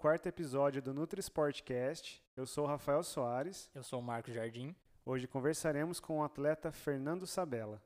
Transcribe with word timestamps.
quarto 0.00 0.26
episódio 0.26 0.80
do 0.80 0.94
Nutri 0.94 1.20
Sportcast. 1.20 2.22
Eu 2.34 2.46
sou 2.46 2.64
o 2.64 2.66
Rafael 2.66 3.02
Soares. 3.02 3.70
Eu 3.74 3.82
sou 3.82 4.00
o 4.00 4.02
Marcos 4.02 4.32
Jardim. 4.32 4.74
Hoje 5.04 5.26
conversaremos 5.26 6.00
com 6.00 6.20
o 6.20 6.24
atleta 6.24 6.72
Fernando 6.72 7.26
Sabella. 7.26 7.82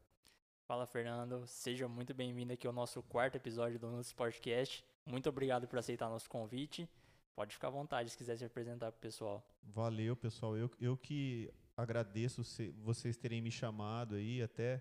Fala, 0.64 0.86
Fernando. 0.86 1.44
Seja 1.44 1.88
muito 1.88 2.14
bem-vindo 2.14 2.52
aqui 2.52 2.68
ao 2.68 2.72
nosso 2.72 3.02
quarto 3.02 3.34
episódio 3.34 3.80
do 3.80 3.88
Nutri 3.88 4.06
Sportcast. 4.06 4.84
Muito 5.04 5.28
obrigado 5.28 5.66
por 5.66 5.76
aceitar 5.76 6.08
nosso 6.08 6.30
convite. 6.30 6.88
Pode 7.34 7.52
ficar 7.52 7.66
à 7.66 7.72
vontade 7.72 8.10
se 8.10 8.16
quiser 8.16 8.36
se 8.36 8.44
apresentar 8.44 8.92
para 8.92 8.98
o 8.98 9.00
pessoal. 9.00 9.44
Valeu, 9.64 10.14
pessoal. 10.14 10.56
Eu, 10.56 10.70
eu 10.80 10.96
que 10.96 11.52
agradeço 11.76 12.42
vocês 12.84 13.16
terem 13.16 13.42
me 13.42 13.50
chamado 13.50 14.14
aí. 14.14 14.40
Até 14.40 14.80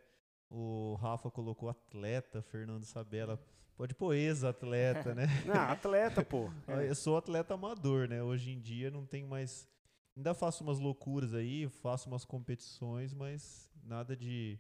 o 0.51 0.93
Rafa 1.01 1.31
colocou 1.31 1.67
atleta, 1.67 2.43
Fernando 2.43 2.85
Sabella. 2.85 3.43
Pode 3.75 3.95
pôr 3.95 4.13
ex-atleta, 4.13 5.15
né? 5.15 5.27
Não, 5.45 5.55
atleta, 5.55 6.23
pô. 6.23 6.49
É. 6.67 6.89
Eu 6.89 6.95
sou 6.95 7.17
atleta 7.17 7.53
amador, 7.53 8.07
né? 8.07 8.21
Hoje 8.21 8.51
em 8.51 8.59
dia 8.59 8.91
não 8.91 9.05
tem 9.05 9.25
mais. 9.25 9.67
Ainda 10.15 10.33
faço 10.33 10.63
umas 10.63 10.79
loucuras 10.79 11.33
aí, 11.33 11.67
faço 11.67 12.07
umas 12.07 12.23
competições, 12.23 13.13
mas 13.13 13.71
nada 13.83 14.15
de, 14.15 14.59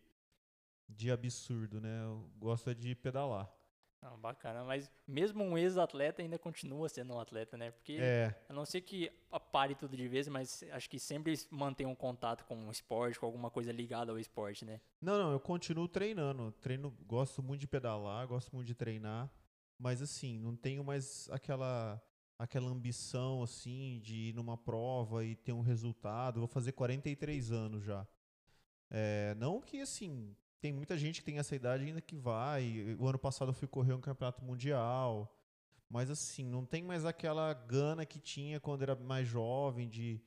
de 0.89 1.11
absurdo, 1.11 1.79
né? 1.79 2.03
Eu 2.03 2.29
gosto 2.37 2.73
de 2.73 2.95
pedalar. 2.95 3.51
Não, 4.03 4.19
bacana, 4.19 4.65
mas 4.65 4.91
mesmo 5.07 5.41
um 5.41 5.57
ex-atleta 5.57 6.21
ainda 6.21 6.37
continua 6.37 6.89
sendo 6.89 7.13
um 7.13 7.19
atleta, 7.19 7.55
né? 7.55 7.71
Porque 7.71 7.97
é. 8.01 8.35
a 8.49 8.53
não 8.53 8.65
ser 8.65 8.81
que 8.81 9.09
pare 9.49 9.75
tudo 9.75 9.95
de 9.95 10.07
vez, 10.09 10.27
mas 10.27 10.61
acho 10.71 10.89
que 10.89 10.99
sempre 10.99 11.33
mantém 11.49 11.87
um 11.87 11.95
contato 11.95 12.43
com 12.45 12.67
o 12.67 12.71
esporte, 12.71 13.17
com 13.17 13.25
alguma 13.25 13.49
coisa 13.49 13.71
ligada 13.71 14.11
ao 14.11 14.19
esporte, 14.19 14.65
né? 14.65 14.81
Não, 14.99 15.17
não, 15.17 15.31
eu 15.31 15.39
continuo 15.39 15.87
treinando. 15.87 16.51
Treino, 16.51 16.91
gosto 17.07 17.41
muito 17.41 17.61
de 17.61 17.67
pedalar, 17.67 18.27
gosto 18.27 18.53
muito 18.53 18.67
de 18.67 18.75
treinar, 18.75 19.31
mas 19.79 20.01
assim, 20.01 20.37
não 20.37 20.53
tenho 20.53 20.83
mais 20.83 21.29
aquela 21.31 22.01
aquela 22.37 22.69
ambição 22.69 23.41
assim 23.41 24.01
de 24.03 24.29
ir 24.29 24.33
numa 24.33 24.57
prova 24.57 25.23
e 25.23 25.33
ter 25.33 25.53
um 25.53 25.61
resultado. 25.61 26.41
vou 26.41 26.47
fazer 26.47 26.73
43 26.73 27.53
anos 27.53 27.85
já. 27.85 28.05
É, 28.89 29.33
não 29.35 29.61
que 29.61 29.79
assim, 29.79 30.35
tem 30.63 30.71
muita 30.71 30.97
gente 30.97 31.19
que 31.19 31.25
tem 31.25 31.39
essa 31.39 31.53
idade 31.53 31.83
ainda 31.83 31.99
que 31.99 32.15
vai. 32.15 32.95
O 32.97 33.05
ano 33.05 33.19
passado 33.19 33.49
eu 33.49 33.53
fui 33.53 33.67
correr 33.67 33.91
um 33.91 33.99
campeonato 33.99 34.41
mundial. 34.45 35.29
Mas 35.89 36.09
assim, 36.09 36.45
não 36.45 36.65
tem 36.65 36.81
mais 36.81 37.03
aquela 37.03 37.53
gana 37.53 38.05
que 38.05 38.17
tinha 38.17 38.61
quando 38.61 38.81
era 38.81 38.95
mais 38.95 39.27
jovem 39.27 39.89
de, 39.89 40.21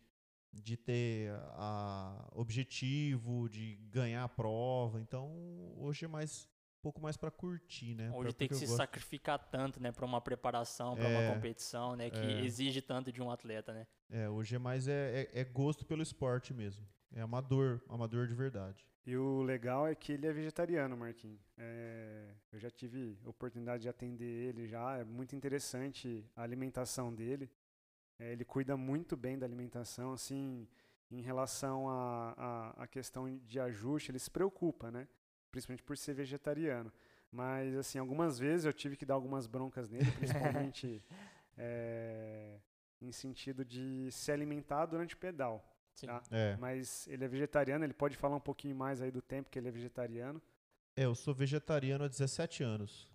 de 0.53 0.77
ter 0.77 1.33
a 1.55 2.29
objetivo, 2.35 3.49
de 3.49 3.77
ganhar 3.91 4.25
a 4.25 4.29
prova. 4.29 5.01
Então, 5.01 5.73
hoje 5.79 6.05
é 6.05 6.09
mais 6.09 6.47
um 6.81 6.83
pouco 6.83 7.01
mais 7.01 7.17
para 7.17 7.31
curtir, 7.31 7.95
né? 7.95 8.11
Hoje 8.11 8.29
pra, 8.29 8.33
tem 8.35 8.49
que 8.49 8.57
se 8.57 8.67
gosto... 8.67 8.77
sacrificar 8.77 9.39
tanto, 9.39 9.81
né, 9.81 9.91
para 9.91 10.05
uma 10.05 10.21
preparação, 10.21 10.95
para 10.95 11.09
é, 11.09 11.19
uma 11.19 11.35
competição, 11.35 11.97
né, 11.97 12.11
que 12.11 12.21
é, 12.21 12.45
exige 12.45 12.83
tanto 12.83 13.11
de 13.11 13.23
um 13.23 13.31
atleta, 13.31 13.73
né? 13.73 13.87
É, 14.11 14.29
hoje 14.29 14.55
é 14.55 14.59
mais 14.59 14.87
é, 14.87 15.31
é, 15.33 15.41
é 15.41 15.45
gosto 15.45 15.87
pelo 15.87 16.03
esporte 16.03 16.53
mesmo. 16.53 16.87
É 17.13 17.21
amador, 17.21 17.81
amador 17.89 18.27
de 18.27 18.35
verdade. 18.35 18.87
E 19.07 19.17
o 19.17 19.41
legal 19.43 19.87
é 19.87 19.95
que 19.95 20.13
ele 20.13 20.27
é 20.27 20.33
vegetariano, 20.33 20.97
Marquinhos. 20.97 21.41
É, 21.57 22.35
eu 22.53 22.59
já 22.59 22.69
tive 22.69 23.17
oportunidade 23.25 23.83
de 23.85 23.89
atender 23.89 24.25
ele 24.25 24.67
já. 24.67 24.99
É 24.99 25.05
muito 25.05 25.37
interessante 25.37 26.29
a 26.35 26.43
alimentação 26.43 27.15
dele. 27.15 27.49
É, 28.19 28.33
ele 28.33 28.45
cuida 28.45 28.77
muito 28.77 29.17
bem 29.17 29.39
da 29.39 29.47
alimentação, 29.47 30.13
assim, 30.13 30.67
em 31.11 31.21
relação 31.21 31.89
à 31.89 32.35
a, 32.37 32.81
a, 32.81 32.83
a, 32.83 32.87
questão 32.87 33.39
de 33.47 33.61
ajuste, 33.61 34.11
ele 34.11 34.19
se 34.19 34.31
preocupa, 34.31 34.91
né? 34.91 35.07
Principalmente 35.53 35.85
por 35.85 35.97
ser 35.97 36.15
vegetariano. 36.15 36.93
Mas, 37.31 37.77
assim, 37.77 37.99
algumas 37.99 38.39
vezes 38.39 38.67
eu 38.67 38.73
tive 38.73 38.97
que 38.97 39.07
dar 39.07 39.15
algumas 39.15 39.47
broncas 39.47 39.89
nele, 39.89 40.11
principalmente 40.19 41.01
é, 41.57 42.59
em 43.01 43.13
sentido 43.13 43.65
de 43.65 44.11
se 44.11 44.33
alimentar 44.33 44.87
durante 44.87 45.15
o 45.15 45.19
pedal. 45.19 45.76
Tá? 46.05 46.23
É. 46.31 46.57
Mas 46.57 47.07
ele 47.07 47.25
é 47.25 47.29
vegetariano, 47.29 47.85
ele 47.85 47.95
pode 47.95 48.17
falar 48.17 48.37
um 48.37 48.41
pouquinho 48.41 48.77
mais 48.77 49.01
aí 49.01 49.11
do 49.11 49.23
tempo 49.23 49.49
que 49.49 49.59
ele 49.59 49.69
é 49.69 49.71
vegetariano. 49.71 50.43
É, 50.95 51.05
eu 51.05 51.15
sou 51.15 51.33
vegetariano 51.35 52.05
há 52.05 52.09
17 52.09 52.63
anos. 52.63 53.11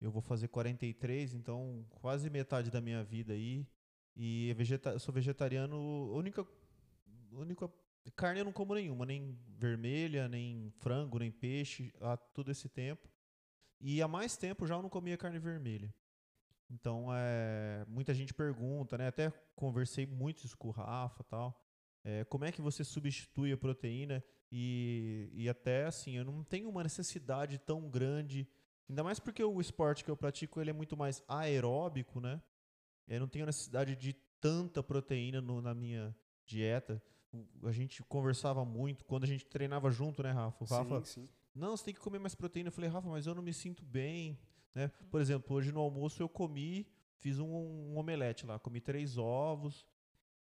Eu 0.00 0.10
vou 0.10 0.22
fazer 0.22 0.48
43, 0.48 1.34
então 1.34 1.84
quase 1.90 2.30
metade 2.30 2.70
da 2.70 2.80
minha 2.80 3.02
vida 3.02 3.32
aí. 3.32 3.66
E 4.16 4.52
vegeta 4.56 4.90
eu 4.90 4.98
sou 4.98 5.12
vegetariano, 5.12 6.12
única, 6.12 6.46
única 7.32 7.70
carne 8.14 8.40
eu 8.40 8.44
não 8.44 8.52
como 8.52 8.74
nenhuma, 8.74 9.04
nem 9.04 9.38
vermelha, 9.56 10.28
nem 10.28 10.72
frango, 10.78 11.18
nem 11.18 11.30
peixe, 11.30 11.92
há 12.00 12.16
todo 12.16 12.50
esse 12.50 12.68
tempo. 12.68 13.08
E 13.80 14.02
há 14.02 14.08
mais 14.08 14.36
tempo 14.36 14.66
já 14.66 14.74
eu 14.74 14.82
não 14.82 14.88
comia 14.88 15.16
carne 15.16 15.38
vermelha. 15.38 15.92
Então, 16.70 17.06
é, 17.12 17.84
muita 17.88 18.12
gente 18.12 18.34
pergunta, 18.34 18.98
né? 18.98 19.08
Até 19.08 19.30
conversei 19.54 20.04
muito 20.04 20.44
isso 20.44 20.56
com 20.56 20.68
o 20.68 20.72
Rafa 20.72 21.24
tal. 21.24 21.67
É, 22.10 22.24
como 22.24 22.46
é 22.46 22.50
que 22.50 22.62
você 22.62 22.82
substitui 22.82 23.52
a 23.52 23.56
proteína? 23.58 24.24
E, 24.50 25.28
e 25.34 25.46
até 25.46 25.84
assim, 25.84 26.16
eu 26.16 26.24
não 26.24 26.42
tenho 26.42 26.70
uma 26.70 26.82
necessidade 26.82 27.58
tão 27.58 27.90
grande, 27.90 28.48
ainda 28.88 29.04
mais 29.04 29.20
porque 29.20 29.44
o 29.44 29.60
esporte 29.60 30.02
que 30.02 30.10
eu 30.10 30.16
pratico 30.16 30.58
ele 30.58 30.70
é 30.70 30.72
muito 30.72 30.96
mais 30.96 31.22
aeróbico, 31.28 32.18
né? 32.18 32.40
Eu 33.06 33.20
não 33.20 33.28
tenho 33.28 33.44
necessidade 33.44 33.94
de 33.94 34.14
tanta 34.40 34.82
proteína 34.82 35.42
no, 35.42 35.60
na 35.60 35.74
minha 35.74 36.16
dieta. 36.46 37.02
A 37.62 37.72
gente 37.72 38.02
conversava 38.04 38.64
muito 38.64 39.04
quando 39.04 39.24
a 39.24 39.26
gente 39.26 39.44
treinava 39.44 39.90
junto, 39.90 40.22
né, 40.22 40.30
Rafa? 40.30 40.64
O 40.64 40.66
Rafa, 40.66 41.04
sim, 41.04 41.26
sim. 41.26 41.32
não, 41.54 41.76
você 41.76 41.84
tem 41.84 41.94
que 41.94 42.00
comer 42.00 42.18
mais 42.18 42.34
proteína. 42.34 42.68
Eu 42.68 42.72
falei, 42.72 42.88
Rafa, 42.88 43.10
mas 43.10 43.26
eu 43.26 43.34
não 43.34 43.42
me 43.42 43.52
sinto 43.52 43.84
bem, 43.84 44.40
né? 44.74 44.90
Por 45.10 45.20
exemplo, 45.20 45.54
hoje 45.54 45.70
no 45.70 45.80
almoço 45.80 46.22
eu 46.22 46.28
comi, 46.28 46.86
fiz 47.18 47.38
um, 47.38 47.50
um 47.50 47.98
omelete 47.98 48.46
lá, 48.46 48.58
comi 48.58 48.80
três 48.80 49.18
ovos, 49.18 49.84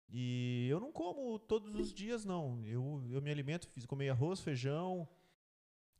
e 0.10 0.68
eu 0.70 0.80
não 0.80 0.92
como 0.92 1.38
todos 1.40 1.76
os 1.76 1.94
dias, 1.94 2.26
não. 2.26 2.64
Eu, 2.66 3.04
eu 3.10 3.22
me 3.22 3.32
alimento, 3.32 3.68
fiz 3.70 3.86
comer 3.86 4.10
arroz, 4.10 4.40
feijão, 4.40 5.08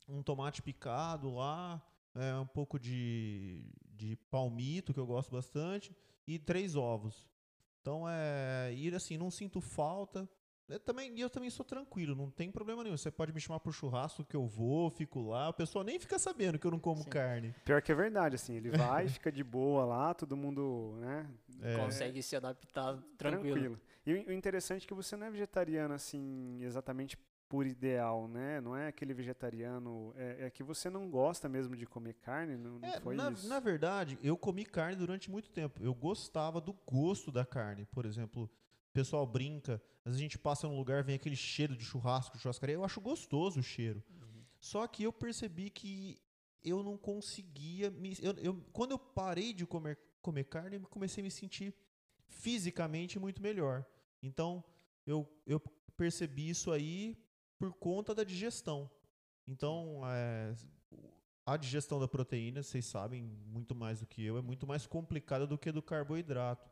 um 0.08 0.22
tomate 0.22 0.62
picado 0.62 1.34
lá, 1.34 1.82
é, 2.14 2.34
um 2.36 2.46
pouco 2.46 2.78
de, 2.78 3.64
de 3.92 4.16
palmito, 4.30 4.94
que 4.94 5.00
eu 5.00 5.06
gosto 5.06 5.30
bastante, 5.30 5.94
e 6.26 6.38
três 6.38 6.76
ovos. 6.76 7.28
Então, 7.80 8.04
é, 8.08 8.72
ir 8.74 8.94
assim, 8.94 9.16
não 9.16 9.30
sinto 9.30 9.60
falta. 9.60 10.28
Eu 10.68 10.80
também, 10.80 11.18
eu 11.18 11.30
também 11.30 11.48
sou 11.48 11.64
tranquilo, 11.64 12.16
não 12.16 12.28
tem 12.28 12.50
problema 12.50 12.82
nenhum. 12.82 12.96
Você 12.96 13.10
pode 13.10 13.32
me 13.32 13.40
chamar 13.40 13.60
pro 13.60 13.72
churrasco 13.72 14.24
que 14.24 14.34
eu 14.34 14.46
vou, 14.46 14.90
fico 14.90 15.20
lá. 15.20 15.48
O 15.48 15.54
pessoal 15.54 15.84
nem 15.84 15.98
fica 15.98 16.18
sabendo 16.18 16.58
que 16.58 16.66
eu 16.66 16.70
não 16.72 16.80
como 16.80 17.04
Sim. 17.04 17.10
carne. 17.10 17.54
Pior 17.64 17.80
que 17.80 17.92
é 17.92 17.94
verdade, 17.94 18.34
assim, 18.34 18.54
ele 18.54 18.70
vai, 18.70 19.06
fica 19.08 19.30
de 19.30 19.44
boa 19.44 19.84
lá, 19.84 20.12
todo 20.12 20.36
mundo, 20.36 20.96
né? 20.98 21.28
É. 21.62 21.76
Consegue 21.76 22.20
se 22.20 22.34
adaptar 22.34 22.96
tranquilo. 23.16 23.54
tranquilo. 23.54 23.80
E 24.04 24.12
o 24.12 24.32
interessante 24.32 24.84
é 24.84 24.88
que 24.88 24.94
você 24.94 25.16
não 25.16 25.26
é 25.26 25.30
vegetariano, 25.30 25.94
assim, 25.94 26.58
exatamente 26.62 27.16
por 27.48 27.66
ideal, 27.66 28.26
né? 28.28 28.60
Não 28.60 28.76
é 28.76 28.88
aquele 28.88 29.14
vegetariano. 29.14 30.12
É, 30.16 30.46
é 30.46 30.50
que 30.50 30.62
você 30.62 30.90
não 30.90 31.08
gosta 31.08 31.48
mesmo 31.48 31.76
de 31.76 31.86
comer 31.86 32.14
carne, 32.14 32.56
não, 32.56 32.78
não 32.78 32.88
é, 32.88 33.00
foi 33.00 33.14
na, 33.14 33.30
isso? 33.30 33.48
Na 33.48 33.60
verdade, 33.60 34.18
eu 34.22 34.36
comi 34.36 34.64
carne 34.64 34.96
durante 34.96 35.30
muito 35.30 35.50
tempo. 35.50 35.80
Eu 35.82 35.94
gostava 35.94 36.60
do 36.60 36.72
gosto 36.72 37.30
da 37.30 37.44
carne. 37.44 37.86
Por 37.86 38.04
exemplo, 38.04 38.50
pessoal 38.98 39.26
brinca 39.26 39.80
às 40.06 40.12
vezes 40.12 40.20
a 40.20 40.22
gente 40.22 40.38
passa 40.38 40.68
num 40.68 40.76
lugar, 40.76 41.02
vem 41.02 41.16
aquele 41.16 41.34
cheiro 41.34 41.76
de 41.76 41.84
churrasco, 41.84 42.36
de 42.36 42.42
churrascaria. 42.42 42.76
Eu 42.76 42.84
acho 42.84 43.00
gostoso 43.00 43.58
o 43.58 43.62
cheiro. 43.62 44.00
Uhum. 44.08 44.44
Só 44.60 44.86
que 44.86 45.02
eu 45.02 45.12
percebi 45.12 45.68
que 45.68 46.22
eu 46.62 46.80
não 46.80 46.96
conseguia. 46.96 47.90
Me, 47.90 48.16
eu, 48.22 48.32
eu, 48.34 48.64
quando 48.72 48.92
eu 48.92 49.00
parei 49.00 49.52
de 49.52 49.66
comer, 49.66 49.98
comer 50.22 50.44
carne, 50.44 50.76
eu 50.76 50.82
comecei 50.82 51.22
a 51.22 51.24
me 51.24 51.30
sentir 51.30 51.74
fisicamente 52.28 53.18
muito 53.18 53.42
melhor. 53.42 53.84
Então, 54.22 54.62
eu, 55.04 55.28
eu 55.44 55.58
percebi 55.96 56.48
isso 56.50 56.70
aí 56.70 57.18
por 57.58 57.74
conta 57.74 58.14
da 58.14 58.22
digestão. 58.22 58.88
Então, 59.44 60.02
é, 60.04 60.54
a 61.44 61.56
digestão 61.56 61.98
da 61.98 62.06
proteína, 62.06 62.62
vocês 62.62 62.84
sabem 62.86 63.24
muito 63.24 63.74
mais 63.74 63.98
do 63.98 64.06
que 64.06 64.24
eu, 64.24 64.38
é 64.38 64.42
muito 64.42 64.68
mais 64.68 64.86
complicada 64.86 65.48
do 65.48 65.58
que 65.58 65.72
do 65.72 65.82
carboidrato. 65.82 66.70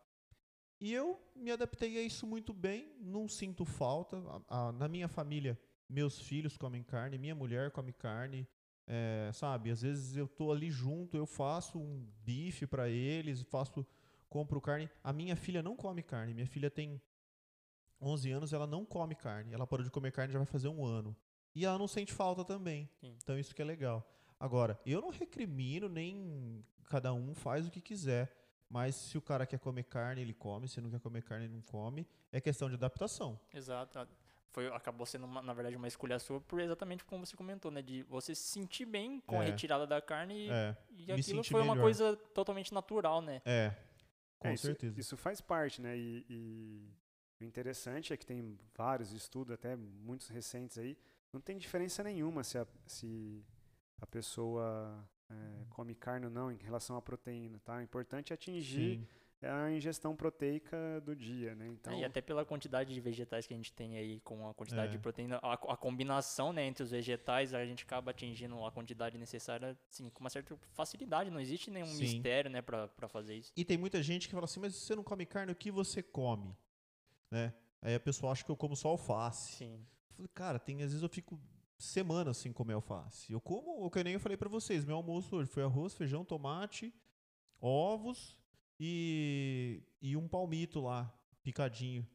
E 0.84 0.92
eu 0.92 1.19
me 1.34 1.50
adaptei 1.50 1.96
a 1.96 2.02
isso 2.02 2.26
muito 2.26 2.52
bem, 2.52 2.94
não 3.00 3.26
sinto 3.26 3.64
falta. 3.64 4.19
A, 4.50 4.69
a, 4.69 4.72
na 4.72 4.86
minha 4.86 5.08
família, 5.08 5.58
meus 5.88 6.20
filhos 6.20 6.58
comem 6.58 6.82
carne, 6.82 7.16
minha 7.16 7.34
mulher 7.34 7.70
come 7.70 7.90
carne, 7.90 8.46
é, 8.86 9.31
sabe? 9.32 9.70
Às 9.70 9.81
vezes 9.81 10.14
eu 10.14 10.28
tô 10.28 10.52
ali 10.52 10.70
junto, 10.70 11.16
eu 11.16 11.25
faço 11.25 11.78
um 11.78 12.06
bife 12.22 12.66
para 12.66 12.86
eles, 12.86 13.40
faço, 13.44 13.86
compro 14.28 14.60
carne. 14.60 14.90
A 15.02 15.10
minha 15.10 15.34
filha 15.34 15.62
não 15.62 15.75
come 15.75 16.02
carne, 16.02 16.34
minha 16.34 16.46
filha 16.46 16.70
tem 16.70 17.00
11 17.98 18.32
anos, 18.32 18.52
ela 18.52 18.66
não 18.66 18.84
come 18.84 19.14
carne. 19.14 19.54
Ela 19.54 19.66
parou 19.66 19.84
de 19.84 19.90
comer 19.90 20.12
carne 20.12 20.34
já 20.34 20.38
vai 20.38 20.44
fazer 20.44 20.69
um 20.69 20.84
ano. 20.84 21.16
E 21.54 21.64
ela 21.64 21.78
não 21.78 21.88
sente 21.88 22.12
falta 22.12 22.44
também. 22.44 22.90
Sim. 23.00 23.16
Então 23.22 23.38
isso 23.38 23.54
que 23.54 23.62
é 23.62 23.64
legal. 23.64 24.06
Agora, 24.38 24.78
eu 24.84 25.00
não 25.00 25.08
recrimino, 25.08 25.88
nem 25.88 26.62
cada 26.90 27.14
um 27.14 27.34
faz 27.34 27.66
o 27.66 27.70
que 27.70 27.81
quiser. 27.81 28.44
Mas 28.74 28.96
se 28.96 29.16
o 29.16 29.22
cara 29.22 29.46
quer 29.46 29.60
comer 29.60 29.84
carne, 29.84 30.20
ele 30.20 30.34
come. 30.34 30.66
Se 30.66 30.80
não 30.80 30.90
quer 30.90 30.98
comer 30.98 31.22
carne, 31.22 31.44
ele 31.44 31.54
não 31.54 31.62
come. 31.62 32.04
É 32.32 32.40
questão 32.40 32.68
de 32.68 32.74
adaptação. 32.74 33.38
Exato. 33.52 34.04
Foi, 34.50 34.66
acabou 34.66 35.06
sendo, 35.06 35.26
uma, 35.26 35.40
na 35.40 35.54
verdade, 35.54 35.76
uma 35.76 35.86
escolha 35.86 36.18
sua 36.18 36.40
por 36.40 36.58
exatamente 36.58 37.04
como 37.04 37.24
você 37.24 37.36
comentou, 37.36 37.70
né? 37.70 37.80
De 37.80 38.02
você 38.02 38.34
se 38.34 38.42
sentir 38.42 38.84
bem 38.84 39.20
com 39.20 39.36
é. 39.36 39.46
a 39.46 39.48
retirada 39.48 39.86
da 39.86 40.02
carne 40.02 40.48
é. 40.50 40.76
e 40.90 41.12
aquilo 41.12 41.44
foi 41.44 41.60
melhor. 41.60 41.76
uma 41.76 41.80
coisa 41.80 42.16
totalmente 42.34 42.74
natural, 42.74 43.22
né? 43.22 43.40
É. 43.44 43.72
Com 44.40 44.48
É, 44.48 44.54
isso, 44.54 44.66
certeza. 44.66 44.98
Isso 44.98 45.16
faz 45.16 45.40
parte, 45.40 45.80
né? 45.80 45.96
E, 45.96 46.26
e 46.28 47.44
o 47.44 47.44
interessante 47.44 48.12
é 48.12 48.16
que 48.16 48.26
tem 48.26 48.58
vários 48.74 49.12
estudos, 49.12 49.54
até 49.54 49.76
muitos 49.76 50.26
recentes 50.26 50.78
aí, 50.78 50.98
não 51.32 51.40
tem 51.40 51.56
diferença 51.56 52.02
nenhuma 52.02 52.42
se 52.42 52.58
a, 52.58 52.66
se 52.88 53.40
a 54.00 54.06
pessoa 54.06 55.08
é, 55.30 55.64
come 55.70 55.94
carne 55.94 56.26
ou 56.26 56.30
não 56.32 56.50
em 56.52 56.56
relação 56.56 56.96
à 56.96 57.02
proteína, 57.02 57.58
tá? 57.64 57.76
O 57.76 57.82
importante 57.82 58.32
é 58.32 58.34
atingir 58.34 58.98
Sim. 58.98 59.06
a 59.46 59.70
ingestão 59.70 60.14
proteica 60.14 61.00
do 61.02 61.14
dia, 61.16 61.54
né? 61.54 61.66
Então, 61.68 61.92
É, 61.92 62.00
e 62.00 62.04
até 62.04 62.20
pela 62.20 62.44
quantidade 62.44 62.92
de 62.92 63.00
vegetais 63.00 63.46
que 63.46 63.54
a 63.54 63.56
gente 63.56 63.72
tem 63.72 63.96
aí 63.96 64.20
com 64.20 64.48
a 64.48 64.54
quantidade 64.54 64.88
É. 64.88 64.90
de 64.92 64.98
proteína, 64.98 65.38
a, 65.42 65.52
a 65.54 65.76
combinação 65.76 66.52
né, 66.52 66.64
entre 66.66 66.82
os 66.82 66.90
vegetais, 66.90 67.52
a 67.54 67.64
gente 67.64 67.84
acaba 67.84 68.10
atingindo 68.10 68.64
a 68.64 68.70
quantidade 68.70 69.16
necessária 69.18 69.76
assim, 69.90 70.08
com 70.10 70.20
uma 70.20 70.30
certa 70.30 70.56
facilidade. 70.72 71.30
Não 71.30 71.40
existe 71.40 71.70
nenhum 71.70 71.86
Sim. 71.86 72.00
mistério 72.00 72.50
né, 72.50 72.62
pra 72.62 72.88
fazer 73.08 73.34
isso. 73.36 73.52
E 73.56 73.64
tem 73.64 73.76
muita 73.78 74.02
gente 74.02 74.28
que 74.28 74.34
fala 74.34 74.44
assim, 74.44 74.60
mas 74.60 74.74
você 74.74 74.94
não 74.94 75.02
come 75.02 75.24
carne, 75.26 75.52
o 75.52 75.56
que 75.56 75.70
você 75.70 76.02
come? 76.02 76.56
Né? 77.30 77.52
Aí 77.82 77.94
a 77.94 78.00
pessoa 78.00 78.32
acha 78.32 78.44
que 78.44 78.50
eu 78.50 78.56
como 78.56 78.76
só 78.76 78.88
alface. 78.88 79.52
Sim. 79.54 79.86
Eu 80.10 80.14
falei, 80.16 80.30
cara, 80.32 80.58
tem, 80.58 80.76
às 80.76 80.90
vezes 80.90 81.02
eu 81.02 81.08
fico 81.08 81.38
semanas 81.78 82.36
sem 82.36 82.52
comer 82.52 82.74
alface. 82.74 83.32
Eu 83.32 83.40
como, 83.40 83.84
o 83.84 83.90
que 83.90 84.02
nem 84.04 84.14
eu 84.14 84.20
falei 84.20 84.36
pra 84.36 84.48
vocês, 84.48 84.84
meu 84.84 84.96
almoço 84.96 85.36
hoje 85.36 85.50
foi 85.50 85.62
arroz, 85.62 85.94
feijão, 85.94 86.24
tomate, 86.24 86.92
ovos 87.60 88.36
e, 88.78 89.82
e 90.00 90.16
um 90.16 90.28
palmito 90.28 90.80
lá, 90.80 91.12
picadinho. 91.42 92.06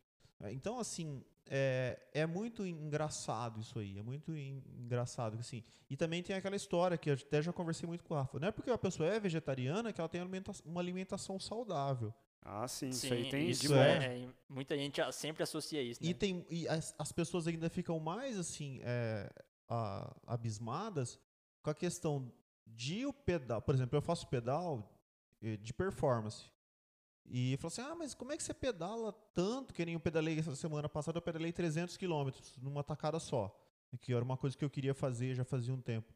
É, 0.42 0.52
Então, 0.54 0.80
assim, 0.80 1.24
é, 1.50 2.00
é 2.14 2.26
muito 2.26 2.66
engraçado 2.66 3.60
isso 3.60 3.80
aí, 3.80 3.98
é 3.98 4.02
muito 4.04 4.36
en- 4.36 4.64
engraçado, 4.78 5.38
assim. 5.40 5.64
E 5.90 5.98
também 5.98 6.22
tem 6.22 6.36
aquela 6.36 6.56
história 6.56 6.98
que 6.98 7.10
eu 7.10 7.14
até 7.16 7.42
já 7.42 7.52
conversei 7.52 7.88
muito 7.88 8.04
com 8.04 8.14
o 8.14 8.18
Rafa. 8.18 8.40
Não 8.40 8.48
é 8.48 8.52
porque 8.52 8.70
a 8.70 8.78
pessoa 8.78 9.10
é 9.10 9.20
vegetariana 9.20 9.92
que 9.92 10.00
ela 10.00 10.10
tem 10.10 10.22
alimenta- 10.22 10.52
uma 10.66 10.80
alimentação 10.80 11.40
saudável. 11.40 12.14
ah, 12.42 12.68
sim, 12.68 12.92
Sim, 12.92 13.08
isso 13.08 13.14
aí 13.14 13.30
tem 13.30 13.50
isso 13.50 13.68
de 13.68 13.74
é- 13.74 14.24
é, 14.24 14.30
muita 14.48 14.78
gente 14.78 15.02
sempre 15.12 15.44
associa 15.44 15.82
isso. 15.82 16.02
Né? 16.04 16.10
E, 16.10 16.14
tem, 16.14 16.46
e 16.50 16.68
as, 16.68 16.94
as 16.98 17.12
pessoas 17.12 17.48
ainda 17.48 17.70
ficam 17.70 18.00
mais 18.00 18.38
assim 18.40 18.80
é, 18.84 19.30
a- 19.70 20.16
abismadas 20.28 21.20
com 21.62 21.70
a 21.70 21.76
questão 21.76 22.32
de 22.66 23.06
o 23.06 23.14
pedal. 23.14 23.62
Por 23.62 23.76
exemplo, 23.76 23.98
eu 23.98 24.02
faço 24.02 24.28
pedal 24.28 24.92
eh, 25.42 25.58
de 25.58 25.74
performance. 25.74 26.50
E 27.26 27.56
falo 27.58 27.68
assim: 27.72 27.82
ah, 27.82 27.96
mas 27.96 28.14
como 28.14 28.32
é 28.32 28.38
que 28.38 28.44
você 28.44 28.54
pedala 28.54 29.14
tanto? 29.36 29.74
Que 29.74 29.86
nem 29.86 29.94
eu 29.94 30.00
pedalei 30.00 30.38
essa 30.40 30.56
semana 30.56 30.90
passada, 30.90 31.18
eu 31.18 31.22
pedalei 31.22 31.52
300 31.52 31.96
quilômetros 31.98 32.58
numa 32.58 32.84
tacada 32.84 33.20
só. 33.20 33.56
Que 34.02 34.14
era 34.14 34.24
uma 34.24 34.38
coisa 34.38 34.58
que 34.58 34.64
eu 34.66 34.70
queria 34.70 34.94
fazer 34.94 35.34
já 35.36 35.44
fazia 35.44 35.74
um 35.74 35.82
tempo. 35.82 36.14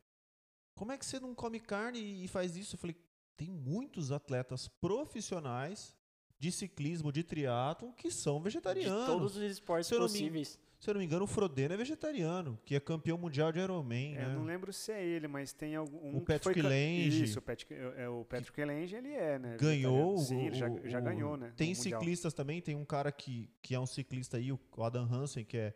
Como 0.75 0.91
é 0.91 0.97
que 0.97 1.05
você 1.05 1.19
não 1.19 1.35
come 1.35 1.59
carne 1.59 2.23
e 2.23 2.27
faz 2.27 2.55
isso? 2.55 2.75
Eu 2.75 2.79
falei: 2.79 2.95
tem 3.37 3.49
muitos 3.51 4.11
atletas 4.11 4.67
profissionais 4.67 5.95
de 6.43 6.51
ciclismo, 6.51 7.09
de 7.09 7.23
triatlo, 7.23 7.93
que 7.93 8.11
são 8.11 8.37
de 8.37 8.43
vegetarianos. 8.43 9.05
todos 9.05 9.37
os 9.37 9.43
esportes 9.43 9.87
Se 9.87 9.93
não 9.93 10.01
me- 10.01 10.07
possíveis. 10.09 10.59
Se 10.77 10.89
eu 10.89 10.93
não 10.95 10.99
me 10.99 11.05
engano, 11.05 11.23
o 11.23 11.27
Frodeno 11.27 11.73
é 11.73 11.77
vegetariano, 11.77 12.59
que 12.65 12.75
é 12.75 12.79
campeão 12.81 13.17
mundial 13.17 13.49
de 13.53 13.59
Ironman, 13.61 14.15
É, 14.17 14.25
né? 14.25 14.25
eu 14.25 14.39
não 14.39 14.43
lembro 14.43 14.73
se 14.73 14.91
é 14.91 15.01
ele, 15.01 15.29
mas 15.29 15.53
tem 15.53 15.73
algum 15.77 16.17
O 16.17 16.19
que 16.19 16.25
foi 16.25 16.39
Patrick 16.39 16.61
ca- 16.61 16.67
Lange. 16.67 17.23
Isso, 17.23 17.39
o 17.39 17.41
Patrick, 17.41 17.73
é, 17.73 18.09
o 18.09 18.25
Patrick 18.25 18.65
Lange, 18.65 18.93
ele 18.93 19.07
é, 19.13 19.39
né? 19.39 19.55
Ganhou. 19.57 20.17
Sim, 20.17 20.35
o- 20.35 20.47
ele 20.47 20.55
já, 20.55 20.69
o- 20.69 20.81
já 20.89 20.99
o- 20.99 21.01
ganhou, 21.01 21.37
né? 21.37 21.53
Tem 21.55 21.73
ciclistas 21.73 22.33
também, 22.33 22.61
tem 22.61 22.75
um 22.75 22.83
cara 22.83 23.09
que, 23.13 23.49
que 23.61 23.73
é 23.73 23.79
um 23.79 23.85
ciclista 23.85 24.35
aí, 24.35 24.51
o 24.51 24.59
Adam 24.79 25.05
Hansen, 25.09 25.45
que 25.45 25.55
é, 25.55 25.73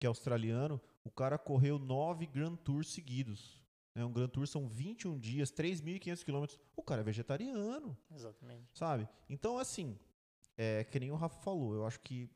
que 0.00 0.04
é 0.04 0.08
australiano. 0.08 0.80
O 1.04 1.10
cara 1.12 1.38
correu 1.38 1.78
nove 1.78 2.26
Grand 2.26 2.56
Tours 2.56 2.88
seguidos. 2.88 3.61
Né? 3.94 4.04
Um 4.04 4.12
Grand 4.12 4.28
Tour 4.28 4.46
são 4.46 4.68
21 4.68 5.18
dias, 5.18 5.50
3.500 5.52 6.24
quilômetros. 6.24 6.58
O 6.76 6.82
cara 6.82 7.00
é 7.00 7.04
vegetariano, 7.04 7.96
Exatamente. 8.10 8.68
sabe? 8.72 9.08
Então, 9.28 9.58
assim, 9.58 9.98
é 10.56 10.84
que 10.84 10.98
nem 11.00 11.10
o 11.10 11.16
Rafa 11.16 11.40
falou, 11.42 11.74
eu 11.74 11.86
acho 11.86 12.00
que 12.00 12.30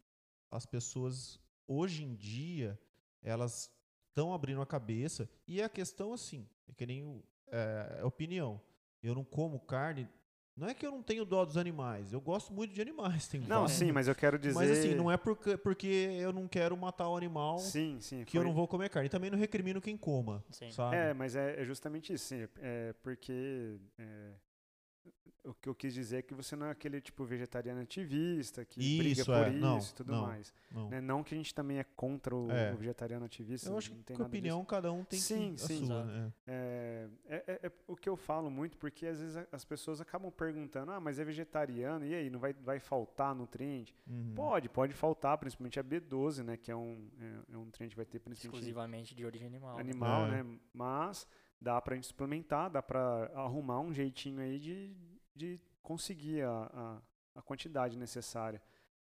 as 0.50 0.66
pessoas, 0.66 1.40
hoje 1.66 2.04
em 2.04 2.14
dia, 2.14 2.78
elas 3.22 3.70
estão 4.08 4.32
abrindo 4.32 4.60
a 4.60 4.66
cabeça. 4.66 5.28
E 5.46 5.60
a 5.62 5.68
questão, 5.68 6.12
assim, 6.12 6.48
é 6.68 6.72
que 6.72 6.86
nem 6.86 7.02
o- 7.02 7.22
é, 7.48 7.98
é 8.00 8.04
opinião. 8.04 8.60
Eu 9.02 9.14
não 9.14 9.24
como 9.24 9.60
carne. 9.60 10.08
Não 10.56 10.68
é 10.68 10.74
que 10.74 10.86
eu 10.86 10.90
não 10.90 11.02
tenho 11.02 11.24
dó 11.24 11.44
dos 11.44 11.56
animais. 11.58 12.12
Eu 12.14 12.20
gosto 12.20 12.52
muito 12.52 12.72
de 12.72 12.80
animais. 12.80 13.28
Tem 13.28 13.40
Não, 13.42 13.68
sim, 13.68 13.92
mas 13.92 14.08
eu 14.08 14.14
quero 14.14 14.38
dizer... 14.38 14.54
Mas 14.54 14.70
assim, 14.70 14.94
não 14.94 15.10
é 15.12 15.16
porque, 15.18 15.56
porque 15.56 15.86
eu 15.86 16.32
não 16.32 16.48
quero 16.48 16.74
matar 16.76 17.08
o 17.10 17.16
animal 17.16 17.58
Sim, 17.58 17.98
sim. 18.00 18.24
que 18.24 18.38
eu 18.38 18.40
foi- 18.42 18.48
não 18.48 18.54
vou 18.54 18.66
comer 18.66 18.88
carne. 18.88 19.06
E 19.06 19.10
também 19.10 19.30
não 19.30 19.38
recrimino 19.38 19.80
quem 19.82 19.96
coma, 19.98 20.42
Sim. 20.50 20.70
sabe? 20.70 20.96
É, 20.96 21.12
mas 21.12 21.36
é, 21.36 21.60
é 21.60 21.64
justamente 21.64 22.12
isso, 22.14 22.24
sim. 22.26 22.48
É 22.58 22.94
porque 23.02 23.76
é, 23.98 24.30
o 25.44 25.54
que 25.54 25.68
eu 25.68 25.74
quis 25.76 25.94
dizer 25.94 26.16
é 26.16 26.22
que 26.22 26.34
você 26.34 26.56
não 26.56 26.66
é 26.66 26.70
aquele 26.72 27.00
tipo 27.00 27.24
vegetariano 27.24 27.80
ativista 27.80 28.64
que 28.64 28.80
briga 28.98 29.20
Isso, 29.20 29.24
por 29.26 29.34
é. 29.36 29.50
isso 29.50 29.60
Não, 29.60 29.78
e 29.78 29.92
tudo 29.94 30.12
não. 30.12 30.22
mais. 30.22 30.52
Não. 30.72 30.88
Né? 30.90 31.00
Não 31.00 31.22
que 31.22 31.34
a 31.34 31.36
gente 31.38 31.54
também 31.54 31.78
é 31.78 31.84
contra 31.84 32.34
o, 32.34 32.50
É. 32.50 32.72
o 32.72 32.76
vegetariano 32.76 33.24
ativista. 33.24 33.68
Eu 33.70 33.78
acho 33.78 33.90
não 33.90 33.98
que 33.98 34.02
tem 34.04 34.16
com 34.16 34.22
nada 34.24 34.32
disso. 34.32 34.40
opinião 34.40 34.64
cada 34.64 34.90
um 34.90 35.04
tem 35.04 35.20
Sim, 35.20 35.54
que 35.54 35.60
sim, 35.60 35.84
a 35.84 35.86
sua, 35.86 36.04
né? 36.04 36.32
É, 36.48 37.08
é- 37.28 37.44
é- 37.46 37.60
é 37.68 37.72
o 37.86 37.94
que 37.96 38.08
eu 38.08 38.16
falo 38.16 38.50
muito, 38.50 38.76
porque 38.76 39.06
às 39.06 39.20
vezes 39.20 39.36
a- 39.36 39.46
as 39.52 39.64
pessoas 39.64 40.00
acabam 40.00 40.32
perguntando, 40.32 40.90
ah, 40.90 40.98
mas 40.98 41.20
é 41.20 41.24
vegetariano, 41.24 42.04
e 42.04 42.12
aí, 42.12 42.28
não 42.28 42.40
vai, 42.40 42.52
vai 42.52 42.80
faltar 42.80 43.32
nutriente? 43.32 43.94
Uhum. 44.04 44.32
Pode, 44.34 44.68
pode 44.68 44.94
faltar, 44.94 45.38
principalmente 45.38 45.78
a 45.78 45.84
B12, 45.84 46.42
né, 46.42 46.56
que 46.56 46.72
é 46.72 46.76
um, 46.76 47.08
é, 47.20 47.52
é 47.52 47.56
um 47.56 47.66
nutriente 47.66 47.90
que 47.90 47.96
vai 47.96 48.04
ter 48.04 48.18
principalmente 48.18 48.56
Exclusivamente 48.56 49.14
de 49.14 49.24
origem 49.24 49.46
animal. 49.46 49.74
né? 49.76 49.80
animal, 49.80 50.26
É. 50.26 50.42
né? 50.42 50.58
Mas 50.74 51.24
dá 51.60 51.80
pra 51.80 51.94
gente 51.94 52.06
suplementar, 52.06 52.70
dá 52.70 52.82
pra 52.82 53.30
arrumar 53.34 53.80
um 53.80 53.92
jeitinho 53.92 54.40
aí 54.40 54.58
de, 54.58 54.96
de 55.34 55.60
conseguir 55.82 56.42
a, 56.42 56.50
a, 56.72 56.98
a 57.36 57.42
quantidade 57.42 57.96
necessária. 57.98 58.60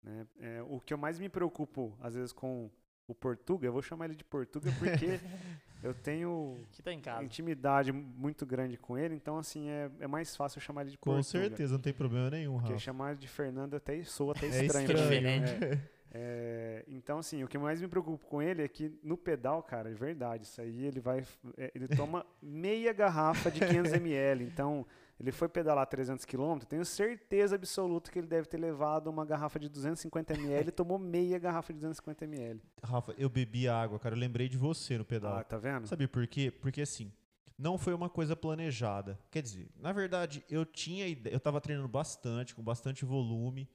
Né? 0.04 0.28
É, 0.40 0.62
o 0.64 0.80
que 0.80 0.94
eu 0.94 0.98
mais 0.98 1.20
me 1.20 1.28
preocupo, 1.30 1.98
às 2.00 2.16
vezes, 2.16 2.32
com 2.32 2.70
o 3.08 3.16
Portuga, 3.16 3.66
eu 3.68 3.72
vou 3.74 3.82
chamar 3.82 4.06
ele 4.06 4.16
de 4.16 4.24
Portuga 4.24 4.70
porque 4.80 5.20
eu 5.82 5.94
tenho 5.94 6.58
Que 6.74 6.82
tá 6.84 6.92
em 6.92 7.00
casa. 7.00 7.24
intimidade 7.24 7.92
muito 7.92 8.46
grande 8.46 8.78
com 8.78 8.98
ele, 8.98 9.16
então 9.16 9.38
assim, 9.38 9.70
é, 9.70 9.90
é 10.02 10.08
mais 10.08 10.36
fácil 10.36 10.60
chamar 10.60 10.82
ele 10.82 10.92
de 10.92 10.98
Com 10.98 11.12
Portuga. 11.12 11.24
certeza, 11.24 11.74
não 11.76 11.82
tem 11.82 11.94
problema 11.94 12.30
nenhum, 12.30 12.54
Porque 12.56 12.74
Rafa. 12.74 12.84
chamar 12.84 13.12
ele 13.12 13.20
de 13.20 13.28
Fernando 13.28 13.76
até 13.76 14.04
soa 14.04 14.34
até 14.36 14.48
É 14.48 14.66
estranho. 14.66 14.86
estranho. 14.92 15.22
né? 15.22 15.40
diferente. 15.46 15.64
É. 15.64 15.97
É, 16.20 16.84
então, 16.88 17.20
assim, 17.20 17.44
o 17.44 17.48
que 17.48 17.60
mais 17.60 17.80
me 17.80 17.88
preocupa 17.88 18.26
com 18.26 18.42
ele 18.42 18.64
é 18.64 18.68
que 18.68 18.92
no 19.04 19.16
pedal, 19.16 19.62
cara, 19.62 19.92
é 19.92 19.94
verdade, 19.94 20.48
isso 20.48 20.60
aí 20.60 20.86
ele 20.86 21.00
vai. 21.00 21.24
é, 21.56 21.72
ele 21.76 21.88
toma 21.88 22.26
meia 22.42 22.92
garrafa 22.92 23.52
de 23.52 23.60
500ml. 23.60 24.42
Então, 24.42 24.84
ele 25.20 25.32
foi 25.32 25.48
pedalar 25.48 25.86
300 25.86 26.26
km, 26.26 26.58
tenho 26.68 26.84
certeza 26.84 27.56
absoluta 27.56 28.12
que 28.12 28.18
ele 28.18 28.26
deve 28.26 28.48
ter 28.48 28.58
levado 28.58 29.12
uma 29.12 29.26
garrafa 29.26 29.60
de 29.60 29.70
250ml 29.70 30.68
e 30.68 30.72
tomou 30.72 30.98
meia 30.98 31.38
garrafa 31.38 31.72
de 31.72 31.86
250ml. 31.86 32.62
Rafa, 32.84 33.14
eu 33.16 33.30
bebi 33.30 33.68
água, 33.68 34.00
cara. 34.00 34.16
Eu 34.16 34.20
lembrei 34.20 34.50
de 34.50 34.58
você 34.58 34.98
no 34.98 35.06
pedal. 35.06 35.38
Ah, 35.38 35.44
tá 35.44 35.58
vendo? 35.58 35.86
Sabe 35.88 36.08
por 36.08 36.26
quê? 36.26 36.50
Porque 36.50 36.82
assim, 36.82 37.12
não 37.56 37.78
foi 37.78 37.94
uma 37.94 38.10
coisa 38.10 38.36
planejada. 38.36 39.20
Quer 39.30 39.44
dizer, 39.44 39.70
na 39.80 39.92
verdade, 39.92 40.44
eu 40.50 40.66
tinha 40.66 41.08
ideia, 41.08 41.34
eu 41.34 41.40
tava 41.40 41.62
treinando 41.62 41.88
bastante, 41.88 42.56
com 42.56 42.64
bastante 42.64 43.06
volume. 43.06 43.70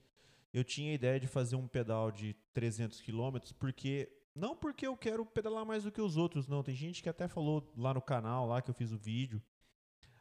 Eu 0.53 0.63
tinha 0.63 0.93
ideia 0.93 1.19
de 1.19 1.27
fazer 1.27 1.55
um 1.55 1.67
pedal 1.67 2.11
de 2.11 2.35
300 2.53 3.01
km, 3.01 3.37
porque 3.57 4.09
não 4.35 4.55
porque 4.55 4.85
eu 4.85 4.95
quero 4.95 5.25
pedalar 5.25 5.65
mais 5.65 5.83
do 5.83 5.91
que 5.91 6.01
os 6.01 6.17
outros, 6.17 6.47
não. 6.47 6.63
Tem 6.63 6.75
gente 6.75 7.01
que 7.01 7.09
até 7.09 7.27
falou 7.27 7.71
lá 7.75 7.93
no 7.93 8.01
canal, 8.01 8.47
lá 8.47 8.61
que 8.61 8.69
eu 8.69 8.73
fiz 8.73 8.91
o 8.91 8.97
vídeo. 8.97 9.41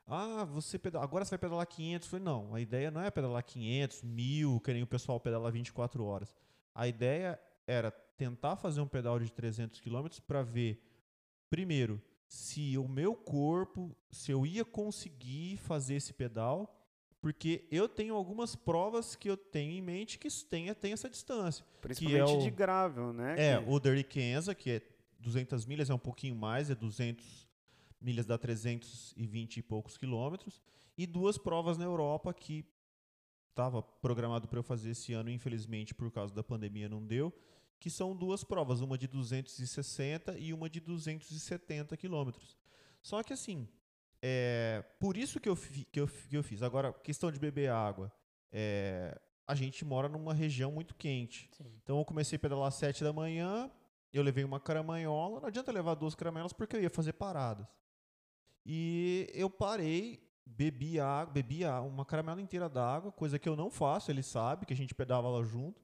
Ah, 0.07 0.45
você 0.45 0.79
pedala, 0.79 1.05
agora 1.05 1.25
você 1.25 1.31
vai 1.31 1.39
pedalar 1.39 1.67
500. 1.67 2.07
Eu 2.07 2.11
falei, 2.11 2.25
não, 2.25 2.55
a 2.55 2.61
ideia 2.61 2.91
não 2.91 3.03
é 3.03 3.11
pedalar 3.11 3.43
500, 3.43 4.03
1000, 4.03 4.61
que 4.61 4.73
nem 4.73 4.83
o 4.83 4.87
pessoal 4.87 5.21
pedala 5.21 5.51
24 5.51 6.05
horas. 6.05 6.35
A 6.75 6.89
ideia 6.89 7.41
era 7.67 7.91
tentar 7.91 8.57
fazer 8.57 8.81
um 8.81 8.89
pedal 8.89 9.19
de 9.19 9.31
300 9.31 9.81
km 9.81 10.07
para 10.27 10.43
ver, 10.43 10.83
primeiro, 11.49 12.01
se 12.27 12.77
o 12.79 12.89
meu 12.89 13.15
corpo, 13.15 13.97
se 14.11 14.33
eu 14.33 14.47
ia 14.47 14.65
conseguir 14.65 15.57
fazer 15.59 15.97
esse 15.97 16.13
pedal, 16.13 16.82
porque 17.23 17.65
eu 17.71 17.89
tenho 17.89 18.15
algumas 18.17 18.55
provas 18.57 19.15
que 19.17 19.31
eu 19.31 19.37
tenho 19.37 19.71
em 19.73 19.81
mente 19.81 20.19
que 20.19 20.29
tem, 20.45 20.75
tem 20.75 20.93
essa 20.93 21.09
distância. 21.09 21.65
Principalmente 21.81 22.33
o- 22.37 22.43
de 22.43 22.51
gravel, 22.51 23.13
né? 23.13 23.37
É, 23.39 23.59
que- 23.63 23.71
o 23.71 23.79
Dirty 23.81 24.03
Kenza, 24.05 24.55
que 24.55 24.71
é 24.73 24.83
200 25.21 25.65
milhas, 25.65 25.89
é 25.89 25.95
um 25.95 25.99
pouquinho 25.99 26.35
mais, 26.35 26.69
é 26.69 26.75
200 26.75 27.49
milhas 28.01 28.27
dá 28.27 28.37
320 28.37 29.59
e 29.59 29.63
poucos 29.63 29.97
quilômetros. 29.97 30.61
E 30.99 31.07
duas 31.07 31.39
provas 31.39 31.79
na 31.79 31.85
Europa 31.85 32.35
que 32.35 32.67
estava 33.51 33.81
programado 33.83 34.49
para 34.49 34.59
eu 34.59 34.63
fazer 34.65 34.91
esse 34.91 35.13
ano, 35.13 35.31
infelizmente 35.31 35.95
por 35.95 36.11
causa 36.11 36.35
da 36.35 36.43
pandemia 36.43 36.89
não 36.89 37.07
deu, 37.07 37.33
que 37.79 37.89
são 37.89 38.17
duas 38.17 38.43
provas, 38.43 38.81
uma 38.81 38.99
de 38.99 39.07
260 39.07 40.37
e 40.39 40.53
uma 40.53 40.69
de 40.69 40.81
270 40.81 41.97
quilômetros. 41.97 42.57
Só 43.01 43.23
que 43.23 43.33
assim, 43.33 43.69
é, 44.23 44.85
por 45.01 45.17
isso 45.17 45.41
que 45.41 45.49
eu, 45.49 45.57
fi- 45.57 45.85
que, 45.85 46.01
eu, 46.01 46.07
que 46.07 46.37
eu 46.37 46.43
fiz. 46.43 46.63
Agora, 46.63 46.93
questão 46.93 47.31
de 47.33 47.39
beber 47.41 47.71
água. 47.71 48.13
é, 48.53 49.21
a 49.47 49.55
gente 49.57 49.85
mora 49.85 50.09
numa 50.09 50.33
região 50.33 50.71
muito 50.71 50.95
quente. 50.95 51.51
Sim. 51.53 51.65
Então 51.83 51.99
eu 51.99 52.05
comecei 52.05 52.37
a 52.37 52.39
pedalar 52.39 52.69
às 52.69 52.75
7 52.77 53.03
da 53.03 53.13
manhã, 53.13 53.71
eu 54.13 54.23
levei 54.23 54.45
uma 54.45 54.61
caramanhola, 54.61 55.41
não 55.41 55.49
adianta 55.49 55.73
levar 55.73 55.95
duas 55.95 56.15
caramanholas 56.15 56.53
porque 56.53 56.77
eu 56.77 56.81
ia 56.83 56.89
fazer 56.89 57.13
paradas. 57.15 57.67
E 58.65 59.29
eu 59.35 59.51
parei 59.51 60.23
bebi 60.47 61.01
água, 61.01 61.33
bebi 61.33 61.65
uma 61.65 62.05
caramela 62.05 62.41
inteira 62.41 62.69
d'água, 62.69 63.11
coisa 63.13 63.39
que 63.39 63.49
eu 63.49 63.57
não 63.57 63.71
faço, 63.71 64.11
ele 64.11 64.23
sabe, 64.23 64.65
que 64.67 64.73
a 64.73 64.77
gente 64.77 64.95
pedala 64.95 65.43
junto. 65.45 65.83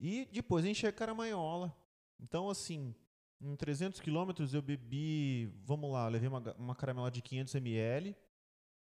E 0.00 0.26
depois 0.32 0.64
enchi 0.64 0.86
a 0.86 0.92
caramanhola. 0.92 1.74
Então, 2.18 2.50
assim, 2.50 2.94
em 3.42 3.56
300 3.56 4.00
quilômetros 4.00 4.54
eu 4.54 4.62
bebi, 4.62 5.52
vamos 5.64 5.90
lá, 5.90 6.06
levei 6.08 6.28
uma, 6.28 6.54
uma 6.56 6.74
caramela 6.74 7.10
de 7.10 7.20
500 7.20 7.54
ml, 7.56 8.16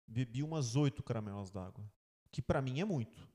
bebi 0.08 0.42
umas 0.42 0.76
8 0.76 1.04
caramelas 1.04 1.52
d'água. 1.52 1.84
Que 2.32 2.42
pra 2.42 2.62
mim 2.62 2.80
é 2.80 2.86
muito. 2.86 3.28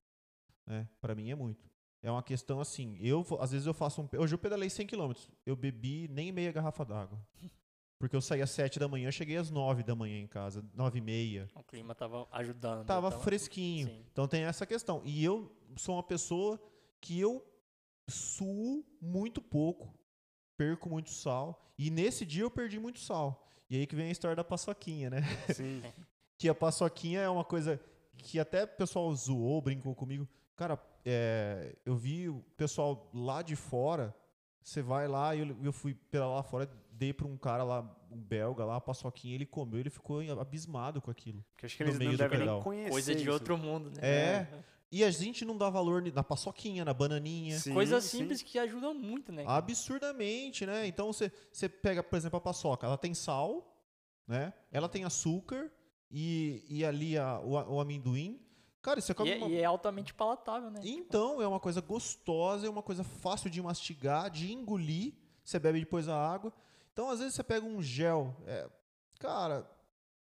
Né? 0.66 0.88
Pra 1.00 1.14
mim 1.14 1.30
é 1.30 1.34
muito. 1.34 1.70
É 2.02 2.10
uma 2.10 2.22
questão 2.22 2.60
assim, 2.60 2.98
eu 3.00 3.24
às 3.40 3.52
vezes 3.52 3.66
eu 3.66 3.72
faço 3.72 4.02
um, 4.02 4.08
hoje 4.18 4.34
eu 4.34 4.38
pedalei 4.38 4.68
100 4.68 4.86
quilômetros, 4.86 5.30
eu 5.46 5.56
bebi 5.56 6.06
nem 6.08 6.30
meia 6.32 6.52
garrafa 6.52 6.84
d'água. 6.84 7.18
Porque 7.98 8.14
eu 8.14 8.20
saí 8.20 8.42
às 8.42 8.50
7 8.50 8.78
da 8.78 8.88
manhã, 8.88 9.10
cheguei 9.10 9.36
às 9.36 9.50
9 9.50 9.82
da 9.82 9.94
manhã 9.94 10.18
em 10.18 10.26
casa, 10.26 10.62
9 10.74 10.98
e 10.98 11.00
meia. 11.00 11.48
O 11.54 11.62
clima 11.62 11.94
tava 11.94 12.28
ajudando. 12.32 12.84
Tava 12.84 13.10
fresquinho. 13.10 13.86
Sim. 13.86 14.04
Então 14.12 14.28
tem 14.28 14.42
essa 14.42 14.66
questão. 14.66 15.00
E 15.04 15.24
eu 15.24 15.50
sou 15.76 15.94
uma 15.94 16.02
pessoa 16.02 16.60
que 17.00 17.18
eu 17.18 17.42
suo 18.06 18.84
muito 19.00 19.40
pouco, 19.40 19.94
perco 20.56 20.88
muito 20.88 21.10
sal. 21.10 21.60
E 21.78 21.90
nesse 21.90 22.24
dia 22.24 22.42
eu 22.42 22.50
perdi 22.50 22.78
muito 22.78 22.98
sal. 23.00 23.48
E 23.68 23.76
aí 23.76 23.86
que 23.86 23.96
vem 23.96 24.08
a 24.08 24.12
história 24.12 24.36
da 24.36 24.44
paçoquinha, 24.44 25.10
né? 25.10 25.22
Sim. 25.52 25.82
que 26.38 26.48
a 26.48 26.54
paçoquinha 26.54 27.20
é 27.20 27.28
uma 27.28 27.44
coisa 27.44 27.80
que 28.16 28.38
até 28.38 28.64
o 28.64 28.68
pessoal 28.68 29.14
zoou, 29.14 29.60
brincou 29.60 29.94
comigo. 29.94 30.28
Cara, 30.56 30.78
é, 31.04 31.74
eu 31.84 31.96
vi 31.96 32.28
o 32.28 32.44
pessoal 32.56 33.10
lá 33.12 33.42
de 33.42 33.56
fora. 33.56 34.14
Você 34.62 34.80
vai 34.80 35.06
lá 35.06 35.34
e 35.34 35.40
eu, 35.40 35.56
eu 35.62 35.72
fui 35.72 35.94
pela 35.94 36.26
lá 36.26 36.42
fora, 36.42 36.70
dei 36.90 37.12
pra 37.12 37.26
um 37.26 37.36
cara 37.36 37.62
lá, 37.62 37.82
um 38.10 38.16
belga 38.16 38.64
lá, 38.64 38.76
a 38.76 38.80
paçoquinha, 38.80 39.34
ele 39.34 39.44
comeu, 39.44 39.78
ele 39.78 39.90
ficou 39.90 40.20
abismado 40.40 41.02
com 41.02 41.10
aquilo. 41.10 41.44
Porque 41.52 41.66
acho 41.66 41.76
que 41.76 41.82
eles 41.82 41.98
não 41.98 42.14
devem 42.14 42.38
nem 42.38 42.62
conhecer 42.62 42.90
Coisa 42.90 43.14
de 43.14 43.22
isso. 43.22 43.30
outro 43.30 43.58
mundo, 43.58 43.90
né? 43.90 43.98
É. 44.02 44.48
E 44.96 45.02
a 45.02 45.10
gente 45.10 45.44
não 45.44 45.58
dá 45.58 45.68
valor 45.68 46.00
na 46.12 46.22
paçoquinha, 46.22 46.84
na 46.84 46.94
bananinha. 46.94 47.58
Sim, 47.58 47.74
Coisa 47.74 48.00
sim. 48.00 48.18
simples 48.18 48.42
que 48.42 48.60
ajudam 48.60 48.94
muito, 48.94 49.32
né? 49.32 49.42
Absurdamente, 49.44 50.64
né? 50.64 50.86
Então 50.86 51.12
você 51.12 51.32
você 51.52 51.68
pega, 51.68 52.00
por 52.00 52.16
exemplo, 52.16 52.36
a 52.36 52.40
paçoca, 52.40 52.86
ela 52.86 52.96
tem 52.96 53.12
sal, 53.12 53.76
né? 54.24 54.52
Ela 54.70 54.88
tem 54.88 55.02
açúcar 55.04 55.68
e, 56.08 56.64
e 56.68 56.84
ali 56.84 57.18
a- 57.18 57.40
o, 57.40 57.50
o 57.74 57.80
amendoim. 57.80 58.40
Cara, 58.80 59.00
você 59.00 59.12
come 59.12 59.30
E, 59.30 59.32
é- 59.32 59.36
uma... 59.38 59.48
e 59.48 59.56
é 59.56 59.64
altamente 59.64 60.14
palatável, 60.14 60.70
né? 60.70 60.80
Então, 60.84 61.42
é 61.42 61.48
uma 61.48 61.58
coisa 61.58 61.80
gostosa, 61.80 62.66
é 62.66 62.70
uma 62.70 62.82
coisa 62.82 63.02
fácil 63.02 63.50
de 63.50 63.60
mastigar, 63.60 64.30
de 64.30 64.52
engolir. 64.52 65.12
Você 65.42 65.58
bebe 65.58 65.80
depois 65.80 66.08
a 66.08 66.16
água. 66.16 66.52
Então, 66.92 67.10
às 67.10 67.18
vezes, 67.18 67.34
você 67.34 67.42
pega 67.42 67.66
um 67.66 67.82
gel. 67.82 68.32
é, 68.46 68.70
cara, 69.18 69.68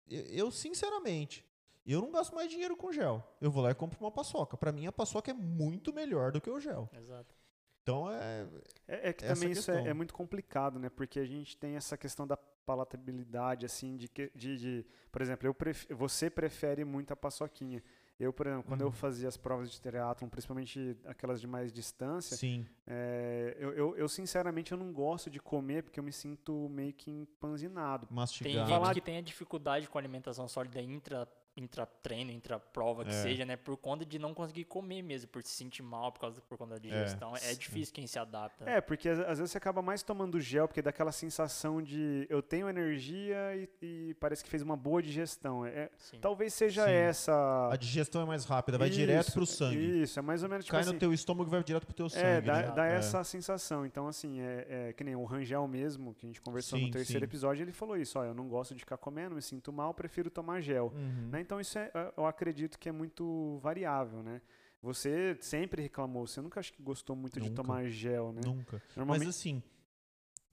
eu, 0.08 0.50
sinceramente, 0.50 1.44
eu 1.92 2.00
não 2.00 2.10
gasto 2.10 2.34
mais 2.34 2.50
dinheiro 2.50 2.76
com 2.76 2.90
gel. 2.92 3.22
Eu 3.40 3.50
vou 3.50 3.62
lá 3.62 3.70
e 3.70 3.74
compro 3.74 3.98
uma 4.00 4.10
paçoca. 4.10 4.56
Pra 4.56 4.72
mim, 4.72 4.86
a 4.86 4.92
paçoca 4.92 5.30
é 5.30 5.34
muito 5.34 5.92
melhor 5.92 6.32
do 6.32 6.40
que 6.40 6.48
o 6.50 6.58
gel. 6.60 6.88
Exato. 6.96 7.34
Então, 7.82 8.10
é. 8.10 8.46
É, 8.88 9.10
é 9.10 9.12
que 9.12 9.24
Essa 9.24 9.34
também 9.34 9.50
isso 9.52 9.70
é, 9.70 9.88
é 9.88 9.92
muito 9.94 10.14
complicado, 10.14 10.78
né? 10.78 10.88
Porque 10.88 11.20
a 11.20 11.24
gente 11.26 11.56
tem 11.56 11.76
essa 11.76 11.96
questão 11.98 12.26
da 12.26 12.36
palatabilidade, 12.38 13.66
assim, 13.66 13.96
de, 13.96 14.08
que- 14.08 14.30
de, 14.34 14.56
de- 14.56 14.86
por 15.12 15.20
exemplo, 15.22 15.46
eu 15.46 15.52
pref- 15.54 15.86
você 15.90 16.30
prefere 16.30 16.84
muito 16.84 17.12
a 17.12 17.16
paçoquinha. 17.16 17.82
Eu, 18.18 18.32
por 18.32 18.46
exemplo, 18.46 18.64
quando 18.68 18.80
eu 18.82 18.86
Uhum. 18.86 18.92
fazia 18.92 19.28
as 19.28 19.36
provas 19.36 19.70
de 19.70 19.80
triatlon, 19.80 20.28
principalmente 20.28 20.96
aquelas 21.04 21.40
de 21.40 21.46
mais 21.48 21.72
distância, 21.72 22.36
Sim. 22.36 22.64
é, 22.86 23.56
eu, 23.58 23.72
eu, 23.72 23.96
eu, 23.96 24.08
sinceramente 24.08 24.70
eu 24.72 24.78
não 24.78 24.92
gosto 24.92 25.28
de 25.28 25.40
comer 25.40 25.82
porque 25.82 25.98
eu 25.98 26.04
me 26.04 26.12
sinto 26.12 26.68
meio 26.70 26.92
que 26.92 27.10
empanzinado. 27.10 28.06
Tem 28.06 28.16
Mastigar. 28.16 28.68
Falar- 28.68 28.86
gente 28.86 28.94
que 28.94 29.00
tem 29.00 29.18
a 29.18 29.20
dificuldade 29.20 29.88
com 29.88 29.98
alimentação 29.98 30.46
sólida 30.46 30.80
intra, 30.80 31.28
intra-treino, 31.56 32.30
intra-prova, 32.30 33.04
que 33.04 33.10
É. 33.10 33.22
seja, 33.22 33.44
né? 33.44 33.56
Por 33.56 33.76
conta 33.76 34.04
de 34.04 34.18
não 34.18 34.34
conseguir 34.34 34.64
comer 34.64 35.02
mesmo, 35.02 35.28
por 35.28 35.42
se 35.42 35.50
sentir 35.50 35.82
mal 35.82 36.10
por, 36.12 36.20
causa, 36.20 36.40
por 36.42 36.58
conta 36.58 36.74
da 36.74 36.78
digestão. 36.80 37.34
É, 37.34 37.38
sim. 37.38 37.58
difícil 37.58 37.94
quem 37.94 38.06
se 38.06 38.18
adapta. 38.18 38.68
É, 38.68 38.80
porque 38.80 39.08
às, 39.08 39.38
vezes 39.38 39.50
você 39.52 39.58
acaba 39.58 39.80
mais 39.80 40.02
tomando 40.02 40.40
gel, 40.40 40.66
porque 40.66 40.82
dá 40.82 40.90
aquela 40.90 41.12
sensação 41.12 41.80
de 41.82 42.26
eu 42.28 42.42
tenho 42.42 42.68
energia 42.68 43.36
e, 43.56 43.68
e 43.82 44.14
parece 44.14 44.42
que 44.42 44.50
fez 44.50 44.62
uma 44.62 44.76
boa 44.76 45.02
digestão. 45.02 45.64
É, 45.64 45.90
Sim. 45.96 46.18
talvez 46.20 46.52
seja 46.54 46.84
Sim. 46.84 46.90
essa. 46.92 47.68
A 47.72 47.76
digestão 47.76 48.22
é 48.22 48.24
mais 48.24 48.44
rápida, 48.44 48.76
vai 48.78 48.88
Isso, 48.88 48.98
direto 48.98 49.32
pro 49.32 49.46
sangue. 49.46 50.02
Isso, 50.02 50.18
é 50.18 50.22
mais 50.22 50.42
ou 50.42 50.48
menos 50.48 50.64
tipo 50.64 50.72
Cai 50.72 50.82
assim. 50.82 50.92
no 50.92 50.98
teu 50.98 51.12
estômago 51.12 51.48
e 51.48 51.52
vai 51.52 51.62
direto 51.62 51.86
pro 51.86 51.94
teu 51.94 52.08
sangue. 52.08 52.24
É, 52.24 52.40
dá, 52.40 52.62
né? 52.62 52.72
dá 52.74 52.86
É. 52.86 52.96
essa 52.96 53.22
sensação. 53.24 53.86
Então, 53.86 54.08
assim, 54.08 54.40
é, 54.40 54.88
é 54.88 54.92
que 54.92 55.04
nem 55.04 55.14
o 55.14 55.24
Rangel 55.24 55.66
mesmo, 55.68 56.14
que 56.14 56.26
a 56.26 56.28
gente 56.28 56.40
conversou 56.40 56.78
Sim, 56.78 56.86
no 56.86 56.90
terceiro 56.90 57.20
sim. 57.20 57.24
episódio, 57.24 57.62
ele 57.62 57.72
falou 57.72 57.96
isso, 57.96 58.18
ó, 58.18 58.24
eu 58.24 58.34
não 58.34 58.48
gosto 58.48 58.74
de 58.74 58.80
ficar 58.80 58.96
comendo, 58.96 59.34
me 59.34 59.42
sinto 59.42 59.72
mal, 59.72 59.94
prefiro 59.94 60.30
tomar 60.30 60.60
gel. 60.60 60.92
Uhum. 60.94 61.28
Né? 61.30 61.43
Então, 61.44 61.60
isso 61.60 61.78
é, 61.78 61.90
eu 62.16 62.26
acredito 62.26 62.78
que 62.78 62.88
é 62.88 62.92
muito 62.92 63.58
variável, 63.62 64.22
né? 64.22 64.40
Você 64.80 65.36
sempre 65.40 65.82
reclamou, 65.82 66.26
você 66.26 66.40
nunca 66.40 66.58
acho 66.60 66.72
que 66.72 66.82
gostou 66.82 67.14
muito 67.14 67.40
de 67.40 67.48
Nunca. 67.48 67.62
tomar 67.62 67.88
gel, 67.88 68.32
né? 68.32 68.40
Nunca. 68.44 68.82
Normalmente, 68.96 69.26
Mas 69.26 69.36
assim, 69.36 69.62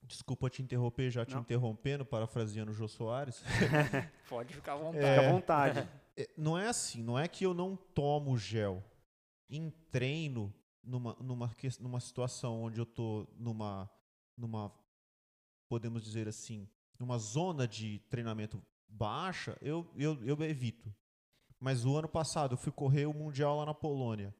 desculpa 0.02 0.50
te 0.50 0.62
interromper, 0.62 1.10
já 1.10 1.24
te 1.24 1.34
Não. 1.34 1.40
interrompendo, 1.40 2.04
parafraseando 2.04 2.70
o 2.70 2.74
Jô 2.74 2.88
Soares. 2.88 3.42
Pode 4.28 4.54
ficar 4.54 4.74
à 4.74 4.76
vontade. 4.76 5.06
fica 5.06 5.28
à 5.28 5.32
vontade. 5.32 5.88
É, 6.14 6.28
não 6.36 6.58
é 6.58 6.68
assim, 6.68 7.02
não 7.02 7.18
é 7.18 7.26
que 7.26 7.42
eu 7.42 7.54
não 7.54 7.74
tomo 7.74 8.36
gel. 8.36 8.84
Em 9.48 9.70
treino, 9.90 10.52
numa, 10.82 11.16
numa, 11.18 11.50
numa 11.80 12.00
situação 12.00 12.64
onde 12.64 12.78
eu 12.78 12.84
tô 12.84 13.26
numa, 13.34 13.90
numa, 14.36 14.70
podemos 15.70 16.04
dizer 16.04 16.28
assim, 16.28 16.68
numa 16.98 17.16
zona 17.16 17.66
de 17.66 17.98
treinamento 18.10 18.62
baixa, 18.92 19.56
eu, 19.60 19.86
eu, 19.96 20.18
eu 20.24 20.40
evito. 20.42 20.92
Mas 21.58 21.84
o 21.84 21.96
ano 21.96 22.08
passado 22.08 22.54
eu 22.54 22.58
fui 22.58 22.72
correr 22.72 23.06
o 23.06 23.14
Mundial 23.14 23.56
lá 23.58 23.66
na 23.66 23.74
Polônia. 23.74 24.34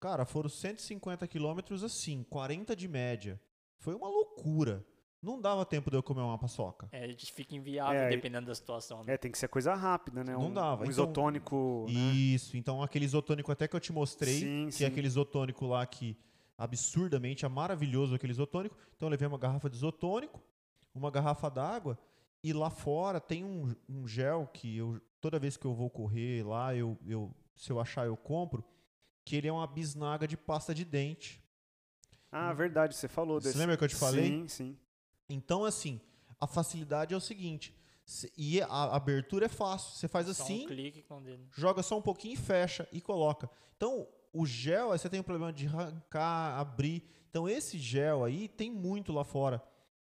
Cara, 0.00 0.24
foram 0.24 0.48
150 0.48 1.26
quilômetros 1.26 1.82
assim, 1.82 2.22
40 2.24 2.74
de 2.76 2.86
média. 2.86 3.40
Foi 3.78 3.94
uma 3.94 4.08
loucura. 4.08 4.84
Não 5.20 5.40
dava 5.40 5.66
tempo 5.66 5.90
de 5.90 5.96
eu 5.96 6.02
comer 6.02 6.20
uma 6.20 6.38
paçoca. 6.38 6.88
É, 6.92 7.12
fica 7.16 7.56
inviável 7.56 8.02
É, 8.02 8.08
dependendo 8.08 8.46
da 8.46 8.54
situação. 8.54 9.02
Né? 9.02 9.14
É, 9.14 9.16
tem 9.18 9.32
que 9.32 9.38
ser 9.38 9.48
coisa 9.48 9.74
rápida, 9.74 10.22
né? 10.22 10.32
Não 10.34 10.46
um, 10.46 10.52
dava. 10.52 10.82
Um 10.82 10.84
Então- 10.84 10.90
isotônico, 10.90 11.86
né? 11.88 11.92
Isso, 12.14 12.56
então 12.56 12.80
aquele 12.80 13.04
isotônico 13.04 13.50
até 13.50 13.66
que 13.66 13.74
eu 13.74 13.80
te 13.80 13.92
mostrei, 13.92 14.38
Sim, 14.38 14.66
que 14.66 14.72
sim. 14.76 14.84
é 14.84 14.86
aquele 14.86 15.08
isotônico 15.08 15.66
lá 15.66 15.84
que 15.84 16.16
absurdamente 16.56 17.44
é 17.44 17.48
maravilhoso 17.48 18.14
aquele 18.14 18.32
isotônico. 18.32 18.76
Então 18.96 19.06
eu 19.08 19.10
levei 19.10 19.26
uma 19.26 19.38
garrafa 19.38 19.68
de 19.68 19.76
isotônico, 19.76 20.40
uma 20.94 21.10
garrafa 21.10 21.48
d'água 21.50 21.98
e 22.42 22.52
lá 22.52 22.70
fora 22.70 23.20
tem 23.20 23.44
um, 23.44 23.74
um 23.88 24.06
gel 24.06 24.46
que 24.52 24.76
eu 24.76 25.00
toda 25.20 25.38
vez 25.38 25.56
que 25.56 25.64
eu 25.64 25.74
vou 25.74 25.90
correr 25.90 26.44
lá, 26.46 26.74
eu, 26.74 26.96
eu 27.04 27.34
se 27.56 27.70
eu 27.70 27.80
achar 27.80 28.06
eu 28.06 28.16
compro, 28.16 28.64
que 29.24 29.34
ele 29.34 29.48
é 29.48 29.52
uma 29.52 29.66
bisnaga 29.66 30.28
de 30.28 30.36
pasta 30.36 30.72
de 30.74 30.84
dente. 30.84 31.42
Ah, 32.30 32.52
verdade, 32.52 32.94
você 32.94 33.08
falou 33.08 33.40
Você 33.40 33.48
desse. 33.48 33.58
lembra 33.58 33.76
que 33.76 33.84
eu 33.84 33.88
te 33.88 33.96
falei? 33.96 34.26
Sim, 34.30 34.48
sim. 34.48 34.78
Então 35.28 35.64
assim, 35.64 36.00
a 36.40 36.46
facilidade 36.46 37.12
é 37.12 37.16
o 37.16 37.20
seguinte, 37.20 37.74
se- 38.04 38.32
e 38.36 38.60
a 38.62 38.94
abertura 38.94 39.46
é 39.46 39.48
fácil, 39.48 39.96
você 39.96 40.06
faz 40.06 40.26
Só 40.26 40.44
assim, 40.44 40.64
um 40.64 40.68
clique 40.68 41.02
com 41.02 41.18
o 41.18 41.20
dedo. 41.20 41.46
joga 41.52 41.82
só 41.82 41.98
um 41.98 42.02
pouquinho 42.02 42.34
e 42.34 42.36
fecha 42.36 42.88
e 42.92 43.00
coloca. 43.00 43.50
Então, 43.76 44.06
o 44.32 44.46
gel, 44.46 44.92
aí 44.92 44.98
você 44.98 45.08
tem 45.08 45.20
o 45.20 45.24
problema 45.24 45.52
de 45.52 45.66
arrancar, 45.66 46.58
abrir. 46.58 47.02
Então, 47.30 47.48
esse 47.48 47.78
gel 47.78 48.24
aí 48.24 48.46
tem 48.48 48.70
muito 48.70 49.12
lá 49.12 49.24
fora 49.24 49.62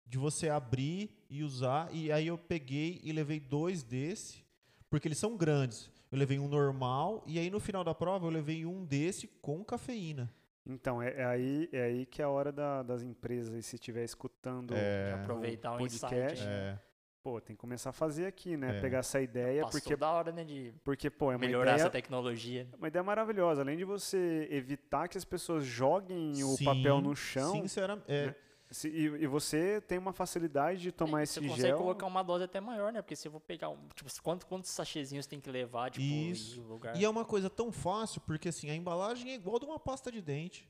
de 0.06 0.18
você 0.18 0.48
abrir 0.50 1.10
e 1.32 1.44
usar. 1.44 1.90
E 1.92 2.12
aí 2.12 2.28
eu 2.28 2.38
peguei 2.38 3.00
e 3.04 3.12
levei 3.12 3.40
dois 3.40 3.82
desse, 3.82 4.44
porque 4.90 5.08
eles 5.08 5.18
são 5.18 5.36
grandes. 5.38 5.90
Eu 6.12 6.18
levei 6.20 6.38
um 6.38 6.48
normal 6.48 7.24
e 7.26 7.40
aí 7.40 7.50
no 7.50 7.60
final 7.60 7.84
da 7.84 7.96
prova 7.96 8.28
eu 8.28 8.30
levei 8.30 8.66
um 8.66 8.84
desse 8.84 9.28
com 9.42 9.64
cafeína. 9.64 10.32
Então, 10.66 11.02
é, 11.02 11.14
é 11.22 11.26
aí, 11.26 11.70
é 11.72 11.82
aí 11.84 12.06
que 12.06 12.22
é 12.22 12.26
a 12.26 12.30
hora 12.30 12.52
da- 12.52 12.84
das 12.84 13.02
empresas, 13.02 13.66
se 13.66 13.78
estiver 13.78 14.04
escutando 14.04 14.76
É. 14.76 15.14
Aproveitar 15.14 15.74
o 15.74 15.78
podcast, 15.78 16.14
insight. 16.44 16.44
É, 16.48 16.78
pô, 17.24 17.42
tem 17.42 17.56
que 17.56 17.60
começar 17.60 17.90
a 17.90 17.94
fazer 17.94 18.26
aqui, 18.28 18.56
né? 18.58 18.78
É. 18.78 18.82
Pegar 18.82 19.00
essa 19.00 19.20
ideia, 19.22 19.64
Passou 19.64 19.80
porque, 19.82 19.96
da 19.96 20.12
hora, 20.12 20.32
né, 20.32 20.44
de 20.44 20.72
porque, 20.84 21.10
pô, 21.10 21.32
é 21.32 21.36
uma 21.36 21.40
melhorar 21.40 21.72
ideia, 21.72 21.82
essa 21.84 21.90
tecnologia. 21.90 22.68
uma 22.78 22.88
ideia 22.90 23.02
maravilhosa. 23.02 23.62
Além 23.62 23.76
de 23.78 23.84
você 23.86 24.48
evitar 24.52 25.08
que 25.08 25.18
as 25.18 25.26
pessoas 25.26 25.66
joguem 25.66 26.44
o 26.44 26.56
Sim, 26.58 26.66
papel 26.66 27.02
no 27.02 27.16
chão, 27.16 27.54
Sinceramente, 27.54 28.06
é, 28.12 28.28
né? 28.28 28.36
Se- 28.72 28.88
e, 28.90 29.04
e 29.06 29.28
você 29.28 29.82
tem 29.82 29.98
uma 29.98 30.14
facilidade 30.14 30.82
de 30.82 30.92
tomar 30.92 31.20
É, 31.20 31.24
esse 31.24 31.34
você 31.36 31.42
consegue 31.48 31.68
gel. 31.68 31.78
colocar 31.78 32.06
uma 32.08 32.24
dose 32.24 32.44
até 32.46 32.60
maior, 32.60 32.92
né? 32.92 33.02
Porque 33.02 33.16
se 33.16 33.28
eu 33.28 33.32
vou 33.32 33.42
pegar, 33.42 33.70
um, 33.70 33.88
tipo, 33.94 34.10
quantos, 34.24 34.48
quantos 34.48 34.70
sachezinhos 34.72 35.28
tem 35.28 35.40
que 35.40 35.50
levar, 35.52 35.92
tipo, 35.92 36.04
Isso. 36.04 36.62
lugar. 36.64 36.96
E 36.96 37.04
é 37.06 37.10
uma 37.10 37.26
coisa 37.26 37.50
tão 37.50 37.72
fácil, 37.72 38.22
porque 38.22 38.50
assim, 38.50 38.70
a 38.70 38.76
embalagem 38.76 39.32
é 39.32 39.36
igual 39.36 39.60
de 39.60 39.66
uma 39.66 39.80
pasta 39.80 40.12
de 40.12 40.22
dente. 40.22 40.68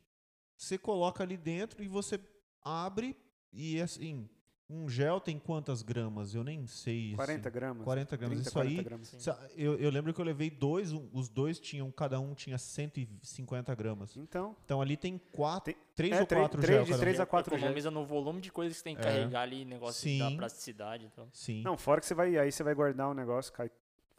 Você 0.58 0.78
coloca 0.78 1.24
ali 1.24 1.38
dentro 1.38 1.84
e 1.84 1.88
você 1.88 2.20
abre 2.64 3.16
e 3.54 3.82
assim, 3.82 4.30
um 4.72 4.88
gel 4.90 5.20
tem 5.20 5.38
quantas 5.38 5.82
gramas? 5.82 6.34
Eu 6.34 6.44
nem 6.44 6.66
sei. 6.66 7.08
assim. 7.10 7.16
40 7.16 7.50
gramas. 7.50 7.84
40 7.84 8.18
gramas. 8.18 8.36
30, 8.38 8.48
Isso 8.48 8.54
40 8.54 8.78
aí, 8.80 8.84
gramas. 8.84 9.28
Eu, 9.58 9.76
eu 9.78 9.90
lembro 9.92 10.14
que 10.14 10.22
eu 10.22 10.26
levei 10.26 10.50
dois, 10.50 10.94
um- 10.94 11.08
os 11.12 11.28
dois 11.30 11.60
tinham, 11.60 11.92
cada 11.92 12.20
um 12.20 12.34
tinha 12.34 12.58
150 12.58 13.74
gramas. 13.76 14.16
Então, 14.16 14.56
Então 14.64 14.82
ali 14.82 14.96
tem 14.98 15.20
quatro, 15.32 15.74
Tem- 15.74 15.82
três 15.96 16.14
é, 16.14 16.20
ou 16.22 16.26
três- 16.26 16.42
quatro 16.44 16.62
três 16.62 16.76
gel 16.78 16.86
de 16.86 16.94
um. 16.94 16.98
três 17.00 17.20
a 17.20 17.26
quatro 17.26 17.56
Economiza 17.56 17.92
no 17.92 18.06
volume 18.06 18.42
de 18.42 18.52
coisas 18.52 18.74
que 18.74 18.80
você 18.80 18.84
tem 18.84 18.96
que 18.96 19.02
É. 19.02 19.06
carregar 19.06 19.42
ali, 19.42 19.66
negócio 19.66 20.18
da 20.20 20.30
Sim. 20.30 20.38
plasticidade. 20.38 21.06
Então. 21.06 21.28
Sim. 21.32 21.62
não, 21.64 21.78
fora 21.78 22.00
que 22.00 22.06
você 22.08 22.14
vai, 22.14 22.38
aí 22.38 22.52
você 22.52 22.64
vai 22.64 22.74
guardar 22.74 23.10
o 23.10 23.14
negócio, 23.14 23.52
cai 23.52 23.70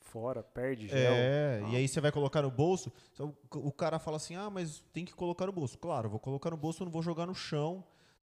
fora, 0.01 0.43
perde 0.43 0.89
gel. 0.89 0.99
É, 0.99 1.63
Ah. 1.65 1.69
e 1.71 1.77
aí 1.77 1.89
você 1.89 2.01
vai 2.01 2.13
colocar 2.13 2.43
no 2.43 2.51
bolso, 2.51 2.93
o, 3.51 3.73
cara 3.73 3.99
fala 3.99 4.19
assim, 4.19 4.37
ah, 4.37 4.51
mas 4.51 4.85
tem 4.93 5.05
que 5.07 5.15
colocar 5.15 5.47
no 5.47 5.53
bolso. 5.53 5.79
Claro, 5.79 6.11
vou 6.11 6.19
colocar 6.21 6.51
no 6.51 6.57
bolso, 6.57 6.85
não 6.85 6.93
vou 6.93 7.03
jogar 7.03 7.25
no 7.27 7.35
chão. 7.35 7.83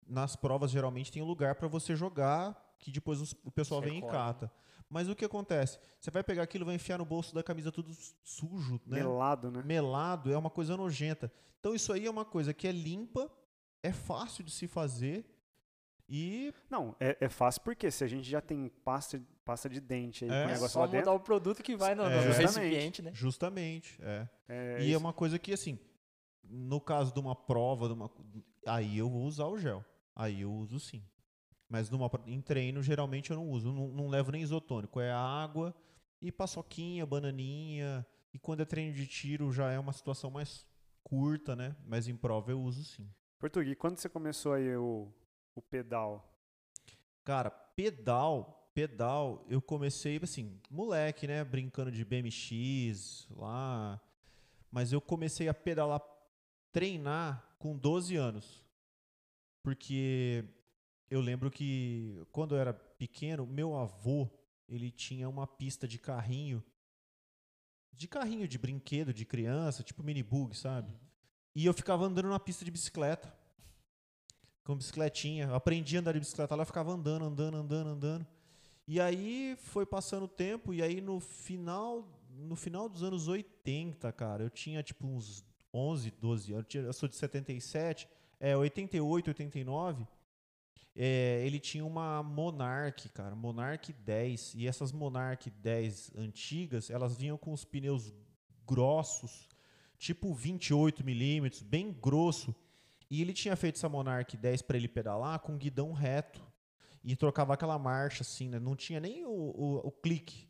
Nas 0.06 0.36
provas, 0.36 0.70
geralmente, 0.72 1.12
tem 1.12 1.22
um 1.22 1.26
lugar 1.26 1.56
para 1.56 1.68
você 1.68 1.96
jogar, 1.96 2.76
que 2.80 2.92
depois 2.92 3.20
os- 3.22 3.36
o 3.44 3.50
pessoal 3.52 3.82
vem 3.82 3.94
e 3.94 3.96
Recolhe. 3.96 4.12
cata. 4.14 4.52
Mas 4.88 5.10
o 5.10 5.16
que 5.16 5.26
acontece? 5.26 5.80
Você 6.00 6.12
vai 6.12 6.24
pegar 6.24 6.44
aquilo, 6.44 6.64
vai 6.66 6.76
enfiar 6.76 7.00
no 7.00 7.06
bolso 7.06 7.34
da 7.34 7.42
camisa 7.42 7.72
tudo 7.72 7.92
sujo, 8.24 8.80
né? 8.86 8.98
Melado, 9.00 9.50
né? 9.50 9.64
melado, 9.66 10.32
é 10.32 10.38
uma 10.38 10.50
coisa 10.52 10.78
nojenta. 10.78 11.32
Então 11.60 11.74
isso 11.74 11.92
aí 11.92 12.06
é 12.06 12.10
uma 12.12 12.24
coisa 12.24 12.54
que 12.54 12.68
é 12.68 12.72
limpa, 12.72 13.32
é 13.82 13.92
fácil 13.92 14.44
de 14.44 14.52
se 14.52 14.68
fazer 14.68 15.26
e 16.08 16.54
Não, 16.70 16.96
é, 17.00 17.18
é 17.20 17.30
fácil 17.30 17.62
porque 17.64 17.90
se 17.90 18.04
a 18.04 18.08
gente 18.08 18.30
já 18.30 18.40
tem 18.42 18.70
pasta, 18.84 19.20
pasta 19.44 19.68
de 19.68 19.80
dente 19.80 20.24
aí 20.24 20.30
É. 20.30 20.34
com 20.44 20.50
É 20.50 20.54
negócio 20.54 20.70
só 20.74 20.80
lá 20.82 20.86
mudar 20.86 20.98
dentro. 21.00 21.14
o 21.16 21.20
produto 21.20 21.64
que 21.64 21.76
vai 21.76 21.96
no, 21.96 22.04
no 22.04 22.10
É. 22.12 22.32
recipiente, 22.38 23.02
né? 23.02 23.10
justamente, 23.12 23.98
é. 24.04 24.30
É, 24.48 24.78
e 24.82 24.84
é 24.84 24.88
isso- 24.90 25.00
uma 25.00 25.12
coisa 25.14 25.40
que 25.40 25.52
assim, 25.52 25.80
no 26.44 26.80
caso 26.80 27.12
de 27.12 27.20
uma 27.20 27.36
prova, 27.36 27.88
de 27.88 27.94
uma, 27.96 28.12
aí 28.68 29.00
eu 29.00 29.10
vou 29.10 29.24
usar 29.24 29.48
o 29.48 29.58
gel. 29.58 29.84
Aí 30.16 30.42
eu 30.42 30.52
uso 30.54 30.80
sim. 30.80 31.04
Mas 31.68 31.90
numa, 31.90 32.10
em 32.26 32.42
treino, 32.42 32.82
geralmente 32.82 33.32
eu 33.32 33.38
não 33.38 33.50
uso. 33.50 33.72
Não, 33.72 33.88
não 33.90 34.08
levo 34.08 34.32
nem 34.32 34.42
isotônico. 34.42 35.00
É 35.00 35.12
água 35.12 35.76
e 36.22 36.32
paçoquinha, 36.32 37.06
bananinha. 37.06 38.06
E 38.34 38.40
quando 38.40 38.62
é 38.62 38.66
treino 38.66 38.94
de 38.94 39.06
tiro 39.06 39.52
já 39.52 39.72
é 39.72 39.80
uma 39.80 39.94
situação 39.94 40.32
mais 40.32 40.66
curta, 41.04 41.56
né? 41.56 41.76
Mas 41.86 42.08
em 42.08 42.16
prova 42.16 42.52
eu 42.52 42.62
uso 42.62 42.84
sim. 42.84 43.10
Português, 43.40 43.78
quando 43.78 43.98
você 43.98 44.10
começou 44.10 44.54
aí 44.54 44.76
o, 44.76 45.12
o 45.54 45.62
pedal? 45.62 46.34
Cara, 47.24 47.50
pedal, 47.50 48.72
pedal, 48.74 49.46
eu 49.48 49.62
comecei 49.62 50.20
assim, 50.22 50.60
moleque, 50.70 51.28
né, 51.28 51.44
brincando 51.44 51.92
de 51.92 52.04
BMX 52.04 53.28
lá, 53.32 54.02
mas 54.72 54.92
eu 54.92 55.00
comecei 55.00 55.48
a 55.48 55.54
pedalar, 55.54 56.02
treinar 56.72 57.56
com 57.60 57.78
12 57.78 58.16
anos. 58.16 58.65
Porque 59.66 60.46
eu 61.10 61.20
lembro 61.20 61.50
que 61.50 62.24
quando 62.32 62.54
eu 62.54 62.60
era 62.62 62.72
pequeno, 62.72 63.48
meu 63.48 63.76
avô, 63.76 64.30
ele 64.70 64.92
tinha 64.92 65.28
uma 65.28 65.48
pista 65.48 65.88
de 65.88 65.98
carrinho, 65.98 66.64
de 67.92 68.08
carrinho 68.08 68.48
de 68.48 68.60
brinquedo 68.60 69.12
de 69.12 69.26
criança, 69.26 69.82
tipo 69.82 70.04
mini 70.04 70.22
bug, 70.22 70.56
sabe? 70.56 70.94
E 71.56 71.66
eu 71.66 71.74
ficava 71.74 72.06
andando 72.06 72.30
na 72.30 72.40
pista 72.40 72.64
de 72.64 72.70
bicicleta 72.70 73.36
com 74.64 74.76
bicicletinha. 74.76 75.46
Eu 75.46 75.56
aprendi 75.56 75.98
a 75.98 76.00
andar 76.00 76.12
de 76.14 76.20
bicicleta 76.20 76.54
lá, 76.54 76.62
eu 76.62 76.68
ficava 76.68 76.92
andando, 76.92 77.26
andando, 77.26 77.58
andando, 77.58 77.90
andando. 77.90 78.28
E 78.88 79.02
aí 79.02 79.58
foi 79.64 79.84
passando 79.84 80.26
o 80.26 80.28
tempo 80.28 80.76
e 80.76 80.84
aí 80.84 81.02
no 81.02 81.20
final, 81.20 82.08
no 82.30 82.56
final 82.56 82.88
dos 82.88 83.02
anos 83.02 83.28
80, 83.28 84.12
cara, 84.12 84.44
eu 84.44 84.50
tinha 84.52 84.84
tipo 84.84 85.08
uns 85.08 85.44
11, 85.74 86.12
12 86.12 86.54
anos, 86.54 86.66
eu 86.66 86.70
tinha- 86.70 86.84
eu 86.84 86.94
sou 86.94 87.10
de 87.10 87.16
77, 87.16 88.08
é 88.39 88.56
88, 88.56 89.27
89. 89.30 90.08
É, 90.96 91.44
ele 91.46 91.60
tinha 91.60 91.86
uma 91.86 92.24
Monarch, 92.24 93.10
cara, 93.10 93.36
Monarch 93.36 93.92
10. 93.92 94.56
E 94.56 94.68
essas 94.68 94.92
Monarch 94.92 95.50
10 95.50 96.13
antigas, 96.15 96.89
elas 96.89 97.18
vinham 97.18 97.38
com 97.38 97.51
os 97.51 97.65
pneus 97.65 98.13
grossos, 98.65 99.50
tipo 99.98 100.34
28 100.34 101.04
milímetros, 101.04 101.62
bem 101.62 101.92
grosso. 101.92 102.56
E 103.10 103.22
ele 103.22 103.34
tinha 103.34 103.56
feito 103.56 103.75
essa 103.75 103.89
Monarch 103.89 104.36
10 104.38 104.62
para 104.62 104.77
ele 104.77 104.88
pedalar 104.88 105.39
com 105.39 105.58
guidão 105.58 105.92
reto. 105.92 106.42
E 107.04 107.15
trocava 107.15 107.54
aquela 107.54 107.77
marcha 107.77 108.24
assim, 108.24 108.50
né? 108.50 108.58
Não 108.58 108.75
tinha 108.75 109.00
nem 109.00 109.25
o, 109.25 109.30
o, 109.30 109.88
o 109.88 109.92
clique. 109.92 110.50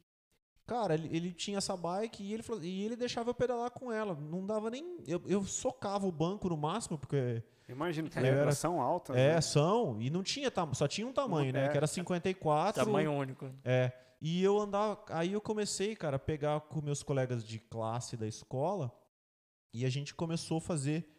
Cara, 0.66 0.94
ele, 0.94 1.10
ele 1.16 1.34
tinha 1.34 1.58
essa 1.58 1.76
bike 1.76 2.24
e 2.24 2.34
ele, 2.34 2.44
e 2.62 2.86
ele 2.86 2.96
deixava 2.96 3.30
eu 3.30 3.36
pedalar 3.36 3.70
com 3.72 3.92
ela. 3.92 4.16
Não 4.16 4.46
dava 4.46 4.70
nem. 4.70 5.04
Eu, 5.06 5.22
eu 5.28 5.44
socava 5.44 6.08
o 6.08 6.12
banco 6.12 6.48
no 6.48 6.56
máximo, 6.56 6.98
porque 6.98 7.44
Imagino 7.68 8.10
que 8.10 8.18
Eu 8.20 8.26
era- 8.26 8.52
são 8.52 8.80
altas. 8.82 9.16
é, 9.16 9.36
né? 9.36 9.42
são. 9.42 10.00
E 10.02 10.10
não 10.10 10.22
tinha, 10.22 10.52
só 10.74 10.88
tinha 10.88 11.08
um 11.08 11.12
tamanho, 11.14 11.52
né? 11.52 11.66
É. 11.66 11.70
Que 11.70 11.78
era 11.78 11.88
54. 11.88 12.86
Tamanho 12.86 13.12
único. 13.12 13.50
É. 13.64 13.92
E 14.22 14.44
eu 14.44 14.60
andava. 14.60 15.04
Aí 15.10 15.34
eu 15.34 15.42
comecei, 15.42 15.96
cara, 15.96 16.16
a 16.18 16.20
pegar 16.20 16.60
com 16.62 16.82
meus 16.82 17.02
colegas 17.04 17.44
de 17.44 17.60
classe 17.60 18.16
da 18.16 18.28
escola. 18.28 18.92
E 19.74 19.86
a 19.86 19.90
gente 19.90 20.14
começou 20.14 20.58
a 20.60 20.62
fazer 20.62 21.10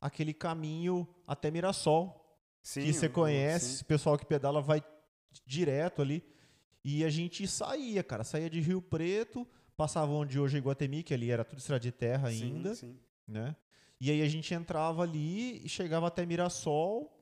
aquele 0.00 0.32
caminho 0.34 1.06
até 1.26 1.50
Mirassol. 1.50 2.16
Sim, 2.62 2.82
que 2.82 2.92
você 2.92 3.08
conhece, 3.08 3.66
sim. 3.66 3.74
esse 3.74 3.84
pessoal 3.84 4.18
que 4.18 4.26
pedala 4.26 4.60
vai 4.60 4.82
direto 5.46 6.02
ali. 6.02 6.22
E 6.84 7.04
a 7.04 7.10
gente 7.10 7.46
saía, 7.46 8.02
cara. 8.02 8.24
Saía 8.24 8.48
de 8.50 8.60
Rio 8.60 8.80
Preto, 8.82 9.46
passava 9.76 10.10
onde 10.12 10.38
hoje 10.38 10.56
é 10.56 10.58
Iguatemi, 10.58 11.02
que 11.02 11.14
ali 11.14 11.30
era 11.30 11.44
tudo 11.44 11.58
estrada 11.58 11.80
de 11.80 11.92
terra 11.92 12.28
ainda 12.28 12.74
Sim, 12.74 12.88
sim. 12.94 13.00
né? 13.28 13.54
E 14.00 14.10
aí 14.10 14.22
a 14.22 14.28
gente 14.28 14.52
entrava 14.54 15.02
ali 15.02 15.64
e 15.64 15.68
chegava 15.68 16.06
até 16.06 16.24
Mirassol 16.24 17.12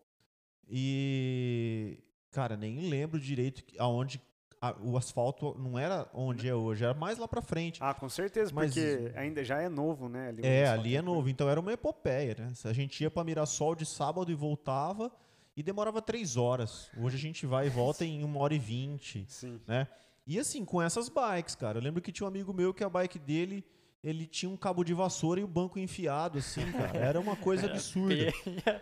e 0.70 1.98
cara, 2.30 2.56
nem 2.56 2.88
lembro 2.88 3.18
direito 3.18 3.62
aonde 3.78 4.20
a- 4.60 4.76
o 4.82 4.96
asfalto 4.96 5.56
não 5.58 5.78
era 5.78 6.08
onde 6.12 6.48
é 6.48 6.54
hoje, 6.54 6.84
era 6.84 6.94
mais 6.94 7.16
lá 7.18 7.26
pra 7.26 7.40
frente. 7.40 7.78
Ah, 7.82 7.94
com 7.94 8.08
certeza, 8.08 8.52
Mas- 8.54 8.74
porque 8.74 9.12
ainda 9.16 9.42
já 9.44 9.60
é 9.60 9.68
novo, 9.68 10.08
né? 10.08 10.28
ali 10.28 10.42
é, 10.44 10.68
ali 10.68 10.96
é 10.96 11.02
novo, 11.02 11.28
então 11.28 11.48
era 11.48 11.58
uma 11.60 11.72
epopeia, 11.72 12.36
né? 12.38 12.52
A 12.64 12.72
gente 12.72 13.00
ia 13.02 13.10
pra 13.10 13.24
Mirassol 13.24 13.74
de 13.74 13.86
sábado 13.86 14.30
e 14.30 14.34
voltava 14.34 15.10
e 15.56 15.62
demorava 15.62 16.02
três 16.02 16.36
horas. 16.36 16.90
Hoje 16.96 17.16
a 17.16 17.20
gente 17.20 17.46
vai 17.46 17.66
e 17.66 17.70
volta 17.70 18.04
em 18.04 18.22
uma 18.24 18.38
hora 18.40 18.54
e 18.54 18.58
vinte. 18.58 19.24
Sim. 19.28 19.60
né? 19.66 19.88
E 20.26 20.38
assim, 20.38 20.64
com 20.64 20.82
essas 20.82 21.08
bikes, 21.08 21.54
cara. 21.54 21.78
Eu 21.78 21.82
lembro 21.82 22.02
que 22.02 22.12
tinha 22.12 22.24
um 22.26 22.28
amigo 22.28 22.52
meu 22.52 22.74
que 22.74 22.84
a 22.84 22.88
bike 22.90 23.18
dele, 23.18 23.64
ele 24.02 24.26
tinha 24.26 24.50
um 24.50 24.56
cabo 24.56 24.84
de 24.84 24.94
vassoura 24.94 25.40
e 25.40 25.44
o 25.44 25.48
banco 25.48 25.78
enfiado, 25.78 26.38
assim, 26.38 26.70
cara. 26.72 26.98
Era 26.98 27.20
uma 27.20 27.36
coisa 27.36 27.66
absurda. 27.70 28.32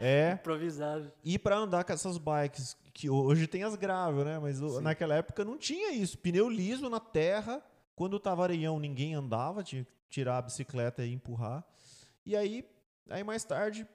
É. 0.00 0.32
Improvisado. 0.32 1.10
E 1.24 1.38
pra 1.38 1.56
andar 1.56 1.84
com 1.84 1.92
essas 1.92 2.18
bikes, 2.18 2.76
que 2.92 3.08
hoje 3.08 3.46
tem 3.46 3.62
as 3.62 3.74
gravel, 3.76 4.24
né? 4.24 4.38
Mas 4.38 4.58
Sim. 4.58 4.80
naquela 4.80 5.14
época 5.14 5.44
não 5.44 5.56
tinha 5.56 5.92
isso. 5.92 6.18
Pneu 6.18 6.48
liso 6.48 6.88
na 6.90 7.00
terra. 7.00 7.62
Quando 7.94 8.20
tava 8.20 8.42
areião, 8.42 8.78
ninguém 8.78 9.14
andava, 9.14 9.62
tinha 9.62 9.84
que 9.84 9.90
tirar 10.10 10.38
a 10.38 10.42
bicicleta 10.42 11.04
e 11.04 11.12
empurrar. 11.12 11.64
E 12.26 12.36
aí, 12.36 12.68
aí 13.08 13.24
mais 13.24 13.42
tarde, 13.42 13.86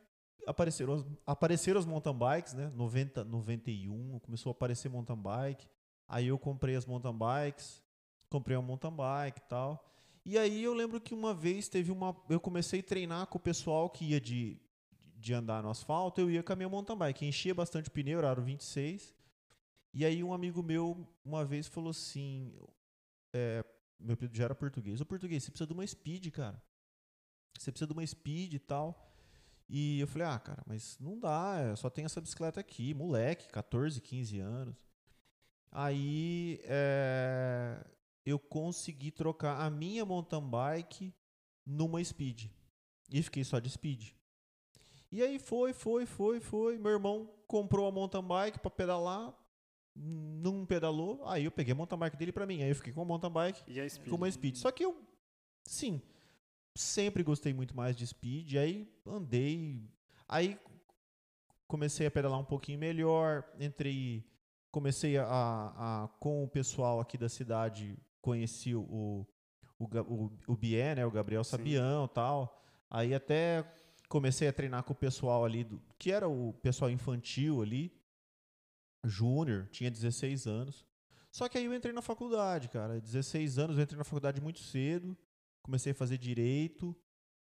apareceram 0.48 0.94
as, 0.94 1.06
apareceram 1.26 1.80
as 1.80 1.86
mountain 1.86 2.18
bikes, 2.18 2.54
né? 2.54 2.72
90, 2.76 3.24
91, 3.24 4.20
começou 4.20 4.50
a 4.50 4.54
aparecer 4.54 4.90
mountain 4.90 5.18
bike. 5.18 5.68
Aí 6.08 6.28
eu 6.28 6.40
comprei 6.40 6.76
as 6.76 6.86
mountain 6.86 7.16
bikes, 7.16 7.82
comprei 8.30 8.58
uma 8.58 8.64
mountain 8.64 8.92
bike 8.92 9.40
e 9.40 9.50
tal. 9.50 9.88
E 10.24 10.38
aí 10.38 10.64
eu 10.64 10.74
lembro 10.74 11.02
que 11.02 11.14
uma 11.14 11.34
vez 11.34 11.68
teve 11.68 11.92
uma. 11.92 12.16
Eu 12.30 12.40
comecei 12.40 12.80
a 12.80 12.84
treinar 12.84 13.28
com 13.28 13.38
o 13.38 13.42
pessoal 13.42 13.90
que 13.90 14.06
ia 14.06 14.22
de, 14.22 14.60
de 15.18 15.34
andar 15.34 15.64
no 15.64 15.70
asfalto, 15.70 16.22
eu 16.22 16.30
ia 16.30 16.44
com 16.44 16.54
a 16.54 16.56
minha 16.56 16.70
mountain 16.70 16.96
bike. 16.96 17.26
Enchia 17.26 17.56
bastante 17.56 17.90
o 17.90 17.92
pneu, 17.92 18.20
era 18.20 18.40
o 18.40 18.44
26. 18.44 19.14
E 19.94 20.06
aí 20.06 20.24
um 20.24 20.34
amigo 20.34 20.62
meu 20.62 21.08
uma 21.26 21.44
vez 21.44 21.68
falou 21.68 21.90
assim. 21.90 22.54
é, 23.34 23.66
meu 24.00 24.14
apelido 24.14 24.38
já 24.38 24.46
era 24.46 24.56
português. 24.56 25.02
Ô 25.02 25.06
português, 25.06 25.44
você 25.44 25.52
precisa 25.52 25.68
de 25.68 25.74
uma 25.74 25.86
speed, 25.86 26.30
cara. 26.32 26.62
Você 27.58 27.72
precisa 27.72 27.88
de 27.88 27.94
uma 27.94 28.06
speed 28.06 28.54
e 28.54 28.60
tal. 28.60 29.12
E 29.70 30.02
eu 30.02 30.08
falei, 30.08 30.28
ah, 30.28 30.40
cara, 30.40 30.62
mas 30.66 30.98
não 31.00 31.18
dá, 31.18 31.64
eu 31.70 31.78
só 31.78 31.90
tenho 31.90 32.06
essa 32.06 32.20
bicicleta 32.20 32.60
aqui, 32.60 32.94
moleque, 32.94 33.48
14, 33.48 34.02
15 34.02 34.40
anos. 34.40 34.76
Aí 35.72 36.60
é, 36.66 37.82
eu 38.26 38.38
consegui 38.40 39.12
trocar 39.12 39.60
a 39.62 39.70
minha 39.70 40.06
mountain 40.06 40.42
bike 40.48 41.14
numa 41.66 42.04
speed. 42.04 42.46
E 43.12 43.22
fiquei 43.24 43.44
só 43.44 43.60
de 43.60 43.70
speed. 43.70 44.12
E 45.12 45.22
aí 45.22 45.38
foi, 45.40 45.74
foi, 45.74 46.06
foi, 46.06 46.40
foi. 46.40 46.78
Meu 46.78 46.92
irmão 46.92 47.30
comprou 47.48 47.86
a 47.88 47.92
mountain 47.92 48.24
bike 48.24 48.60
pra 48.60 48.72
pedalar. 48.72 49.34
Não 49.94 50.66
pedalou. 50.66 51.28
Aí 51.28 51.44
eu 51.46 51.52
peguei 51.52 51.74
a 51.74 51.76
mountain 51.76 51.98
bike 51.98 52.16
dele 52.16 52.32
pra 52.32 52.46
mim. 52.46 52.62
Aí 52.64 52.70
eu 52.70 52.76
fiquei 52.76 52.94
com 52.94 53.02
a 53.02 53.06
mountain 53.06 53.30
bike 53.32 53.62
E 53.68 53.80
a 53.80 53.90
speed? 53.90 54.10
com 54.10 54.16
uma 54.16 54.32
speed. 54.32 54.56
Só 54.56 54.72
que 54.72 54.86
eu, 54.86 54.98
sim, 55.66 56.02
sempre 56.74 57.24
gostei 57.24 57.54
muito 57.54 57.76
mais 57.76 57.98
de 57.98 58.08
speed. 58.08 58.56
Aí 58.56 58.88
andei. 59.06 59.84
Aí 60.30 60.58
comecei 61.68 62.08
a 62.08 62.12
pedalar 62.12 62.40
um 62.40 62.46
pouquinho 62.46 62.80
melhor. 62.80 63.44
Entrei. 63.60 64.24
Comecei 64.72 65.18
a, 65.18 65.26
a- 65.28 66.08
com 66.22 66.46
o 66.46 66.48
pessoal 66.48 67.02
aqui 67.02 67.18
da 67.18 67.28
cidade. 67.28 67.98
Conheci 68.22 68.76
o, 68.76 68.82
o, 68.82 69.28
o, 69.80 70.32
o 70.48 70.56
Bié, 70.56 70.96
né? 70.96 71.06
O 71.06 71.12
Gabriel 71.12 71.44
Sim. 71.44 71.52
Sabião 71.52 72.06
e 72.06 72.10
tal. 72.10 72.62
Aí 72.90 73.14
até 73.14 73.66
comecei 74.08 74.48
a 74.48 74.54
treinar 74.54 74.84
com 74.84 74.94
o 74.94 74.96
pessoal 74.96 75.46
ali, 75.46 75.64
do, 75.64 75.82
que 75.98 76.12
era 76.12 76.28
o 76.28 76.54
pessoal 76.62 76.92
infantil 76.92 77.62
ali. 77.62 77.92
Júnior, 79.04 79.68
tinha 79.72 79.90
16 79.90 80.46
anos. 80.46 80.86
Só 81.32 81.48
que 81.48 81.58
aí 81.58 81.66
eu 81.66 81.74
entrei 81.74 81.94
na 81.94 82.02
faculdade, 82.02 82.68
cara. 82.68 83.00
16 83.00 83.58
anos, 83.58 83.78
eu 83.78 83.84
entrei 83.84 83.98
na 83.98 84.04
faculdade 84.04 84.42
muito 84.42 84.60
cedo. 84.60 85.18
Comecei 85.64 85.94
a 85.94 85.96
fazer 85.96 86.18
direito. 86.18 86.96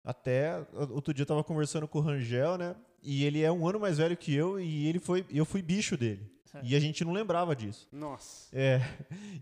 Até 0.03 0.67
outro 0.91 1.15
dia 1.15 1.23
eu 1.23 1.27
tava 1.27 1.45
conversando 1.45 1.87
com 1.87 1.99
o 1.99 2.03
Rangel, 2.03 2.59
né? 2.59 2.77
E 3.03 3.25
ele 3.25 3.43
é 3.43 3.53
um 3.53 3.69
ano 3.69 3.79
mais 3.79 3.99
velho 3.99 4.17
que 4.17 4.35
eu 4.35 4.59
e 4.59 4.87
ele 4.87 4.99
foi, 4.99 5.27
eu 5.31 5.45
fui 5.45 5.63
bicho 5.63 5.97
dele. 5.97 6.34
E 6.63 6.75
a 6.77 6.81
gente 6.81 7.05
não 7.05 7.13
lembrava 7.13 7.55
disso. 7.57 7.89
Nossa. 7.91 8.49
É. 8.57 8.81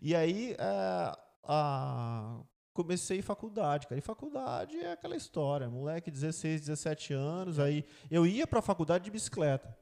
E 0.01 0.15
aí, 0.15 0.57
a, 0.59 1.19
a- 1.45 2.41
comecei 2.73 3.21
faculdade, 3.21 3.87
cara. 3.87 3.99
E 3.99 4.03
faculdade 4.03 4.79
é 4.79 4.93
aquela 4.93 5.17
história, 5.17 5.69
moleque, 5.69 6.11
16, 6.11 6.61
17 6.63 7.13
anos, 7.13 7.59
aí 7.59 7.85
eu 8.11 8.27
ia 8.27 8.47
pra 8.47 8.63
faculdade 8.63 9.05
de 9.05 9.11
bicicleta. 9.11 9.77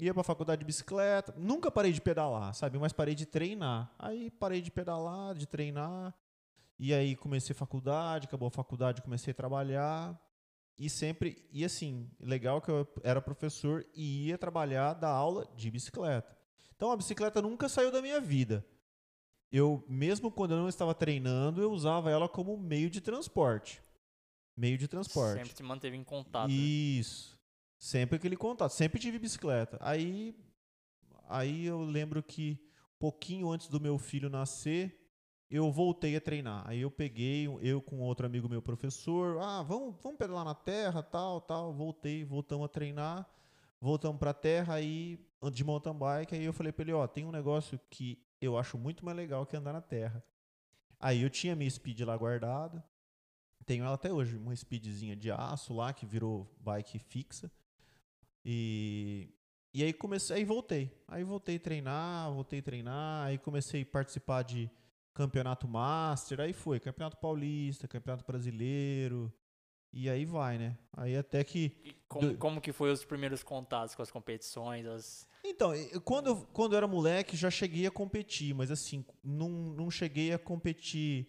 Ia 0.00 0.14
pra 0.14 0.22
faculdade 0.22 0.60
de 0.60 0.64
bicicleta, 0.66 1.34
nunca 1.36 1.70
parei 1.72 1.92
de 1.92 2.00
pedalar, 2.00 2.54
sabe? 2.54 2.78
Mas 2.78 2.92
parei 2.92 3.14
de 3.16 3.26
treinar. 3.26 3.92
Aí 3.98 4.30
parei 4.30 4.60
de 4.60 4.70
pedalar, 4.70 5.34
de 5.34 5.44
treinar. 5.46 6.14
E 6.78 6.94
aí 6.94 7.16
comecei 7.16 7.52
faculdade, 7.54 8.28
acabou 8.28 8.46
a 8.46 8.50
faculdade, 8.52 9.02
comecei 9.02 9.32
a 9.32 9.34
trabalhar. 9.34 10.16
E 10.78 10.88
sempre, 10.88 11.44
e 11.50 11.64
assim, 11.64 12.08
legal 12.20 12.60
que 12.60 12.70
eu 12.70 12.86
era 13.02 13.20
professor 13.20 13.84
e 13.92 14.28
ia 14.28 14.38
trabalhar 14.38 14.94
da 14.94 15.08
aula 15.08 15.44
de 15.56 15.68
bicicleta. 15.68 16.37
Então 16.78 16.92
a 16.92 16.96
bicicleta 16.96 17.42
nunca 17.42 17.68
saiu 17.68 17.90
da 17.90 18.00
minha 18.00 18.20
vida. 18.20 18.64
Eu, 19.50 19.84
mesmo 19.88 20.30
quando 20.30 20.52
eu 20.52 20.58
não 20.58 20.68
estava 20.68 20.94
treinando, 20.94 21.60
eu 21.60 21.72
usava 21.72 22.08
ela 22.08 22.28
como 22.28 22.56
meio 22.56 22.88
de 22.88 23.00
transporte. 23.00 23.82
Meio 24.56 24.78
de 24.78 24.86
transporte. 24.86 25.38
Sempre 25.38 25.56
se 25.56 25.62
manteve 25.64 25.96
em 25.96 26.04
contato. 26.04 26.46
né? 26.48 26.54
Isso. 26.54 27.36
Sempre 27.76 28.14
aquele 28.14 28.36
contato. 28.36 28.70
Sempre 28.70 29.00
tive 29.00 29.18
bicicleta. 29.18 29.76
Aí, 29.80 30.36
aí 31.28 31.66
eu 31.66 31.82
lembro 31.82 32.22
que 32.22 32.64
pouquinho 32.96 33.50
antes 33.50 33.66
do 33.66 33.80
meu 33.80 33.98
filho 33.98 34.30
nascer, 34.30 35.10
eu 35.50 35.72
voltei 35.72 36.14
a 36.14 36.20
treinar. 36.20 36.62
Aí 36.64 36.80
eu 36.82 36.92
peguei, 36.92 37.48
eu 37.60 37.82
com 37.82 37.98
outro 38.02 38.24
amigo 38.24 38.48
meu 38.48 38.62
professor, 38.62 39.40
ah, 39.40 39.64
vamos, 39.64 39.96
vamos 40.00 40.16
pedalar 40.16 40.44
na 40.44 40.54
terra, 40.54 41.02
tal, 41.02 41.40
tal. 41.40 41.72
Voltei, 41.72 42.24
voltamos 42.24 42.66
a 42.66 42.68
treinar, 42.68 43.28
voltamos 43.80 44.20
pra 44.20 44.32
terra, 44.32 44.74
aí 44.74 45.18
de 45.52 45.64
mountain 45.64 45.94
bike, 45.94 46.34
aí 46.34 46.44
eu 46.44 46.52
falei 46.52 46.72
pra 46.72 46.82
ele, 46.82 46.92
ó, 46.92 47.06
tem 47.06 47.24
um 47.24 47.30
negócio 47.30 47.78
que 47.88 48.20
eu 48.40 48.58
acho 48.58 48.76
muito 48.76 49.04
mais 49.04 49.16
legal 49.16 49.46
que 49.46 49.56
andar 49.56 49.72
na 49.72 49.80
terra. 49.80 50.22
Aí 50.98 51.22
eu 51.22 51.30
tinha 51.30 51.54
minha 51.54 51.70
speed 51.70 52.00
lá 52.00 52.16
guardada, 52.16 52.84
tenho 53.64 53.84
ela 53.84 53.94
até 53.94 54.12
hoje, 54.12 54.36
uma 54.36 54.56
speedzinha 54.56 55.14
de 55.14 55.30
aço 55.30 55.74
lá, 55.74 55.92
que 55.92 56.06
virou 56.06 56.50
bike 56.58 56.98
fixa. 56.98 57.52
E, 58.44 59.28
e 59.74 59.84
aí 59.84 59.92
comecei, 59.92 60.36
aí 60.36 60.44
voltei. 60.44 60.90
Aí 61.06 61.22
voltei 61.22 61.56
a 61.56 61.60
treinar, 61.60 62.32
voltei 62.32 62.60
a 62.60 62.62
treinar, 62.62 63.26
aí 63.26 63.38
comecei 63.38 63.82
a 63.82 63.86
participar 63.86 64.42
de 64.42 64.70
campeonato 65.12 65.68
master, 65.68 66.40
aí 66.40 66.52
foi, 66.52 66.80
campeonato 66.80 67.18
paulista, 67.18 67.86
campeonato 67.86 68.24
brasileiro, 68.24 69.32
e 69.92 70.08
aí 70.08 70.24
vai, 70.24 70.58
né? 70.58 70.76
Aí 70.96 71.16
até 71.16 71.42
que 71.44 71.96
como, 72.08 72.36
como 72.36 72.60
que 72.60 72.72
foi 72.72 72.90
os 72.90 73.04
primeiros 73.04 73.42
contatos 73.42 73.94
com 73.94 74.02
as 74.02 74.10
competições? 74.10 74.86
As... 74.86 75.28
Então, 75.44 75.72
quando 76.04 76.28
eu, 76.28 76.36
quando 76.52 76.72
eu 76.72 76.78
era 76.78 76.86
moleque, 76.88 77.36
já 77.36 77.50
cheguei 77.50 77.86
a 77.86 77.90
competir, 77.90 78.54
mas 78.54 78.70
assim, 78.70 79.04
não, 79.22 79.48
não 79.48 79.90
cheguei 79.90 80.32
a 80.32 80.38
competir. 80.38 81.28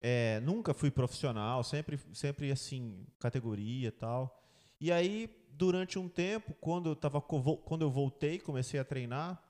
é, 0.00 0.38
nunca 0.40 0.74
fui 0.74 0.90
profissional, 0.90 1.64
sempre, 1.64 1.98
sempre 2.12 2.52
assim, 2.52 3.06
categoria 3.18 3.88
e 3.88 3.90
tal. 3.90 4.42
E 4.78 4.92
aí, 4.92 5.34
durante 5.50 5.98
um 5.98 6.10
tempo, 6.10 6.52
quando 6.60 6.90
eu, 6.90 6.96
tava, 6.96 7.22
quando 7.22 7.80
eu 7.80 7.90
voltei, 7.90 8.38
comecei 8.38 8.78
a 8.78 8.84
treinar, 8.84 9.42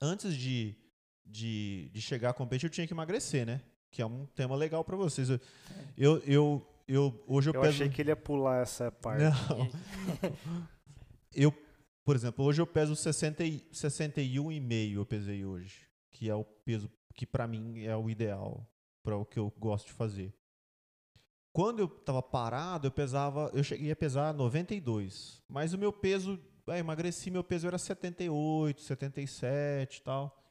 antes 0.00 0.36
de, 0.36 0.76
de, 1.24 1.90
de 1.92 2.00
chegar 2.00 2.30
a 2.30 2.34
competir, 2.34 2.66
eu 2.66 2.70
tinha 2.70 2.86
que 2.86 2.94
emagrecer, 2.94 3.44
né? 3.44 3.60
Que 3.90 4.00
é 4.00 4.06
um 4.06 4.26
tema 4.26 4.54
legal 4.54 4.84
pra 4.84 4.96
vocês. 4.96 5.28
Eu, 5.28 5.40
eu, 5.98 6.18
eu, 6.18 6.66
eu- 6.88 7.24
hoje 7.26 7.50
eu, 7.50 7.54
Eu 7.54 7.60
peso. 7.62 7.74
achei 7.74 7.88
que 7.88 8.00
ele 8.02 8.10
ia 8.10 8.16
pular 8.16 8.62
essa 8.62 8.90
parte. 8.90 9.22
Não. 9.22 9.70
Eu, 11.34 11.52
por 12.04 12.16
exemplo, 12.16 12.44
hoje 12.44 12.62
eu 12.62 12.66
peso 12.66 12.96
60 12.96 13.44
e- 13.44 13.60
61,5 13.70 14.94
eu 14.94 15.04
pesei 15.04 15.44
hoje, 15.44 15.86
que 16.10 16.30
é 16.30 16.34
o 16.34 16.44
peso 16.44 16.90
que 17.14 17.26
pra 17.26 17.46
mim 17.46 17.82
é 17.84 17.94
o 17.94 18.08
ideal 18.08 18.66
para 19.02 19.16
o 19.16 19.24
que 19.26 19.38
eu 19.38 19.52
gosto 19.58 19.86
de 19.88 19.92
fazer. 19.92 20.34
Quando 21.52 21.80
eu 21.80 21.88
tava 21.88 22.22
parado, 22.22 22.86
eu 22.86 22.90
pesava, 22.90 23.50
eu 23.54 23.62
cheguei 23.62 23.90
a 23.90 23.96
pesar 23.96 24.32
92, 24.34 25.42
mas 25.48 25.72
o 25.74 25.78
meu 25.78 25.92
peso, 25.92 26.38
é, 26.68 26.78
emagreci, 26.78 27.30
meu 27.30 27.44
peso 27.44 27.66
era 27.66 27.76
78, 27.78 28.80
77 28.80 29.98
e 29.98 30.02
tal. 30.02 30.42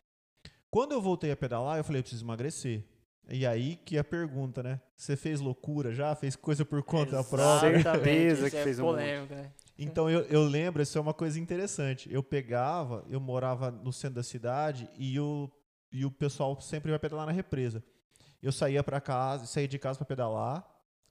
Quando 0.69 0.91
eu 0.91 1.01
voltei 1.01 1.31
a 1.31 1.37
pedalar, 1.37 1.77
eu 1.77 1.83
falei, 1.83 1.99
eu 1.99 2.03
preciso 2.03 2.23
emagrecer. 2.25 2.83
E 3.29 3.45
aí 3.45 3.75
que 3.77 3.97
é 3.97 3.99
a 3.99 4.03
pergunta, 4.03 4.61
né? 4.61 4.79
Você 4.95 5.15
fez 5.15 5.39
loucura 5.39 5.91
já? 5.93 6.13
Fez 6.15 6.35
coisa 6.35 6.63
por 6.63 6.83
conta 6.83 7.11
da 7.13 7.23
prova? 7.23 7.69
Exatamente, 7.69 8.05
Certeza 8.05 8.49
que 8.49 8.57
é 8.57 8.63
fez 8.63 8.79
um 8.79 8.91
né? 8.93 9.51
Então 9.77 10.09
eu, 10.09 10.21
eu 10.21 10.43
lembro, 10.43 10.81
isso 10.81 10.97
é 10.97 11.01
uma 11.01 11.13
coisa 11.13 11.39
interessante. 11.39 12.11
Eu 12.11 12.23
pegava, 12.23 13.03
eu 13.09 13.19
morava 13.19 13.71
no 13.71 13.91
centro 13.91 14.15
da 14.15 14.23
cidade 14.23 14.89
e 14.97 15.19
o, 15.19 15.49
e 15.91 16.05
o 16.05 16.11
pessoal 16.11 16.59
sempre 16.61 16.91
vai 16.91 16.99
pedalar 16.99 17.25
na 17.25 17.31
represa. 17.31 17.83
Eu 18.41 18.51
saía 18.51 18.83
para 18.83 19.01
casa, 19.01 19.45
saía 19.45 19.67
de 19.67 19.79
casa 19.79 19.97
para 19.97 20.05
pedalar, 20.05 20.65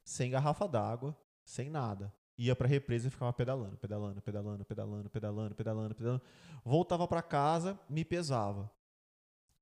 sem 0.05 0.31
garrafa 0.31 0.68
d'água, 0.68 1.16
sem 1.44 1.68
nada. 1.68 2.12
Ia 2.38 2.55
pra 2.57 2.66
represa 2.66 3.09
e 3.09 3.11
ficava 3.11 3.33
pedalando, 3.33 3.77
pedalando, 3.77 4.20
pedalando, 4.20 4.64
pedalando, 4.64 5.11
pedalando, 5.11 5.55
pedalando, 5.55 5.94
pedalando. 5.94 6.22
Voltava 6.64 7.07
para 7.07 7.22
casa, 7.22 7.79
me 7.88 8.05
pesava. 8.05 8.70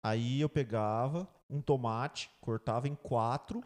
Aí 0.03 0.41
eu 0.41 0.49
pegava 0.49 1.29
um 1.49 1.61
tomate, 1.61 2.31
cortava 2.41 2.89
em 2.89 2.95
quatro, 2.95 3.63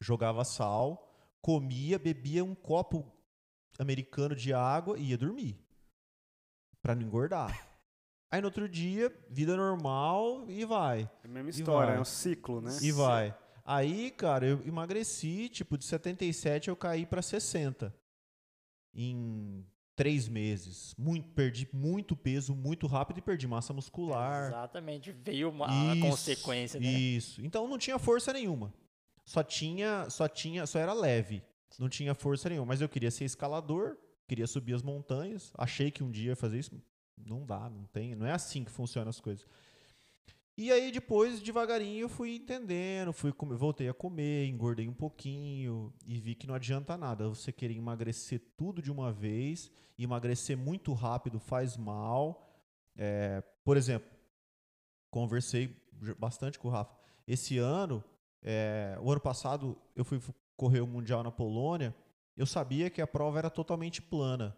jogava 0.00 0.44
sal, 0.44 1.12
comia, 1.40 1.98
bebia 1.98 2.44
um 2.44 2.54
copo 2.54 3.10
americano 3.78 4.34
de 4.34 4.52
água 4.54 4.98
e 4.98 5.10
ia 5.10 5.18
dormir. 5.18 5.58
Pra 6.80 6.94
não 6.94 7.02
engordar. 7.02 7.68
Aí 8.30 8.40
no 8.40 8.46
outro 8.46 8.66
dia, 8.66 9.14
vida 9.28 9.54
normal 9.56 10.48
e 10.48 10.64
vai. 10.64 11.02
É 11.22 11.26
a 11.26 11.28
mesma 11.28 11.50
história, 11.50 11.92
é 11.92 12.00
um 12.00 12.04
ciclo, 12.04 12.62
né? 12.62 12.70
E 12.80 12.90
vai. 12.90 13.36
Aí, 13.64 14.10
cara, 14.10 14.46
eu 14.46 14.66
emagreci, 14.66 15.48
tipo, 15.48 15.76
de 15.76 15.84
77 15.84 16.68
eu 16.68 16.76
caí 16.76 17.04
pra 17.04 17.20
60. 17.20 17.94
Em 18.94 19.64
três 20.02 20.28
meses. 20.28 20.96
Muito, 20.98 21.28
perdi 21.28 21.68
muito 21.72 22.16
peso, 22.16 22.56
muito 22.56 22.88
rápido 22.88 23.18
e 23.18 23.22
perdi 23.22 23.46
massa 23.46 23.72
muscular. 23.72 24.48
Exatamente, 24.48 25.12
veio 25.12 25.48
uma 25.48 25.70
a 25.70 25.94
Isso, 25.94 26.00
consequência, 26.08 26.80
né? 26.80 26.86
Isso. 26.90 27.40
Então 27.44 27.68
não 27.68 27.78
tinha 27.78 27.96
força 28.00 28.32
nenhuma. 28.32 28.74
Só 29.24 29.44
tinha, 29.44 30.10
só 30.10 30.26
tinha, 30.26 30.66
só 30.66 30.80
era 30.80 30.92
leve. 30.92 31.40
Não 31.78 31.88
tinha 31.88 32.16
força 32.16 32.48
nenhuma. 32.48 32.66
Mas 32.66 32.80
eu 32.80 32.88
queria 32.88 33.12
ser 33.12 33.26
escalador, 33.26 33.96
queria 34.26 34.48
subir 34.48 34.74
as 34.74 34.82
montanhas. 34.82 35.52
Achei 35.56 35.88
que 35.88 36.02
um 36.02 36.10
dia 36.10 36.30
ia 36.30 36.36
fazer 36.36 36.58
isso. 36.58 36.82
Não 37.16 37.46
dá, 37.46 37.70
não 37.70 37.84
tem, 37.84 38.16
não 38.16 38.26
é 38.26 38.32
assim 38.32 38.64
que 38.64 38.72
funcionam 38.72 39.08
as 39.08 39.20
coisas. 39.20 39.46
E 40.56 40.70
aí 40.70 40.92
depois, 40.92 41.40
devagarinho, 41.40 42.02
eu 42.02 42.08
fui 42.08 42.36
entendendo, 42.36 43.12
fui 43.12 43.32
comer, 43.32 43.56
voltei 43.56 43.88
a 43.88 43.94
comer, 43.94 44.46
engordei 44.46 44.86
um 44.86 44.92
pouquinho 44.92 45.92
e 46.06 46.20
vi 46.20 46.34
que 46.34 46.46
não 46.46 46.54
adianta 46.54 46.96
nada. 46.96 47.28
Você 47.28 47.50
querer 47.50 47.74
emagrecer 47.74 48.40
tudo 48.56 48.82
de 48.82 48.92
uma 48.92 49.10
vez, 49.10 49.70
emagrecer 49.98 50.56
muito 50.56 50.92
rápido 50.92 51.38
faz 51.38 51.76
mal. 51.76 52.54
É, 52.94 53.42
por 53.64 53.78
exemplo, 53.78 54.10
conversei 55.10 55.74
bastante 56.18 56.58
com 56.58 56.68
o 56.68 56.70
Rafa. 56.70 56.94
Esse 57.26 57.56
ano, 57.56 58.04
é, 58.42 58.98
o 59.00 59.10
ano 59.10 59.20
passado, 59.20 59.78
eu 59.96 60.04
fui 60.04 60.20
correr 60.54 60.80
o 60.80 60.86
Mundial 60.86 61.22
na 61.22 61.30
Polônia. 61.30 61.94
Eu 62.36 62.44
sabia 62.44 62.90
que 62.90 63.00
a 63.00 63.06
prova 63.06 63.38
era 63.38 63.48
totalmente 63.48 64.02
plana. 64.02 64.56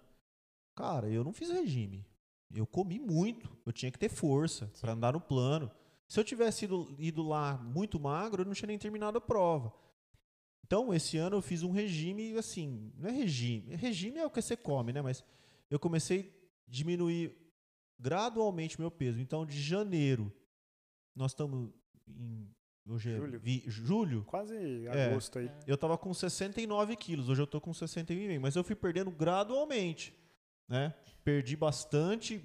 Cara, 0.74 1.09
eu 1.09 1.22
não 1.22 1.33
fiz 1.33 1.50
regime. 1.50 2.04
Eu 2.52 2.66
comi 2.66 2.98
muito. 2.98 3.48
Eu 3.64 3.72
tinha 3.72 3.92
que 3.92 3.98
ter 3.98 4.09
força 4.09 4.70
para 4.80 4.92
andar 4.92 5.12
no 5.12 5.20
plano. 5.20 5.70
Se 6.09 6.21
eu 6.21 6.25
tivesse 6.25 6.64
ido, 6.67 6.95
ido 6.99 7.23
lá 7.23 7.57
muito 7.59 7.99
magro, 7.99 8.43
eu 8.43 8.47
não 8.47 8.53
tinha 8.55 8.67
nem 8.67 8.79
terminado 8.79 9.19
a 9.19 9.21
prova. 9.21 9.73
Então, 10.67 10.95
esse 10.95 11.17
ano 11.19 11.37
eu 11.37 11.43
fiz 11.43 11.62
um 11.62 11.71
regime, 11.73 12.37
assim, 12.38 12.93
não 12.97 13.09
é 13.09 13.12
regime. 13.12 13.75
Regime 13.77 14.19
é 14.19 14.27
o 14.27 14.31
que 14.31 14.40
você 14.40 14.57
come, 14.57 14.93
né? 14.93 15.03
Mas 15.03 15.23
eu 15.71 15.79
comecei 15.79 16.33
a 16.67 16.71
diminuir 16.71 17.37
gradualmente 17.99 18.81
meu 18.81 18.90
peso. 18.90 19.21
Então, 19.21 19.45
de 19.47 19.61
janeiro, 19.61 20.33
nós 21.14 21.33
estamos 21.33 21.71
em. 22.09 22.49
Hoje 22.87 23.12
é 23.12 23.17
Julho. 23.17 23.40
vi- 23.40 23.64
julho. 23.67 24.25
Quase 24.25 24.87
É. 24.88 25.07
agosto 25.11 25.38
aí. 25.38 25.51
Eu 25.67 25.77
tava 25.79 25.97
com 25.97 26.12
69 26.12 26.95
quilos, 26.97 27.31
hoje 27.31 27.40
eu 27.40 27.47
tô 27.47 27.59
com 27.59 27.73
61,5, 27.73 28.40
mas 28.43 28.57
eu 28.57 28.62
fui 28.64 28.77
perdendo 28.77 29.11
gradualmente, 29.11 30.12
né? 30.69 30.95
Perdi 31.25 31.57
bastante. 31.57 32.45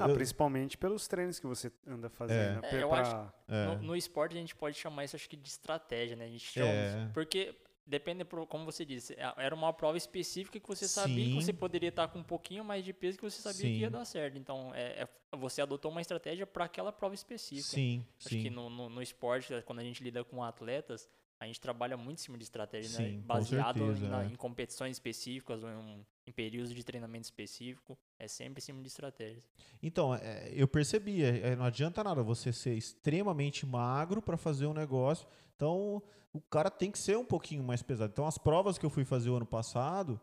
Ah, 0.00 0.08
principalmente 0.08 0.78
pelos 0.78 1.06
treinos 1.06 1.38
que 1.38 1.46
você 1.46 1.70
anda 1.86 2.08
fazendo. 2.08 2.62
né? 2.62 2.68
É, 2.72 2.82
eu 2.82 2.88
pra- 2.88 3.00
acho- 3.00 3.32
é. 3.48 3.66
No, 3.66 3.82
no 3.82 3.96
esporte 3.96 4.36
a 4.36 4.40
gente 4.40 4.54
pode 4.54 4.76
chamar 4.78 5.04
isso 5.04 5.16
acho 5.16 5.28
que 5.28 5.36
de 5.36 5.48
estratégia, 5.48 6.16
né? 6.16 6.24
A 6.24 6.28
gente 6.28 6.44
chama 6.46 6.68
É. 6.70 6.88
isso- 6.88 7.12
porque 7.12 7.54
depende, 7.86 8.24
pro- 8.24 8.46
como 8.46 8.64
você 8.64 8.84
disse, 8.84 9.12
é- 9.14 9.34
era 9.36 9.54
uma 9.54 9.72
prova 9.72 9.96
específica 9.98 10.58
que 10.58 10.66
você 10.66 10.88
sabia 10.88 11.24
que 11.24 11.30
Sim. 11.32 11.40
você 11.40 11.52
poderia 11.52 11.90
estar 11.90 12.08
com 12.08 12.18
um 12.20 12.24
pouquinho 12.24 12.64
mais 12.64 12.84
de 12.84 12.92
peso 12.92 13.18
que 13.18 13.22
você 13.24 13.40
sabia 13.40 13.60
que 13.70 13.78
ia 13.80 13.86
Sim. 13.88 13.92
dar 13.92 14.04
certo. 14.04 14.38
Então, 14.38 14.72
é, 14.74 15.02
é- 15.02 15.08
você 15.36 15.60
adotou 15.60 15.90
uma 15.90 16.00
estratégia 16.00 16.46
para 16.46 16.64
aquela 16.64 16.90
prova 16.90 17.14
específica. 17.14 17.68
Sim, 17.74 18.04
Acho 18.18 18.30
sim. 18.30 18.42
que 18.42 18.50
no, 18.50 18.70
no, 18.70 18.88
no 18.88 19.02
esporte, 19.02 19.52
quando 19.66 19.80
a 19.80 19.84
gente 19.84 20.02
lida 20.02 20.24
com 20.24 20.42
atletas, 20.42 21.08
a 21.38 21.46
gente 21.46 21.60
trabalha 21.60 21.96
muito 21.96 22.18
em 22.18 22.22
cima 22.22 22.38
de 22.38 22.44
estratégia, 22.44 22.88
Sim, 22.90 23.16
né? 23.18 23.22
Baseado 23.26 23.78
certeza, 23.78 24.08
na- 24.08 24.24
é. 24.24 24.26
em 24.26 24.34
competições 24.36 24.92
específicas 24.96 25.62
ou 25.62 25.68
em, 25.70 26.06
em 26.26 26.32
períodos 26.32 26.74
de 26.74 26.82
treinamento 26.82 27.24
específico. 27.24 27.96
É 28.18 28.26
sempre 28.26 28.60
em 28.60 28.64
cima 28.64 28.80
de 28.80 28.88
estratégia. 28.88 29.42
Então, 29.82 30.14
é, 30.14 30.50
eu 30.54 30.66
percebi, 30.66 31.22
é, 31.22 31.48
é, 31.48 31.56
não 31.56 31.64
adianta 31.66 32.02
nada 32.02 32.22
você 32.22 32.52
ser 32.52 32.74
extremamente 32.74 33.66
magro 33.66 34.22
para 34.22 34.36
fazer 34.38 34.66
um 34.66 34.72
negócio. 34.72 35.26
Então, 35.54 36.02
o 36.32 36.40
cara 36.40 36.70
tem 36.70 36.90
que 36.90 36.98
ser 36.98 37.16
um 37.18 37.24
pouquinho 37.24 37.62
mais 37.62 37.82
pesado. 37.82 38.10
Então, 38.12 38.26
as 38.26 38.38
provas 38.38 38.78
que 38.78 38.86
eu 38.86 38.90
fui 38.90 39.04
fazer 39.04 39.28
o 39.30 39.36
ano 39.36 39.46
passado, 39.46 40.18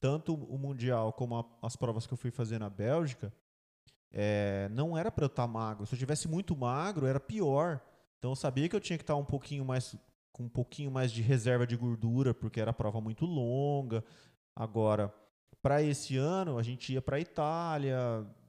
tanto 0.00 0.34
o 0.34 0.58
Mundial 0.58 1.12
como 1.14 1.36
a- 1.38 1.44
as 1.66 1.76
provas 1.76 2.06
que 2.06 2.12
eu 2.12 2.18
fui 2.18 2.30
fazer 2.30 2.58
na 2.58 2.68
Bélgica, 2.68 3.32
é, 4.10 4.68
não 4.70 4.96
era 4.98 5.10
para 5.10 5.24
eu 5.24 5.28
estar 5.28 5.46
magro. 5.46 5.86
Se 5.86 5.94
eu 5.94 5.98
tivesse 5.98 6.28
muito 6.28 6.54
magro, 6.54 7.06
era 7.06 7.18
pior. 7.18 7.80
Então, 8.18 8.32
eu 8.32 8.36
sabia 8.36 8.68
que 8.68 8.76
eu 8.76 8.80
tinha 8.80 8.98
que 8.98 9.02
estar 9.02 9.16
um 9.16 9.24
pouquinho 9.24 9.64
mais 9.64 9.96
com 10.42 10.46
um 10.46 10.48
pouquinho 10.48 10.90
mais 10.90 11.12
de 11.12 11.22
reserva 11.22 11.66
de 11.66 11.76
gordura, 11.76 12.34
porque 12.34 12.60
era 12.60 12.72
prova 12.72 13.00
muito 13.00 13.24
longa. 13.24 14.04
Agora, 14.54 15.12
para 15.62 15.82
esse 15.82 16.16
ano, 16.16 16.58
a 16.58 16.62
gente 16.62 16.92
ia 16.92 17.00
para 17.02 17.20
Itália, 17.20 17.96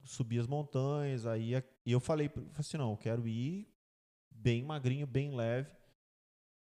subir 0.04 0.40
as 0.40 0.48
montanhas, 0.48 1.26
aí 1.26 1.50
ia- 1.52 1.64
e 1.86 1.92
eu 1.92 2.00
falei, 2.00 2.28
falei 2.30 2.50
assim, 2.58 2.78
não, 2.78 2.92
eu 2.92 2.98
quero 2.98 3.28
ir 3.28 3.68
bem 4.32 4.64
magrinho, 4.64 5.06
bem 5.08 5.34
leve. 5.36 5.72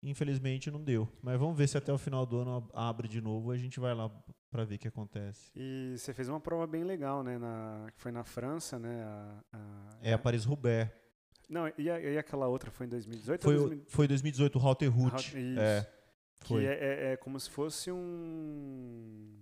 Infelizmente 0.04 0.68
não 0.70 0.82
deu, 0.82 1.08
mas 1.22 1.38
vamos 1.38 1.56
ver 1.56 1.68
se 1.68 1.78
até 1.78 1.92
o 1.92 1.98
final 1.98 2.26
do 2.26 2.38
ano 2.40 2.68
abre 2.74 3.06
de 3.06 3.20
novo, 3.20 3.52
a 3.52 3.56
gente 3.56 3.78
vai 3.78 3.94
lá 3.94 4.10
para 4.50 4.64
ver 4.64 4.74
o 4.74 4.78
que 4.78 4.88
acontece. 4.88 5.50
E 5.54 5.94
você 5.96 6.12
fez 6.12 6.28
uma 6.28 6.40
prova 6.40 6.66
bem 6.66 6.82
legal, 6.82 7.22
né? 7.22 7.38
Na, 7.38 7.86
que 7.94 8.00
foi 8.02 8.10
na 8.10 8.24
França, 8.24 8.80
né? 8.80 9.02
A, 9.04 9.44
a- 9.52 9.98
É 10.02 10.12
a 10.12 10.18
Paris-Roubaix. 10.18 10.90
Não, 11.52 11.70
e, 11.76 11.90
a- 11.90 12.00
e 12.00 12.16
aquela 12.16 12.46
outra 12.48 12.70
foi 12.70 12.86
em 12.86 12.88
2018 12.88 13.42
Foi, 13.42 13.54
ou 13.56 13.60
o- 13.64 13.68
2000? 13.68 13.84
foi 13.88 14.08
2018 14.08 14.58
o 14.58 14.62
Halter 14.66 14.88
Ah, 14.88 14.90
Route. 14.92 15.38
isso. 15.38 15.60
É, 15.60 15.92
Que 16.40 16.48
foi. 16.48 16.64
é, 16.64 16.72
é- 16.72 17.12
é 17.12 17.16
como 17.18 17.38
se 17.38 17.50
fosse 17.50 17.92
um 17.92 19.38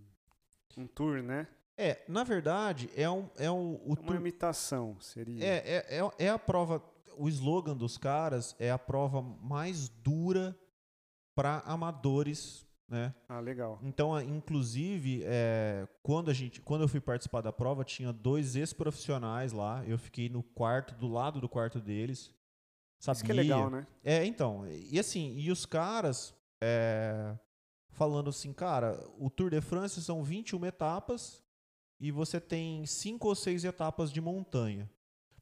um 0.77 0.87
tour, 0.87 1.23
né? 1.23 1.47
É, 1.77 2.03
na 2.09 2.25
verdade, 2.25 2.91
é 2.97 3.09
um, 3.09 3.29
é 3.37 3.51
um, 3.51 3.75
o 3.75 3.87
Uma 3.95 3.97
tour- 3.97 4.17
imitação 4.17 4.97
seria. 5.01 5.45
É, 5.45 5.57
é, 5.57 5.99
é, 5.99 6.25
é 6.27 6.29
a 6.29 6.39
prova. 6.39 6.83
O 7.17 7.29
slogan 7.29 7.77
dos 7.77 7.97
caras 7.99 8.57
é 8.59 8.71
a 8.71 8.79
prova 8.79 9.21
mais 9.23 9.89
dura 9.89 10.57
para 11.35 11.59
amadores, 11.61 12.67
né? 12.91 13.15
Ah, 13.29 13.39
legal. 13.41 13.79
Então, 13.83 14.13
a- 14.15 14.23
inclusive, 14.25 15.23
é, 15.25 15.87
quando 16.03 16.31
a 16.31 16.35
gente, 16.35 16.61
quando 16.61 16.83
eu 16.83 16.89
fui 16.89 17.01
participar 17.01 17.41
da 17.41 17.53
prova, 17.53 17.85
tinha 17.85 18.13
dois 18.13 18.57
ex-profissionais 18.57 19.53
lá. 19.53 19.85
Eu 19.87 19.97
fiquei 19.97 20.29
no 20.29 20.43
quarto, 20.43 20.95
do 20.97 21.07
lado 21.09 21.41
do 21.41 21.49
quarto 21.49 21.81
deles. 21.81 22.35
Sabia? 22.99 23.17
Isso 23.17 23.25
que 23.25 23.31
é 23.31 23.35
legal, 23.35 23.71
né? 23.71 23.87
É, 24.05 24.25
então. 24.27 24.67
E 24.69 24.99
assim, 24.99 25.35
e 25.39 25.51
os 25.51 25.65
caras 25.65 26.35
é, 26.61 27.35
falando 27.91 28.29
assim, 28.29 28.53
cara, 28.53 29.03
o 29.19 29.31
Tour 29.31 29.51
de 29.51 29.61
France 29.61 30.03
são 30.03 30.23
21 30.23 30.67
etapas 30.67 31.43
e 31.99 32.11
você 32.11 32.41
tem 32.41 32.85
cinco 32.87 33.29
ou 33.29 33.35
seis 33.35 33.65
etapas 33.65 34.13
de 34.13 34.21
montanha. 34.21 34.91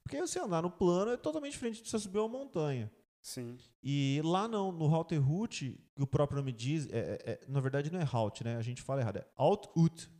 Porque 0.05 0.21
você 0.21 0.39
andar 0.39 0.63
no 0.63 0.71
plano 0.71 1.11
é 1.13 1.17
totalmente 1.17 1.53
diferente 1.53 1.83
de 1.83 1.89
você 1.91 1.99
subir 1.99 2.19
uma 2.19 2.29
montanha. 2.29 2.91
Sim. 3.29 3.59
E 3.83 4.23
lá 4.25 4.49
não, 4.49 4.73
no 4.73 4.87
Halter 4.87 5.23
Route, 5.23 5.79
que 5.95 6.03
o 6.03 6.07
próprio 6.07 6.39
nome 6.39 6.51
diz, 6.51 6.89
é, 6.91 6.99
é- 6.99 7.31
é- 7.33 7.41
na 7.47 7.61
verdade 7.61 7.93
não 7.93 8.01
é 8.01 8.09
Halt, 8.11 8.41
né? 8.41 8.57
A 8.57 8.63
gente 8.63 8.81
fala 8.81 9.03
errado, 9.03 9.19
é 9.19 9.27
Alt 9.37 9.67
Ut. 9.77 10.11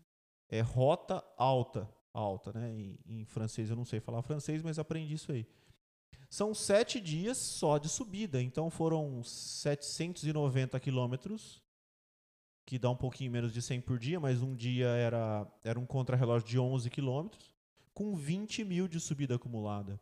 É 0.51 0.61
rota 0.61 1.25
alta, 1.37 1.89
alta, 2.13 2.53
né? 2.53 2.71
Em, 2.71 2.99
em 3.07 3.25
francês 3.25 3.71
eu 3.71 3.77
não 3.77 3.85
sei 3.87 3.99
falar 3.99 4.21
francês, 4.21 4.63
mas 4.63 4.79
aprendi 4.79 5.15
isso 5.15 5.33
aí. 5.33 5.47
São 6.29 6.53
sete 6.55 7.01
dias 7.01 7.39
só 7.39 7.79
de 7.79 7.89
subida, 7.89 8.43
então 8.43 8.69
foram 8.69 9.23
790 9.25 10.79
quilômetros, 10.79 11.63
que 12.67 12.79
dá 12.79 12.91
um 12.91 12.97
pouquinho 12.97 13.33
menos 13.33 13.55
de 13.55 13.63
100 13.63 13.81
por 13.81 13.99
dia, 13.99 14.21
mas 14.21 14.43
um 14.43 14.55
dia 14.55 14.89
era, 14.89 15.51
era 15.65 15.81
um 15.81 15.87
contrarrelógio 15.87 16.47
de 16.47 16.59
11 16.59 16.91
quilômetros, 16.91 17.55
com 17.95 18.15
20 18.15 18.65
mil 18.65 18.87
de 18.87 19.01
subida 19.01 19.37
acumulada. 19.37 19.99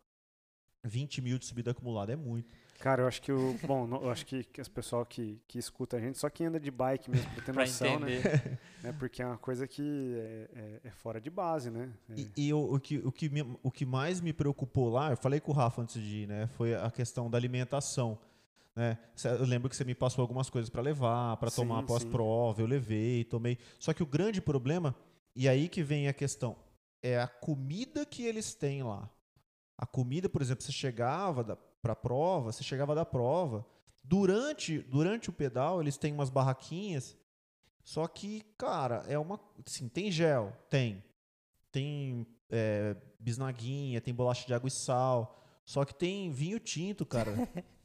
20 0.87 1.21
mil 1.21 1.38
de 1.38 1.45
subida 1.45 1.73
acumulada 1.73 2.12
é 2.12 2.16
muito. 2.16 2.49
Cara, 2.78 3.02
eu 3.02 3.08
acho 3.08 3.22
que 3.22 3.32
o. 3.32 3.54
Bom, 3.66 3.86
no- 3.86 4.02
eu 4.02 4.10
acho 4.10 4.24
que, 4.26 4.44
que 4.44 4.60
as 4.60 4.68
pessoal 4.68 5.04
que, 5.04 5.40
que 5.48 5.58
escuta 5.58 5.96
a 5.96 6.00
gente, 6.00 6.18
só 6.18 6.28
quem 6.28 6.46
anda 6.46 6.60
de 6.60 6.70
bike 6.70 7.10
mesmo, 7.10 7.30
pra 7.32 7.42
ter 7.42 7.52
Pra 7.54 7.62
noção, 7.64 7.98
né? 7.98 8.16
entender. 8.16 8.58
né? 8.82 8.92
Porque 8.98 9.22
é 9.22 9.26
uma 9.26 9.38
coisa 9.38 9.66
que 9.66 10.14
é, 10.16 10.48
é- 10.54 10.80
é 10.88 10.90
fora 10.90 11.20
de 11.20 11.30
base, 11.30 11.70
né? 11.70 11.90
É. 12.10 12.14
E, 12.14 12.30
e 12.36 12.52
o, 12.52 12.74
o 12.74 12.80
que, 12.80 12.98
o, 12.98 13.10
que 13.10 13.28
me- 13.28 13.58
o 13.62 13.70
que 13.70 13.84
mais 13.86 14.20
me 14.20 14.32
preocupou 14.32 14.88
lá, 14.90 15.10
eu 15.10 15.16
falei 15.16 15.40
com 15.40 15.52
o 15.52 15.54
Rafa 15.54 15.82
antes 15.82 16.00
de 16.00 16.22
ir, 16.22 16.26
né? 16.28 16.46
Foi 16.48 16.74
a 16.74 16.90
questão 16.90 17.30
da 17.30 17.38
alimentação. 17.38 18.18
Né? 18.74 18.98
Eu 19.24 19.46
lembro 19.46 19.70
que 19.70 19.76
você 19.76 19.84
me 19.84 19.94
passou 19.94 20.20
algumas 20.20 20.50
coisas 20.50 20.68
para 20.68 20.82
levar, 20.82 21.38
para 21.38 21.50
tomar 21.50 21.82
pós-prova, 21.84 22.60
eu 22.60 22.66
levei, 22.66 23.24
tomei. 23.24 23.56
Só 23.78 23.94
que 23.94 24.02
o 24.02 24.06
grande 24.06 24.38
problema, 24.42 24.94
e 25.34 25.48
aí 25.48 25.66
que 25.66 25.82
vem 25.82 26.08
a 26.08 26.12
questão, 26.12 26.54
é 27.02 27.18
a 27.18 27.26
comida 27.26 28.04
que 28.04 28.22
eles 28.26 28.54
têm 28.54 28.82
lá. 28.82 29.08
A 29.78 29.86
comida, 29.86 30.28
por 30.28 30.42
exemplo, 30.42 30.62
você 30.62 30.72
chegava 30.72 31.58
da, 31.87 31.94
pra 31.94 32.09
prova, 32.09 32.53
você 32.53 32.62
chegava 32.62 32.94
da 32.94 33.05
prova, 33.05 33.66
durante, 34.05 34.79
durante 34.79 35.31
o 35.31 35.33
pedal 35.33 35.81
eles 35.81 35.96
têm 35.96 36.12
umas 36.12 36.31
barraquinhas, 36.31 37.16
só 37.87 38.07
que, 38.09 38.42
cara, 38.59 39.05
é 39.07 39.16
uma. 39.16 39.38
Sim, 39.64 39.88
tem 39.88 40.11
gel, 40.11 40.53
tem. 40.68 41.05
Tem 41.70 42.27
é, 42.51 42.96
bisnaguinha, 43.20 44.01
tem 44.01 44.12
bolacha 44.12 44.44
de 44.44 44.53
água 44.53 44.66
e 44.66 44.72
sal. 44.72 45.40
Só 45.64 45.85
que 45.85 45.94
tem 45.94 46.31
vinho 46.31 46.59
tinto, 46.59 47.07
cara. 47.07 47.33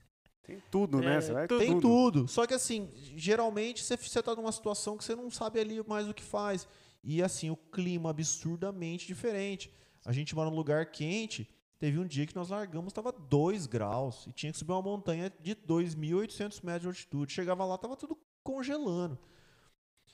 Tem 0.44 0.62
tudo, 0.72 1.00
né? 1.00 1.20
É, 1.20 1.48
tem 1.48 1.80
tudo. 1.80 2.28
Só 2.28 2.48
que 2.48 2.54
assim, 2.56 2.90
geralmente 3.16 3.84
você, 3.84 3.96
você 3.96 4.24
tá 4.24 4.36
numa 4.36 4.52
situação 4.52 4.98
que 4.98 5.04
você 5.04 5.16
não 5.16 5.30
sabe 5.30 5.60
ali 5.60 5.88
mais 5.88 6.10
o 6.10 6.16
que 6.16 6.24
faz. 6.24 6.68
E 7.04 7.22
assim, 7.22 7.52
o 7.52 7.56
clima 7.56 8.10
absurdamente 8.10 9.06
diferente. 9.06 9.72
A 10.04 10.12
gente 10.12 10.36
mora 10.36 10.50
num 10.50 10.56
lugar 10.56 10.88
quente. 10.88 11.48
Teve 11.82 11.98
um 11.98 12.06
dia 12.06 12.28
que 12.28 12.36
nós 12.36 12.50
largamos, 12.50 12.94
tava 12.94 13.12
2 13.12 13.66
graus. 13.66 14.28
E 14.28 14.32
tinha 14.32 14.52
que 14.52 14.58
subir 14.60 14.72
uma 14.72 14.84
montanha 14.84 15.34
de 15.42 15.56
2.800 15.56 16.64
metros 16.64 16.82
de 16.84 16.88
altitude. 16.90 17.34
Chegava 17.34 17.66
lá, 17.66 17.76
tava 17.76 17.98
tudo 17.98 18.16
congelando. 18.44 19.18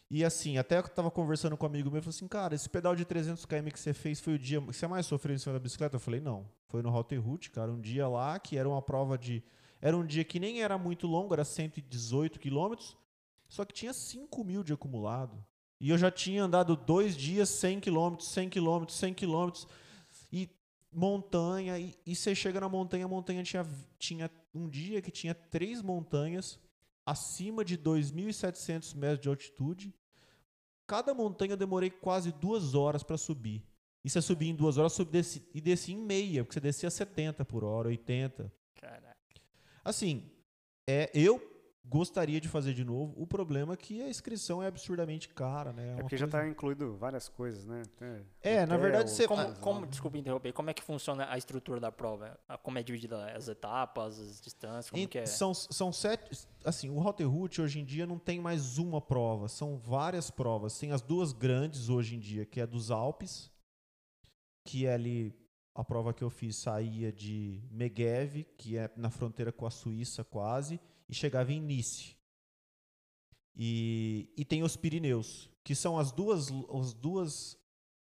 E 0.09 0.23
assim, 0.23 0.57
até 0.57 0.77
eu 0.77 0.83
tava 0.83 1.11
conversando 1.11 1.57
com 1.57 1.65
um 1.65 1.69
amigo 1.69 1.91
meu, 1.91 2.01
falou 2.01 2.15
assim, 2.15 2.25
cara, 2.25 2.55
esse 2.55 2.69
pedal 2.69 2.95
de 2.95 3.03
300 3.03 3.43
km 3.45 3.67
que 3.73 3.81
você 3.81 3.93
fez 3.93 4.21
foi 4.21 4.35
o 4.35 4.39
dia 4.39 4.61
que 4.61 4.67
você 4.67 4.87
mais 4.87 5.05
sofreu 5.07 5.35
em 5.35 5.37
cima 5.37 5.51
da 5.51 5.59
bicicleta? 5.59 5.97
Eu 5.97 5.99
falei, 5.99 6.21
não, 6.21 6.49
foi 6.69 6.81
no 6.81 6.89
Route, 6.89 7.51
cara, 7.51 7.69
um 7.69 7.81
dia 7.81 8.07
lá 8.07 8.39
que 8.39 8.57
era 8.57 8.69
uma 8.69 8.81
prova 8.81 9.17
de... 9.17 9.43
Era 9.81 9.97
um 9.97 10.05
dia 10.05 10.23
que 10.23 10.39
nem 10.39 10.61
era 10.61 10.77
muito 10.77 11.05
longo, 11.05 11.33
era 11.33 11.43
118 11.43 12.39
quilômetros, 12.39 12.95
só 13.49 13.65
que 13.65 13.73
tinha 13.73 13.91
5 13.91 14.41
mil 14.45 14.63
de 14.63 14.71
acumulado. 14.71 15.37
E 15.81 15.89
eu 15.89 15.97
já 15.97 16.09
tinha 16.09 16.45
andado 16.45 16.77
dois 16.77 17.17
dias 17.17 17.49
100 17.49 17.81
quilômetros, 17.81 18.29
100 18.29 18.49
quilômetros, 18.51 18.97
100 18.97 19.13
quilômetros, 19.13 19.67
montanha, 20.97 21.77
e, 21.77 21.95
e 22.03 22.15
você 22.15 22.33
chega 22.33 22.59
na 22.59 22.67
montanha, 22.67 23.05
a 23.05 23.07
montanha 23.07 23.43
tinha, 23.43 23.63
tinha 23.99 24.31
um 24.51 24.67
dia 24.67 24.99
que 24.99 25.11
tinha 25.11 25.35
três 25.35 25.79
montanhas 25.79 26.59
acima 27.05 27.63
de 27.63 27.77
2.700 27.77 28.95
metros 28.95 29.19
de 29.19 29.29
altitude. 29.29 29.93
Cada 30.87 31.13
montanha 31.13 31.51
eu 31.53 31.57
demorei 31.57 31.91
quase 31.91 32.31
duas 32.31 32.73
horas 32.73 33.03
para 33.03 33.15
subir. 33.15 33.63
E 34.03 34.09
se 34.09 34.17
eu 34.17 34.23
subir 34.23 34.47
em 34.47 34.55
duas 34.55 34.79
horas, 34.79 34.91
eu 34.93 34.95
subi, 34.95 35.11
desci, 35.11 35.47
e 35.53 35.61
desci 35.61 35.93
em 35.93 35.97
meia, 35.97 36.43
porque 36.43 36.55
você 36.55 36.61
descia 36.61 36.89
70 36.89 37.45
por 37.45 37.63
hora, 37.63 37.89
80. 37.89 38.51
Caraca. 38.73 39.15
Assim, 39.83 40.31
é, 40.87 41.11
eu 41.13 41.56
gostaria 41.89 42.41
de 42.41 42.47
fazer 42.49 42.73
de 42.73 42.83
novo. 42.83 43.13
O 43.15 43.25
problema 43.25 43.73
é 43.73 43.77
que 43.77 44.01
a 44.01 44.09
inscrição 44.09 44.61
é 44.61 44.67
absurdamente 44.67 45.29
cara, 45.29 45.71
né? 45.71 45.87
É 45.87 45.91
uma 45.93 45.99
porque 46.01 46.17
já 46.17 46.25
coisa- 46.27 46.37
tá 46.39 46.47
incluído 46.47 46.95
várias 46.97 47.29
coisas, 47.29 47.65
né? 47.65 47.81
Tem 47.97 48.25
É, 48.41 48.65
na 48.65 48.75
verdade, 48.77 49.09
você- 49.09 49.27
Como, 49.27 49.55
como, 49.59 49.87
desculpa 49.87 50.17
interromper, 50.17 50.51
como 50.53 50.69
é 50.69 50.73
que 50.73 50.83
funciona 50.83 51.27
a 51.29 51.37
estrutura 51.37 51.79
da 51.79 51.91
prova? 51.91 52.37
Como 52.61 52.77
é 52.77 52.83
dividida 52.83 53.31
as 53.31 53.47
etapas, 53.47 54.19
as 54.19 54.41
distâncias, 54.41 54.89
como 54.89 55.07
que 55.07 55.19
é? 55.19 55.25
São, 55.25 55.53
são 55.53 55.91
sete. 55.93 56.45
Assim, 56.65 56.89
o 56.89 56.99
Halter 56.99 57.29
Route 57.29 57.61
hoje 57.61 57.79
em 57.79 57.85
dia 57.85 58.05
não 58.05 58.19
tem 58.19 58.39
mais 58.39 58.77
uma 58.77 58.99
prova, 59.01 59.47
são 59.47 59.77
várias 59.77 60.29
provas. 60.29 60.77
Tem 60.77 60.91
as 60.91 61.01
duas 61.01 61.31
grandes 61.31 61.87
hoje 61.89 62.15
em 62.15 62.19
dia, 62.19 62.45
que 62.45 62.59
é 62.59 62.67
dos 62.67 62.91
Alpes, 62.91 63.49
que 64.65 64.85
é 64.85 64.93
ali. 64.93 65.33
A 65.73 65.83
prova 65.83 66.11
que 66.11 66.23
eu 66.23 66.29
fiz 66.31 66.55
saía 66.55 67.11
de 67.13 67.61
Megève, 67.71 68.45
que 68.57 68.75
é 68.77 68.89
na 68.97 69.11
fronteira 69.11 69.51
com 69.51 69.63
a 69.63 69.69
Suíça 69.69 70.23
quase, 70.23 70.79
e 71.09 71.13
chegava 71.13 71.51
em 71.51 71.61
Nice. 71.61 72.15
E, 73.55 74.29
e 74.37 74.45
tem 74.45 74.63
os 74.63 74.75
Pirineus, 74.75 75.49
que 75.63 75.73
são 75.73 75.97
as 75.97 76.11
duas, 76.11 76.49
as 76.73 76.93
duas 76.93 77.57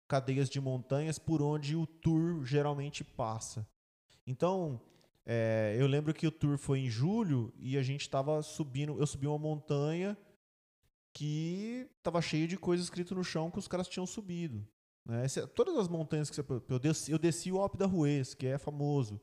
cadeias 0.06 0.50
de 0.50 0.60
montanhas 0.60 1.18
por 1.18 1.40
onde 1.40 1.74
o 1.76 1.86
tour 1.86 2.44
geralmente 2.44 3.02
passa. 3.02 3.66
Então, 4.26 4.80
é, 5.24 5.76
eu 5.78 5.86
lembro 5.86 6.12
que 6.12 6.26
o 6.26 6.30
tour 6.30 6.58
foi 6.58 6.80
em 6.80 6.90
julho 6.90 7.52
e 7.58 7.76
a 7.78 7.82
gente 7.82 8.02
estava 8.02 8.42
subindo. 8.42 8.98
Eu 8.98 9.06
subi 9.06 9.26
uma 9.26 9.38
montanha 9.38 10.16
que 11.12 11.88
estava 11.98 12.20
cheia 12.20 12.46
de 12.46 12.56
coisa 12.56 12.82
escrito 12.82 13.14
no 13.14 13.24
chão 13.24 13.50
que 13.50 13.58
os 13.58 13.68
caras 13.68 13.88
tinham 13.88 14.06
subido. 14.06 14.66
Né? 15.04 15.24
Esse- 15.24 15.46
todas 15.48 15.76
as 15.76 15.88
montanhas 15.88 16.28
que 16.28 16.36
você. 16.36 16.44
Eu 16.68 16.78
desci, 16.78 17.10
eu 17.12 17.18
desci 17.18 17.50
o 17.50 17.58
Alpe 17.58 17.78
da 17.78 17.86
Ruez, 17.86 18.34
que 18.34 18.46
é 18.46 18.58
famoso. 18.58 19.20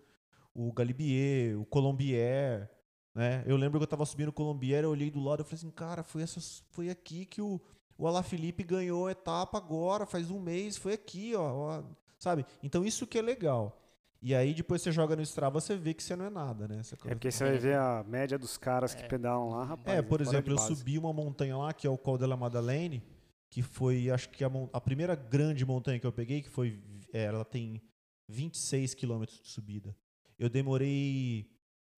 O 0.53 0.71
Galibier, 0.73 1.59
o 1.59 1.65
Colombier. 1.65 2.69
Né? 3.17 3.43
Eu 3.47 3.57
lembro 3.57 3.79
que 3.79 3.83
eu 3.83 3.87
tava 3.87 4.05
subindo 4.05 4.27
o 4.27 4.31
Colombiera, 4.31 4.85
eu 4.85 4.91
olhei 4.91 5.09
do 5.09 5.19
lado 5.19 5.41
e 5.41 5.43
falei 5.43 5.55
assim, 5.55 5.71
cara, 5.71 6.03
foi, 6.03 6.21
essas, 6.21 6.63
foi 6.69 6.87
aqui 6.87 7.25
que 7.25 7.41
o, 7.41 7.59
o 7.97 8.05
Alaphilippe 8.05 8.63
ganhou 8.63 9.07
a 9.07 9.11
etapa 9.11 9.57
agora, 9.57 10.05
faz 10.05 10.29
um 10.29 10.39
mês, 10.39 10.77
foi 10.77 10.93
aqui, 10.93 11.33
ó, 11.33 11.41
ó, 11.41 11.83
sabe? 12.19 12.45
Então 12.61 12.85
isso 12.85 13.07
que 13.07 13.17
é 13.17 13.21
legal. 13.23 13.81
E 14.21 14.35
aí 14.35 14.53
depois 14.53 14.83
você 14.83 14.91
joga 14.91 15.15
no 15.15 15.23
Strava, 15.23 15.59
você 15.59 15.75
vê 15.75 15.95
que 15.95 16.03
você 16.03 16.15
não 16.15 16.25
é 16.25 16.29
nada, 16.29 16.67
né? 16.67 16.83
Você 16.83 16.93
É 16.93 17.15
porque 17.15 17.31
você 17.31 17.43
vai 17.43 17.57
ver 17.57 17.75
a 17.79 18.03
média 18.03 18.37
dos 18.37 18.55
caras 18.55 18.93
que 18.93 19.01
É. 19.01 19.07
pedalam 19.07 19.49
lá, 19.49 19.63
rapaz. 19.63 19.97
É, 19.97 20.01
por 20.03 20.21
exemplo, 20.21 20.53
eu 20.53 20.57
subi 20.59 20.99
uma 20.99 21.11
montanha 21.11 21.57
lá, 21.57 21.73
que 21.73 21.87
é 21.87 21.89
o 21.89 21.97
Col 21.97 22.19
de 22.19 22.25
la 22.27 22.37
Madeleine, 22.37 23.01
que 23.49 23.63
foi, 23.63 24.11
acho 24.11 24.29
que 24.29 24.43
a, 24.43 24.51
a 24.71 24.79
primeira 24.79 25.15
grande 25.15 25.65
montanha 25.65 25.99
que 25.99 26.05
eu 26.05 26.13
peguei, 26.13 26.43
que 26.43 26.51
foi, 26.51 26.79
é, 27.11 27.23
ela 27.23 27.43
tem 27.43 27.81
26 28.29 28.93
quilômetros 28.93 29.41
de 29.41 29.47
subida. 29.49 29.97
Eu 30.37 30.49
demorei 30.49 31.49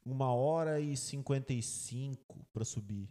uma 0.05 0.33
hora 0.33 0.79
e 0.79 0.95
55 0.97 2.45
para 2.53 2.65
subir. 2.65 3.09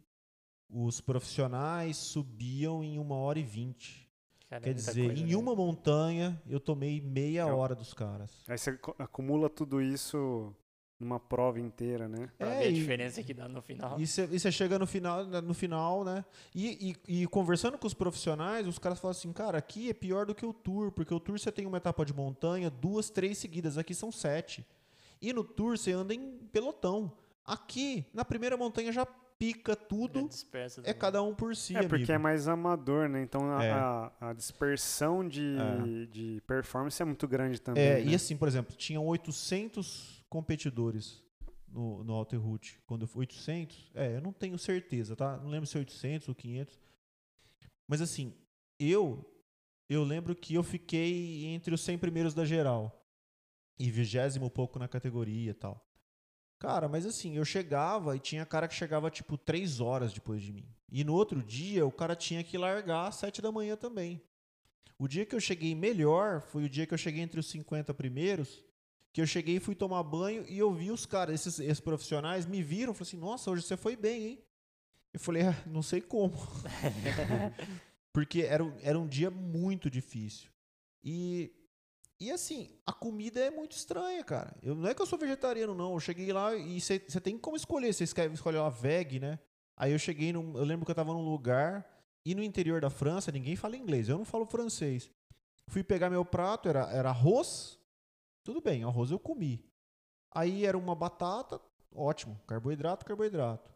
Os 0.70 1.00
profissionais 1.00 1.96
subiam 1.96 2.82
em 2.84 2.98
uma 2.98 3.14
hora 3.16 3.38
e 3.38 3.44
vinte. 3.44 4.06
Cara, 4.48 4.62
é 4.62 4.64
Quer 4.64 4.74
muita 4.74 4.90
dizer, 4.90 5.06
coisa, 5.06 5.22
em 5.22 5.26
né? 5.28 5.36
uma 5.36 5.54
montanha 5.54 6.42
eu 6.46 6.60
tomei 6.60 7.00
meia 7.00 7.40
É 7.42 7.44
o- 7.46 7.56
hora 7.56 7.74
dos 7.74 7.92
caras. 7.94 8.30
Aí 8.48 8.56
você 8.58 8.78
acumula 8.98 9.48
tudo 9.48 9.80
isso 9.80 10.54
numa 11.00 11.20
prova 11.20 11.60
inteira, 11.60 12.08
né? 12.08 12.28
Pra 12.36 12.48
É, 12.54 12.58
ver 12.58 12.64
a 12.64 12.70
e- 12.70 12.72
diferença 12.72 13.22
que 13.22 13.32
dá 13.32 13.46
no 13.48 13.62
final. 13.62 14.00
E 14.00 14.06
você 14.06 14.50
chega 14.50 14.78
no 14.78 14.86
final, 14.86 15.24
no 15.26 15.54
final, 15.54 16.02
né? 16.04 16.24
E, 16.54 16.96
e- 17.06 17.22
e 17.22 17.26
conversando 17.28 17.78
com 17.78 17.86
os 17.86 17.94
profissionais, 17.94 18.66
os 18.66 18.78
caras 18.78 18.98
falam 18.98 19.12
assim, 19.12 19.32
cara, 19.32 19.56
aqui 19.58 19.88
é 19.90 19.94
pior 19.94 20.26
do 20.26 20.34
que 20.34 20.44
o 20.44 20.52
Tour, 20.52 20.90
porque 20.90 21.14
o 21.14 21.20
Tour 21.20 21.38
você 21.38 21.52
tem 21.52 21.66
uma 21.66 21.76
etapa 21.78 22.04
de 22.04 22.12
montanha, 22.12 22.68
duas, 22.68 23.10
três 23.10 23.38
seguidas, 23.38 23.78
aqui 23.78 23.94
são 23.94 24.10
sete. 24.10 24.66
E 25.20 25.32
no 25.32 25.42
Tour 25.44 25.76
você 25.76 25.92
anda 25.92 26.14
em 26.14 26.38
pelotão. 26.52 27.12
Aqui, 27.44 28.04
na 28.12 28.24
primeira 28.24 28.56
montanha 28.56 28.92
já 28.92 29.06
pica 29.06 29.74
tudo, 29.76 30.28
dispersa 30.28 30.80
é 30.80 30.84
também. 30.84 30.98
cada 30.98 31.22
um 31.22 31.32
por 31.34 31.54
si, 31.54 31.76
É 31.76 31.80
porque 31.82 31.96
amigo. 31.96 32.12
é 32.12 32.18
mais 32.18 32.48
amador, 32.48 33.08
né? 33.08 33.22
Então 33.22 33.50
a, 33.56 33.64
É. 33.64 33.70
a- 33.70 34.12
a 34.20 34.32
dispersão 34.32 35.26
de, 35.26 35.56
É. 35.56 36.06
de 36.06 36.42
performance 36.46 37.00
é 37.00 37.04
muito 37.04 37.26
grande 37.28 37.60
também. 37.60 37.82
É, 37.82 37.94
né? 38.04 38.10
e 38.10 38.14
assim, 38.14 38.36
por 38.36 38.48
exemplo, 38.48 38.74
tinham 38.76 39.06
800 39.06 40.24
competidores 40.28 41.22
no, 41.68 42.02
no 42.04 42.14
Alter 42.14 42.40
Route. 42.40 42.80
Quando 42.86 43.02
eu 43.02 43.08
fui 43.08 43.20
800, 43.20 43.90
é, 43.94 44.16
eu 44.16 44.20
não 44.20 44.32
tenho 44.32 44.58
certeza, 44.58 45.14
tá? 45.14 45.36
Não 45.38 45.48
lembro 45.50 45.66
se 45.66 45.76
é 45.76 45.80
800 45.80 46.28
ou 46.28 46.34
500. 46.34 46.78
Mas 47.86 48.00
assim, 48.02 48.34
eu 48.78 49.24
eu 49.88 50.04
lembro 50.04 50.34
que 50.36 50.54
eu 50.54 50.62
fiquei 50.62 51.46
entre 51.46 51.72
os 51.72 51.80
100 51.80 51.96
primeiros 51.96 52.34
da 52.34 52.44
geral 52.44 52.97
e 53.78 53.90
vigésimo 53.90 54.50
pouco 54.50 54.78
na 54.78 54.88
categoria 54.88 55.50
e 55.50 55.54
tal. 55.54 55.86
Cara, 56.58 56.88
mas 56.88 57.06
assim, 57.06 57.36
eu 57.36 57.44
chegava 57.44 58.16
e 58.16 58.20
tinha 58.20 58.44
cara 58.44 58.66
que 58.66 58.74
chegava 58.74 59.10
tipo 59.10 59.38
3 59.38 59.80
horas 59.80 60.12
depois 60.12 60.42
de 60.42 60.52
mim. 60.52 60.68
E 60.90 61.04
no 61.04 61.14
outro 61.14 61.42
dia 61.42 61.86
o 61.86 61.92
cara 61.92 62.16
tinha 62.16 62.42
que 62.42 62.58
largar 62.58 63.06
às 63.06 63.14
7 63.16 63.40
da 63.40 63.52
manhã 63.52 63.76
também. 63.76 64.20
O 64.98 65.06
dia 65.06 65.24
que 65.24 65.34
eu 65.34 65.40
cheguei 65.40 65.74
melhor 65.74 66.40
foi 66.40 66.64
o 66.64 66.68
dia 66.68 66.84
que 66.84 66.92
eu 66.92 66.98
cheguei 66.98 67.22
entre 67.22 67.38
os 67.38 67.46
50 67.46 67.94
primeiros, 67.94 68.64
que 69.12 69.20
eu 69.20 69.26
cheguei 69.26 69.56
e 69.56 69.60
fui 69.60 69.76
tomar 69.76 70.02
banho 70.02 70.44
e 70.48 70.58
eu 70.58 70.72
vi 70.72 70.90
os 70.90 71.06
caras, 71.06 71.34
esses, 71.34 71.60
esses 71.60 71.80
profissionais, 71.80 72.46
me 72.46 72.60
viram 72.62 72.92
e 72.92 72.94
falaram 72.94 73.02
assim, 73.02 73.16
nossa, 73.16 73.50
hoje 73.50 73.62
você 73.62 73.76
foi 73.76 73.94
bem, 73.94 74.26
hein? 74.26 74.44
Eu 75.12 75.20
falei, 75.20 75.42
ah, 75.42 75.62
não 75.66 75.82
sei 75.82 76.00
como. 76.00 76.34
Porque 78.12 78.42
era, 78.42 78.64
era 78.82 78.98
um 78.98 79.06
dia 79.06 79.30
muito 79.30 79.88
difícil. 79.88 80.50
E, 81.04 81.52
e 82.20 82.32
assim, 82.32 82.76
a 82.84 82.92
comida 82.92 83.38
é 83.38 83.50
muito 83.50 83.72
estranha, 83.72 84.24
cara. 84.24 84.56
Eu, 84.60 84.74
não 84.74 84.88
é 84.88 84.94
que 84.94 85.00
eu 85.00 85.06
sou 85.06 85.18
vegetariano, 85.18 85.74
não. 85.74 85.92
Eu 85.92 86.00
cheguei 86.00 86.32
lá 86.32 86.54
e 86.54 86.80
você 86.80 86.98
tem 87.20 87.38
como 87.38 87.56
escolher. 87.56 87.92
Você 87.92 88.04
escolhe, 88.04 88.56
lá 88.56 88.68
veg, 88.68 89.20
né? 89.20 89.38
Aí 89.76 89.92
eu 89.92 89.98
cheguei, 89.98 90.32
num, 90.32 90.56
eu 90.58 90.64
lembro 90.64 90.84
que 90.84 90.90
eu 90.90 90.96
tava 90.96 91.12
num 91.12 91.30
lugar, 91.30 91.88
e 92.24 92.34
no 92.34 92.42
interior 92.42 92.80
da 92.80 92.90
França, 92.90 93.30
ninguém 93.30 93.54
fala 93.54 93.76
inglês. 93.76 94.08
Eu 94.08 94.18
não 94.18 94.24
falo 94.24 94.44
francês. 94.44 95.10
Fui 95.68 95.84
pegar 95.84 96.10
meu 96.10 96.24
prato, 96.24 96.68
era, 96.68 96.90
era 96.90 97.10
arroz. 97.10 97.78
Tudo 98.42 98.60
bem, 98.60 98.82
arroz 98.82 99.12
eu 99.12 99.18
comi. 99.18 99.64
Aí 100.32 100.66
era 100.66 100.76
uma 100.76 100.94
batata, 100.94 101.60
ótimo. 101.94 102.40
Carboidrato, 102.46 103.06
carboidrato. 103.06 103.72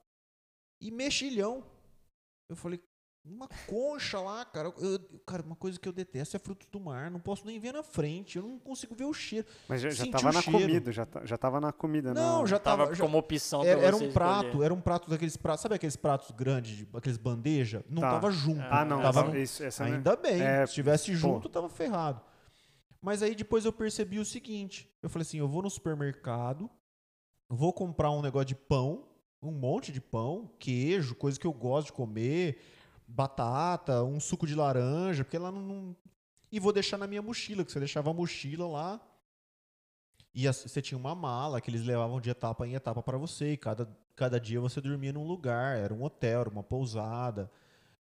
E 0.81 0.91
mexilhão. 0.91 1.65
Eu 2.49 2.57
falei, 2.57 2.83
uma 3.25 3.49
concha 3.69 4.21
lá, 4.21 4.45
cara. 4.45 4.73
Eu- 4.79 4.99
cara, 5.27 5.43
uma 5.43 5.55
coisa 5.55 5.79
que 5.79 5.89
eu 5.89 5.93
detesto 5.93 6.37
é 6.37 6.41
frutos 6.41 6.67
do 6.71 6.81
mar. 6.81 7.11
Não 7.11 7.21
posso 7.21 7.47
nem 7.47 7.59
ver 7.61 7.73
na 7.73 7.83
frente. 7.83 8.37
Eu 8.37 8.43
não 8.43 8.59
consigo 8.59 8.95
ver 8.95 9.05
o 9.05 9.15
cheiro. 9.15 9.47
Mas 9.69 9.81
já, 9.81 9.91
já 9.91 10.07
tava 10.11 10.33
na 10.33 10.43
cheiro. 10.43 10.59
comida, 10.61 10.93
já, 10.93 11.07
já 11.25 11.39
tava 11.39 11.61
na 11.61 11.73
comida. 11.73 12.13
Não, 12.13 12.41
na- 12.43 12.47
já 12.47 12.59
Tava 12.59 12.83
tava. 12.85 12.95
já- 12.97 13.05
como 13.05 13.19
opção 13.19 13.63
era, 13.65 13.81
era 13.81 13.97
um 13.97 14.13
prato, 14.13 14.47
escolher. 14.47 14.65
era 14.65 14.75
um 14.75 14.81
prato 14.81 15.09
daqueles 15.09 15.37
pratos. 15.37 15.63
Sabe 15.63 15.75
aqueles 15.77 15.97
pratos 15.97 16.31
grandes, 16.33 16.77
de- 16.79 16.89
aqueles 16.93 17.17
bandeja? 17.17 17.85
Não 17.89 18.03
Tá. 18.03 18.11
tava 18.13 18.31
junto. 18.33 18.61
Ah, 18.71 18.85
não, 18.85 19.01
Tava 19.01 19.39
isso, 19.39 19.63
essa 19.63 19.85
né? 19.85 19.97
Ainda 19.97 20.17
bem. 20.17 20.41
É, 20.43 20.67
se 20.67 20.75
tivesse 20.75 21.13
pô. 21.13 21.17
junto, 21.17 21.49
tava 21.49 21.69
ferrado. 21.69 22.21
Mas 23.01 23.23
aí 23.23 23.35
depois 23.35 23.65
eu 23.65 23.73
percebi 23.73 24.19
o 24.19 24.25
seguinte: 24.25 24.89
eu 25.03 25.09
falei 25.09 25.23
assim, 25.23 25.39
eu 25.39 25.49
vou 25.49 25.63
no 25.63 25.71
supermercado, 25.71 26.69
vou 27.49 27.73
comprar 27.73 28.11
um 28.11 28.23
negócio 28.23 28.47
de 28.47 28.55
pão, 28.55 29.05
um 29.41 29.51
monte 29.51 29.91
de 29.93 30.01
pão, 30.01 30.51
queijo, 30.59 31.15
coisa 31.15 31.39
que 31.39 31.47
eu 31.47 31.53
gosto 31.53 31.87
de 31.87 31.93
comer, 31.93 32.61
batata, 33.15 34.03
um 34.05 34.19
suco 34.19 34.47
de 34.47 34.55
laranja, 34.55 35.25
porque 35.25 35.39
lá 35.39 35.53
não. 35.53 35.61
não- 35.61 35.97
E 36.51 36.59
vou 36.61 36.73
deixar 36.73 36.99
na 36.99 37.07
minha 37.07 37.23
mochila, 37.23 37.65
que 37.65 37.73
você 37.73 37.79
deixava 37.79 38.11
a 38.11 38.15
mochila 38.15 38.67
lá. 38.67 39.01
E 40.35 40.47
você 40.47 40.81
tinha 40.81 40.97
uma 40.99 41.15
mala 41.15 41.61
que 41.61 41.71
eles 41.71 41.85
levavam 41.85 42.21
de 42.21 42.31
etapa 42.31 42.67
em 42.67 42.75
etapa 42.75 43.03
para 43.03 43.19
você. 43.19 43.53
E 43.53 43.57
cada, 43.57 43.87
cada 44.17 44.41
dia 44.41 44.61
você 44.61 44.81
dormia 44.81 45.13
num 45.13 45.27
lugar. 45.27 45.77
Era 45.77 45.93
um 45.93 46.03
hotel, 46.03 46.41
era 46.41 46.49
uma 46.51 46.63
pousada. 46.63 47.51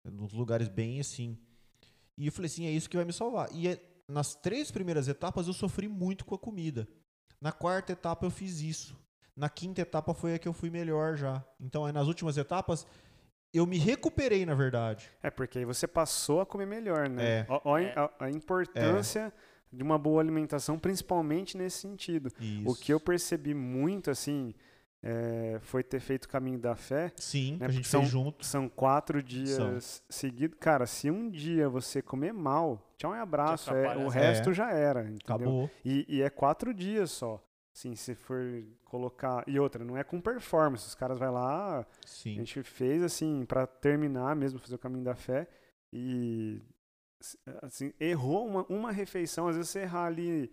Nos 0.03 0.33
lugares 0.33 0.67
bem 0.67 0.99
assim. 0.99 1.37
E 2.17 2.25
eu 2.27 2.31
falei 2.31 2.47
assim, 2.47 2.65
é 2.65 2.71
isso 2.71 2.89
que 2.89 2.97
vai 2.97 3.05
me 3.05 3.13
salvar. 3.13 3.49
E 3.53 3.67
é- 3.69 3.81
nas 4.07 4.35
três 4.35 4.71
primeiras 4.71 5.07
etapas 5.07 5.47
eu 5.47 5.53
sofri 5.53 5.87
muito 5.87 6.25
com 6.25 6.35
a 6.35 6.39
comida. 6.39 6.87
Na 7.39 7.51
quarta 7.51 7.91
etapa 7.93 8.25
eu 8.25 8.31
fiz 8.31 8.59
isso. 8.61 8.97
Na 9.35 9.49
quinta 9.49 9.81
etapa 9.81 10.13
foi 10.13 10.33
a 10.35 10.39
que 10.39 10.47
eu 10.47 10.53
fui 10.53 10.69
melhor 10.69 11.15
já. 11.15 11.43
Então 11.59 11.89
nas 11.91 12.07
últimas 12.07 12.37
etapas 12.37 12.85
eu 13.57 13.65
me 13.65 13.77
recuperei, 13.77 14.45
na 14.45 14.55
verdade. 14.55 15.09
É, 15.21 15.29
porque 15.29 15.59
aí 15.59 15.65
você 15.65 15.87
passou 15.87 16.41
a 16.41 16.45
comer 16.45 16.65
melhor, 16.65 17.09
né? 17.09 17.39
É. 17.41 17.45
Ó 17.49 17.75
a- 17.75 17.81
É. 17.81 17.93
a, 17.95 18.09
a 18.25 18.29
importância 18.31 19.33
de 19.71 19.83
uma 19.83 19.97
boa 19.97 20.21
alimentação, 20.21 20.79
principalmente 20.79 21.57
nesse 21.57 21.79
sentido. 21.79 22.29
Isso. 22.39 22.69
O 22.69 22.75
que 22.75 22.93
eu 22.93 22.99
percebi 22.99 23.53
muito, 23.53 24.09
assim, 24.09 24.53
é, 25.03 25.57
foi 25.61 25.83
ter 25.83 25.99
feito 25.99 26.25
o 26.25 26.29
caminho 26.29 26.57
da 26.57 26.75
fé. 26.75 27.11
Sim, 27.17 27.57
né, 27.59 27.65
a 27.67 27.69
gente 27.69 27.87
são- 27.87 27.99
fez 28.01 28.11
junto. 28.11 28.45
São 28.45 28.67
quatro 28.69 29.21
dias 29.21 30.03
seguidos. 30.09 30.57
Cara, 30.59 30.85
se 30.85 31.11
um 31.11 31.29
dia 31.29 31.69
você 31.69 32.01
comer 32.01 32.33
mal, 32.33 32.81
tchau 32.97 33.13
e 33.15 33.19
abraço. 33.19 33.69
é, 33.73 33.95
o 33.97 34.09
né? 34.09 34.09
resto 34.09 34.49
É. 34.49 34.53
já 34.53 34.71
era, 34.71 35.01
entendeu? 35.01 35.19
Acabou. 35.23 35.69
E, 35.85 36.05
e 36.07 36.21
é 36.21 36.29
quatro 36.29 36.73
dias 36.73 37.11
só. 37.11 37.43
Assim, 37.77 37.95
se 37.95 38.15
for 38.15 38.63
colocar. 38.83 39.43
E 39.47 39.59
outra, 39.59 39.85
não 39.85 39.95
é 39.95 40.03
com 40.03 40.19
performance. 40.19 40.87
Os 40.87 40.95
caras 40.95 41.19
vai 41.19 41.29
lá, 41.29 41.81
a 41.81 41.85
Sim. 42.07 42.33
gente 42.33 42.63
fez 42.63 43.03
assim, 43.03 43.45
pra 43.45 43.67
terminar 43.67 44.35
mesmo, 44.35 44.57
fazer 44.57 44.73
o 44.73 44.79
caminho 44.79 45.03
da 45.03 45.13
fé. 45.13 45.47
E. 45.93 46.59
Assim, 47.61 47.93
errou 47.99 48.47
uma, 48.47 48.65
uma 48.67 48.91
refeição, 48.91 49.47
às 49.47 49.55
vezes 49.55 49.69
você 49.69 49.81
errar 49.81 50.05
ali. 50.05 50.51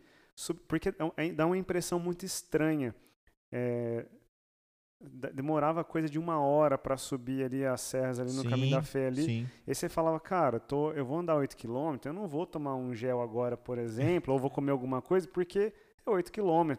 Porque 0.69 0.91
é 0.91 0.95
é- 1.17 1.33
dá 1.33 1.47
uma 1.47 1.57
impressão 1.57 1.99
muito 1.99 2.27
estranha. 2.27 2.95
É, 3.51 4.05
demorava 5.33 5.83
coisa 5.83 6.11
de 6.11 6.19
uma 6.19 6.39
hora 6.41 6.77
pra 6.77 6.99
subir 6.99 7.43
ali 7.43 7.65
as 7.65 7.81
serras 7.81 8.21
ali 8.21 8.33
no 8.35 8.43
Sim, 8.43 8.51
caminho 8.51 8.77
da 8.77 8.83
fé 8.83 9.07
ali. 9.07 9.23
Sim. 9.25 9.49
E 9.67 9.75
você 9.75 9.89
falava, 9.89 10.21
cara, 10.21 10.61
tô, 10.61 10.93
eu 10.93 11.07
vou 11.07 11.21
andar 11.21 11.37
8 11.37 11.57
km, 11.57 11.97
eu 12.05 12.13
não 12.13 12.29
vou 12.29 12.45
tomar 12.47 12.75
um 12.75 12.95
gel 12.95 13.23
agora, 13.23 13.57
por 13.57 13.79
exemplo, 13.79 14.35
ou 14.35 14.39
vou 14.39 14.51
comer 14.51 14.73
alguma 14.73 15.01
coisa, 15.01 15.27
porque 15.27 15.73
é 16.05 16.11
8 16.11 16.31
km. 16.31 16.73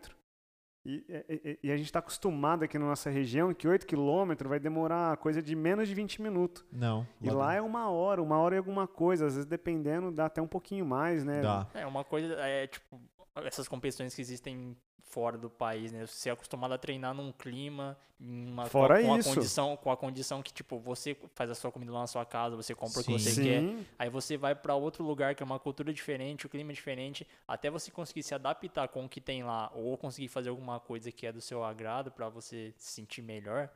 E, 0.85 1.03
e- 1.27 1.59
e 1.63 1.71
a 1.71 1.77
gente 1.77 1.87
está 1.87 1.99
acostumado 1.99 2.63
aqui 2.63 2.77
na 2.77 2.85
nossa 2.85 3.09
região 3.09 3.51
que 3.53 3.67
8 3.67 3.87
km 3.87 4.33
vai 4.47 4.59
demorar 4.59 5.17
coisa 5.17 5.41
de 5.41 5.55
menos 5.55 5.87
de 5.87 5.95
20 5.95 6.21
minutos. 6.21 6.63
Não. 6.71 7.07
E 7.21 7.29
lá 7.29 7.55
é 7.55 7.61
uma 7.61 7.89
hora, 7.89 8.21
uma 8.21 8.37
hora 8.37 8.53
e 8.55 8.57
alguma 8.59 8.87
coisa. 8.87 9.25
Às 9.25 9.33
vezes, 9.33 9.49
dependendo, 9.49 10.11
dá 10.11 10.27
até 10.27 10.41
um 10.41 10.47
pouquinho 10.47 10.85
mais, 10.85 11.23
né? 11.23 11.41
Dá. 11.41 11.67
É 11.73 11.87
uma 11.87 12.03
coisa, 12.03 12.35
é 12.35 12.67
tipo, 12.67 13.01
essas 13.43 13.67
competições 13.67 14.13
que 14.15 14.21
existem 14.21 14.75
fora 15.03 15.37
do 15.37 15.49
país, 15.49 15.91
né? 15.91 16.05
Você 16.05 16.29
é 16.29 16.31
acostumado 16.31 16.73
a 16.73 16.77
treinar 16.77 17.13
num 17.13 17.31
clima, 17.31 17.97
em 18.19 18.47
uma, 18.51 18.65
Fora 18.65 19.01
com, 19.01 19.07
a, 19.07 19.15
com 19.15 19.19
isso. 19.19 19.29
a 19.29 19.33
condição, 19.35 19.77
com 19.77 19.91
a 19.91 19.97
condição 19.97 20.41
que, 20.41 20.51
tipo, 20.51 20.79
você 20.79 21.15
faz 21.33 21.49
a 21.49 21.55
sua 21.55 21.71
comida 21.71 21.91
lá 21.91 22.01
na 22.01 22.07
sua 22.07 22.25
casa, 22.25 22.55
você 22.55 22.73
compra 22.73 23.01
o 23.01 23.03
que 23.03 23.11
Sim. 23.11 23.19
você 23.19 23.43
quer. 23.43 23.61
Sim, 23.61 23.85
Aí 23.99 24.09
você 24.09 24.35
vai 24.35 24.55
pra 24.55 24.75
outro 24.75 25.03
lugar 25.03 25.35
que 25.35 25.43
é 25.43 25.45
uma 25.45 25.59
cultura 25.59 25.93
diferente, 25.93 26.45
o 26.45 26.49
clima 26.49 26.71
é 26.71 26.73
diferente, 26.73 27.27
até 27.47 27.69
você 27.69 27.91
conseguir 27.91 28.23
se 28.23 28.33
adaptar 28.33 28.87
com 28.87 29.05
o 29.05 29.09
que 29.09 29.21
tem 29.21 29.43
lá, 29.43 29.71
ou 29.73 29.97
conseguir 29.97 30.27
fazer 30.27 30.49
alguma 30.49 30.79
coisa 30.79 31.11
que 31.11 31.25
é 31.25 31.31
do 31.31 31.41
seu 31.41 31.63
agrado 31.63 32.11
pra 32.11 32.27
você 32.27 32.73
se 32.77 32.93
sentir 32.93 33.21
melhor. 33.21 33.69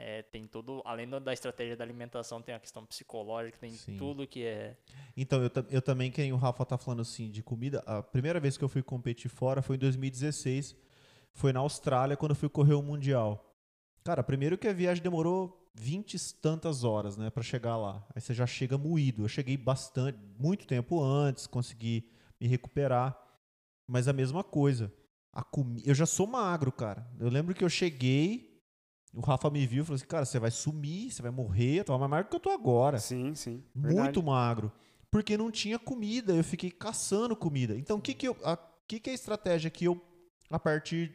É, 0.00 0.22
tem 0.22 0.46
todo, 0.46 0.80
além 0.84 1.08
da 1.08 1.32
estratégia 1.32 1.76
da 1.76 1.82
alimentação, 1.82 2.40
tem 2.40 2.54
a 2.54 2.60
questão 2.60 2.86
psicológica, 2.86 3.58
tem 3.58 3.72
Sim. 3.72 3.96
tudo 3.96 4.28
que 4.28 4.44
é. 4.44 4.76
Então, 5.16 5.42
eu, 5.42 5.50
eu 5.70 5.82
também, 5.82 6.08
que 6.08 6.32
o 6.32 6.36
Rafa 6.36 6.64
tá 6.64 6.78
falando 6.78 7.02
assim, 7.02 7.28
de 7.28 7.42
comida. 7.42 7.82
A 7.84 8.00
primeira 8.00 8.38
vez 8.38 8.56
que 8.56 8.62
eu 8.62 8.68
fui 8.68 8.80
competir 8.80 9.28
fora 9.28 9.60
foi 9.60 9.74
em 9.74 9.80
2016. 9.80 10.76
Foi 11.32 11.52
na 11.52 11.58
Austrália, 11.58 12.16
quando 12.16 12.30
eu 12.30 12.36
fui 12.36 12.48
correr 12.48 12.74
o 12.74 12.82
Mundial. 12.82 13.44
Cara, 14.04 14.22
primeiro 14.22 14.56
que 14.56 14.68
a 14.68 14.72
viagem 14.72 15.02
demorou 15.02 15.68
20 15.74 16.14
e 16.14 16.34
tantas 16.34 16.84
horas, 16.84 17.16
né, 17.16 17.28
para 17.28 17.42
chegar 17.42 17.76
lá. 17.76 18.06
Aí 18.14 18.20
você 18.20 18.32
já 18.32 18.46
chega 18.46 18.78
moído. 18.78 19.24
Eu 19.24 19.28
cheguei 19.28 19.56
bastante, 19.56 20.18
muito 20.38 20.64
tempo 20.64 21.02
antes, 21.02 21.46
consegui 21.46 22.08
me 22.40 22.46
recuperar. 22.46 23.18
Mas 23.86 24.06
a 24.06 24.12
mesma 24.12 24.44
coisa. 24.44 24.92
A 25.32 25.42
comi... 25.42 25.82
Eu 25.84 25.94
já 25.94 26.06
sou 26.06 26.26
magro, 26.26 26.70
cara. 26.70 27.04
Eu 27.18 27.28
lembro 27.28 27.54
que 27.54 27.64
eu 27.64 27.68
cheguei, 27.68 28.47
o 29.14 29.20
Rafa 29.20 29.50
me 29.50 29.66
viu 29.66 29.82
e 29.82 29.86
falou 29.86 29.96
assim: 29.96 30.06
Cara, 30.06 30.24
você 30.24 30.38
vai 30.38 30.50
sumir, 30.50 31.10
você 31.10 31.22
vai 31.22 31.30
morrer, 31.30 31.84
tu 31.84 31.96
mais 31.98 32.10
magro 32.10 32.30
que 32.30 32.36
eu 32.36 32.40
tô 32.40 32.50
agora. 32.50 32.98
Sim, 32.98 33.34
sim. 33.34 33.62
Muito 33.74 33.94
verdade. 33.94 34.22
magro. 34.22 34.72
Porque 35.10 35.36
não 35.36 35.50
tinha 35.50 35.78
comida, 35.78 36.34
eu 36.34 36.44
fiquei 36.44 36.70
caçando 36.70 37.34
comida. 37.34 37.74
Então, 37.74 37.96
o 37.96 38.00
que, 38.00 38.12
que, 38.12 38.28
eu, 38.28 38.36
a, 38.44 38.58
que, 38.86 39.00
que 39.00 39.08
é 39.08 39.12
a 39.12 39.14
estratégia 39.14 39.70
que 39.70 39.86
eu, 39.86 40.00
a 40.50 40.58
partir 40.58 41.14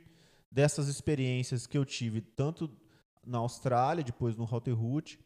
dessas 0.51 0.87
experiências 0.87 1.67
que 1.67 1.77
eu 1.77 1.85
tive, 1.85 2.21
tanto 2.21 2.69
na 3.25 3.37
Austrália, 3.37 4.03
depois 4.03 4.35
no 4.35 4.45
Route 4.45 5.19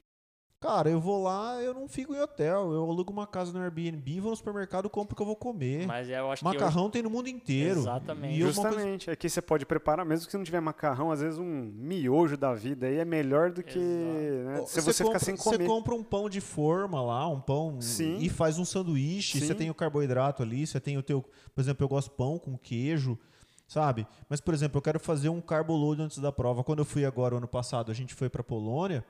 Cara, 0.60 0.90
eu 0.90 1.00
vou 1.00 1.22
lá, 1.22 1.62
eu 1.62 1.72
não 1.72 1.88
fico 1.88 2.16
em 2.16 2.20
hotel. 2.20 2.72
Eu 2.74 2.84
alugo 2.90 3.14
uma 3.14 3.28
casa 3.28 3.54
no 3.54 3.60
Airbnb, 3.64 4.20
vou 4.20 4.32
no 4.32 4.36
supermercado, 4.36 4.90
compro 4.90 5.14
o 5.14 5.16
que 5.16 5.22
eu 5.22 5.26
vou 5.28 5.36
comer. 5.36 5.86
Mas 5.86 6.10
eu 6.10 6.32
acho 6.32 6.44
macarrão 6.44 6.88
que 6.88 6.94
tem 6.94 7.04
no 7.04 7.12
mundo 7.12 7.30
inteiro. 7.30 7.80
Exatamente. 7.82 8.38
E 8.38 8.42
eu- 8.42 8.48
uma 8.48 8.54
coisa- 8.56 8.70
Justamente. 8.72 9.12
Aqui 9.12 9.30
você 9.30 9.40
pode 9.40 9.68
preparar, 9.68 10.04
mesmo 10.04 10.26
que 10.26 10.32
você 10.32 10.38
não 10.38 10.44
tiver 10.44 10.60
macarrão, 10.60 11.12
às 11.12 11.22
vezes 11.22 11.38
um 11.38 11.46
miojo 11.46 12.36
da 12.36 12.56
vida 12.56 12.88
aí 12.88 12.98
é 12.98 13.06
melhor 13.06 13.52
do 13.52 13.62
que 13.62 13.78
né, 13.78 14.64
se 14.66 14.82
você, 14.82 15.04
compra, 15.04 15.20
ficar 15.20 15.26
sem 15.26 15.38
Você 15.38 15.44
comer. 15.58 15.68
compra 15.68 15.94
um 15.94 16.04
pão 16.04 16.28
de 16.28 16.42
forma 16.42 17.00
lá, 17.04 17.28
um 17.30 17.40
pão 17.40 17.80
Sim. 17.80 18.18
e 18.20 18.28
faz 18.28 18.58
um 18.58 18.66
sanduíche. 18.66 19.40
Sim. 19.40 19.46
Você 19.46 19.54
tem 19.54 19.70
o 19.70 19.76
carboidrato 19.76 20.42
ali, 20.42 20.66
você 20.66 20.80
tem 20.80 20.98
o 20.98 21.04
teu, 21.04 21.22
por 21.54 21.62
exemplo, 21.62 21.84
eu 21.84 21.88
gosto 21.88 22.10
de 22.10 22.16
pão 22.18 22.40
com 22.40 22.58
queijo, 22.58 23.16
sabe? 23.68 24.08
Mas 24.28 24.42
por 24.42 24.56
exemplo, 24.56 24.80
eu 24.80 24.82
quero 24.82 25.00
fazer 25.00 25.30
um 25.30 25.40
carbo 25.40 25.76
load 25.76 26.02
antes 26.02 26.18
da 26.18 26.32
prova. 26.32 26.64
Quando 26.64 26.80
eu 26.80 26.86
fui 26.86 27.06
agora 27.06 27.36
ano 27.38 27.48
passado, 27.48 27.92
a 27.92 27.94
gente 27.94 28.16
foi 28.16 28.28
pra 28.28 28.42
Polônia, 28.44 29.06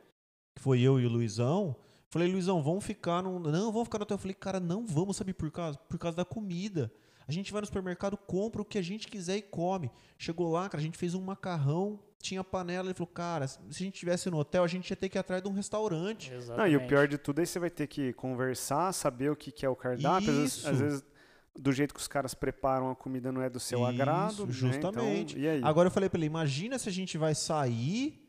que 0.58 0.64
foi 0.64 0.82
eu 0.82 0.99
e 0.99 1.05
o 1.05 1.10
Luizão. 1.10 1.76
Falei, 2.10 2.32
Luizão, 2.32 2.62
vamos 2.64 2.84
ficar 2.84 3.22
no 3.22 3.39
não, 3.39 3.72
vamos 3.72 3.88
ficar 3.88 3.99
no 3.99 4.03
hotel. 4.03 4.16
Eu 4.16 4.20
falei, 4.20 4.34
cara, 4.34 4.60
não 4.60 4.86
vamos, 4.86 5.16
sabe 5.16 5.34
por 5.34 5.51
causa? 5.51 5.78
Por 5.78 5.99
causa 5.99 6.18
da 6.18 6.26
comida. 6.26 6.91
A 7.28 7.32
gente 7.32 7.51
vai 7.51 7.62
no 7.62 7.68
supermercado, 7.68 8.18
compra 8.18 8.62
o 8.62 8.66
que 8.66 8.78
a 8.78 8.82
gente 8.82 9.08
quiser 9.08 9.38
e 9.38 9.41
come. 9.41 9.91
Chegou 10.18 10.51
lá, 10.51 10.68
cara, 10.70 10.82
a 10.82 10.84
gente 10.84 10.97
fez 10.97 11.14
um 11.14 11.22
macarrão, 11.22 11.99
tinha 12.20 12.43
panela. 12.43 12.88
Ele 12.88 12.93
falou, 12.93 13.12
cara, 13.14 13.47
se 13.47 13.60
a 13.70 13.72
gente 13.74 13.99
tivesse 13.99 14.30
no 14.30 14.38
hotel, 14.38 14.64
a 14.64 14.68
gente 14.68 14.89
ia 14.89 14.95
ter 14.95 15.10
que 15.10 15.18
ir 15.18 15.20
atrás 15.20 15.43
de 15.43 15.49
um 15.49 15.51
restaurante. 15.51 16.32
Não, 16.55 16.66
e 16.66 16.76
o 16.76 16.88
pior 16.88 17.08
de 17.08 17.18
tudo 17.18 17.39
é 17.39 17.43
que 17.43 17.49
você 17.49 17.60
vai 17.60 17.70
ter 17.70 17.86
que 17.86 18.14
conversar, 18.14 18.93
saber 18.93 19.30
o 19.30 19.36
que, 19.36 19.51
que 19.51 19.66
é 19.66 19.70
o 19.70 19.76
cardápio. 19.76 20.30
Às 20.30 20.38
vezes, 20.38 20.66
às 20.66 20.80
vezes, 20.80 21.05
do 21.60 21.72
jeito 21.74 21.93
que 21.93 21.99
os 21.99 22.08
caras 22.08 22.34
preparam 22.34 22.89
a 22.89 22.95
comida 22.95 23.32
não 23.32 23.41
é 23.41 23.49
do 23.49 23.60
seu 23.60 23.80
Isso, 23.80 23.88
agrado. 23.89 24.45
né? 24.45 24.53
justamente. 24.53 25.34
Então, 25.38 25.43
e 25.43 25.49
aí? 25.49 25.62
Agora 25.64 25.88
eu 25.88 25.91
falei 25.91 26.10
pra 26.10 26.18
ele, 26.18 26.26
imagina 26.28 26.80
se 26.80 26.88
a 26.88 26.91
gente 26.91 27.18
vai 27.18 27.36
sair 27.36 28.26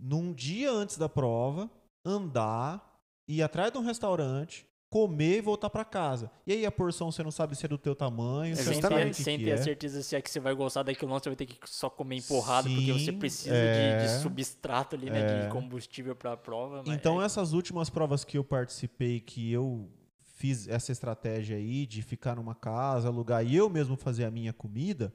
num 0.00 0.32
dia 0.32 0.70
antes 0.72 0.96
da 0.96 1.08
prova, 1.08 1.70
andar, 2.04 2.98
ir 3.28 3.42
atrás 3.42 3.70
de 3.72 3.78
um 3.78 3.82
restaurante, 3.82 4.66
comer 4.92 5.38
e 5.38 5.40
voltar 5.40 5.70
pra 5.70 5.84
casa. 5.84 6.30
E 6.46 6.52
aí 6.52 6.66
a 6.66 6.72
porção 6.72 7.12
você 7.12 7.22
não 7.22 7.30
sabe 7.30 7.54
se 7.54 7.64
é 7.64 7.68
do 7.68 7.78
teu 7.78 7.94
tamanho, 7.94 8.52
É 8.54 8.56
você 8.56 8.64
Sem 8.64 8.74
não 8.74 8.80
sabe 8.90 9.10
que 9.10 9.22
sem 9.22 9.38
que 9.38 9.44
ter 9.44 9.52
a 9.52 9.54
é. 9.54 9.58
certeza 9.58 10.02
se 10.02 10.16
é 10.16 10.20
que 10.20 10.28
você 10.30 10.40
vai 10.40 10.52
gostar 10.54 10.82
daquilo, 10.82 11.10
não, 11.12 11.18
você 11.20 11.28
vai 11.28 11.36
ter 11.36 11.46
que 11.46 11.58
só 11.64 11.88
comer 11.88 12.16
empurrado, 12.16 12.68
porque 12.68 12.92
você 12.92 13.12
Sim, 13.12 13.18
precisa 13.18 13.54
é. 13.54 13.98
de, 13.98 14.04
de 14.06 14.20
substrato 14.22 14.96
ali, 14.96 15.08
né? 15.10 15.20
É. 15.20 15.44
De 15.44 15.48
combustível 15.52 16.16
pra 16.16 16.36
prova. 16.36 16.82
mas 16.84 16.88
Então 16.96 17.22
é- 17.22 17.24
essas 17.24 17.52
últimas 17.52 17.88
provas 17.88 18.24
que 18.24 18.36
eu 18.36 18.42
participei, 18.42 19.20
que 19.20 19.52
eu 19.52 19.88
fiz 20.24 20.66
essa 20.66 20.90
estratégia 20.90 21.56
aí 21.56 21.86
de 21.86 22.02
ficar 22.02 22.34
numa 22.34 22.54
casa, 22.54 23.06
alugar 23.08 23.46
e 23.46 23.54
eu 23.54 23.68
mesmo 23.70 23.94
fazer 23.94 24.24
a 24.24 24.30
minha 24.30 24.52
comida, 24.52 25.14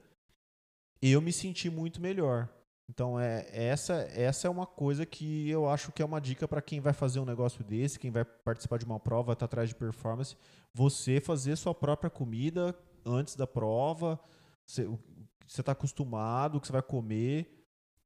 eu 1.02 1.20
me 1.22 1.34
senti 1.34 1.70
muito 1.70 2.00
melhor. 2.00 2.48
Então 2.88 3.20
é 3.20 3.48
essa 3.52 3.94
essa 4.14 4.48
é 4.48 4.50
uma 4.50 4.66
coisa 4.66 5.06
que 5.06 5.50
eu 5.50 5.68
acho 5.68 5.92
que 5.92 6.02
é 6.02 6.06
uma 6.06 6.22
dica 6.22 6.48
para 6.48 6.62
quem 6.62 6.80
vai 6.80 6.94
fazer 6.94 7.20
um 7.20 7.26
negócio 7.26 7.64
desse, 7.64 8.00
quem 8.00 8.12
vai 8.12 8.24
participar 8.24 8.78
de 8.78 8.86
uma 8.86 9.00
prova, 9.00 9.36
tá 9.36 9.46
atrás 9.46 9.70
de 9.70 9.76
performance, 9.76 10.38
você 10.74 11.20
fazer 11.20 11.56
sua 11.56 11.74
própria 11.74 12.10
comida 12.10 12.78
antes 13.06 13.36
da 13.36 13.48
prova, 13.48 14.20
você, 14.66 14.86
o 14.86 14.98
que 14.98 15.54
você 15.54 15.64
tá 15.64 15.72
acostumado, 15.72 16.58
o 16.58 16.62
que 16.62 16.68
você 16.68 16.74
vai 16.74 16.82
comer, 16.82 17.66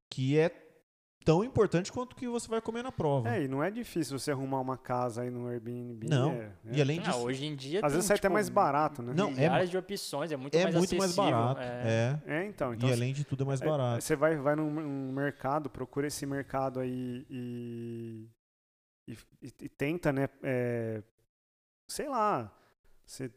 que 0.10 0.38
é 0.38 0.69
tão 1.30 1.44
importante 1.44 1.92
quanto 1.92 2.14
o 2.14 2.16
que 2.16 2.28
você 2.28 2.48
vai 2.48 2.60
comer 2.60 2.84
na 2.84 2.92
prova. 2.92 3.30
É, 3.30 3.44
e 3.44 3.48
não 3.48 3.64
é 3.64 3.70
difícil 3.70 4.18
você 4.18 4.32
arrumar 4.32 4.60
uma 4.60 4.78
casa 4.78 5.22
aí 5.22 5.30
no 5.30 5.48
Airbnb. 5.48 6.08
Não. 6.10 6.32
é- 6.32 6.52
é. 6.66 6.76
E 6.78 6.82
além 6.82 7.00
Ah, 7.00 7.04
disso, 7.04 7.20
hoje 7.20 7.46
em 7.46 7.56
dia 7.56 7.80
Às 7.80 7.84
tem, 7.84 7.92
vezes 7.92 8.06
sai 8.06 8.16
até 8.16 8.22
tipo, 8.28 8.34
mais 8.34 8.50
barato, 8.50 9.04
né? 9.04 9.14
Não, 9.16 9.30
é 9.38 9.66
de 9.66 9.78
opções, 9.78 10.32
é 10.32 10.38
muito 10.38 10.56
é 10.56 10.64
mais 10.64 10.76
muito 10.76 10.96
mais 10.96 11.16
barato. 11.16 11.62
é. 11.62 12.20
É. 12.26 12.34
É, 12.40 12.46
então. 12.46 12.74
então 12.74 12.90
E 12.90 12.92
além 12.92 13.14
de 13.14 13.24
tudo 13.24 13.44
é 13.44 13.48
mais 13.48 13.62
é, 13.62 13.66
barato. 13.66 14.04
Você 14.04 14.16
vai, 14.16 14.36
vai 14.38 14.56
num, 14.56 14.72
num 14.72 15.12
mercado, 15.12 15.70
procura 15.70 16.08
esse 16.08 16.26
mercado 16.26 16.80
aí 16.80 17.26
e, 17.30 18.28
e, 19.08 19.14
e- 19.44 19.54
e 19.62 19.70
tenta, 19.70 20.12
né? 20.12 20.28
é, 20.44 21.04
sei 21.88 22.10
lá, 22.10 22.52
você 23.06 23.32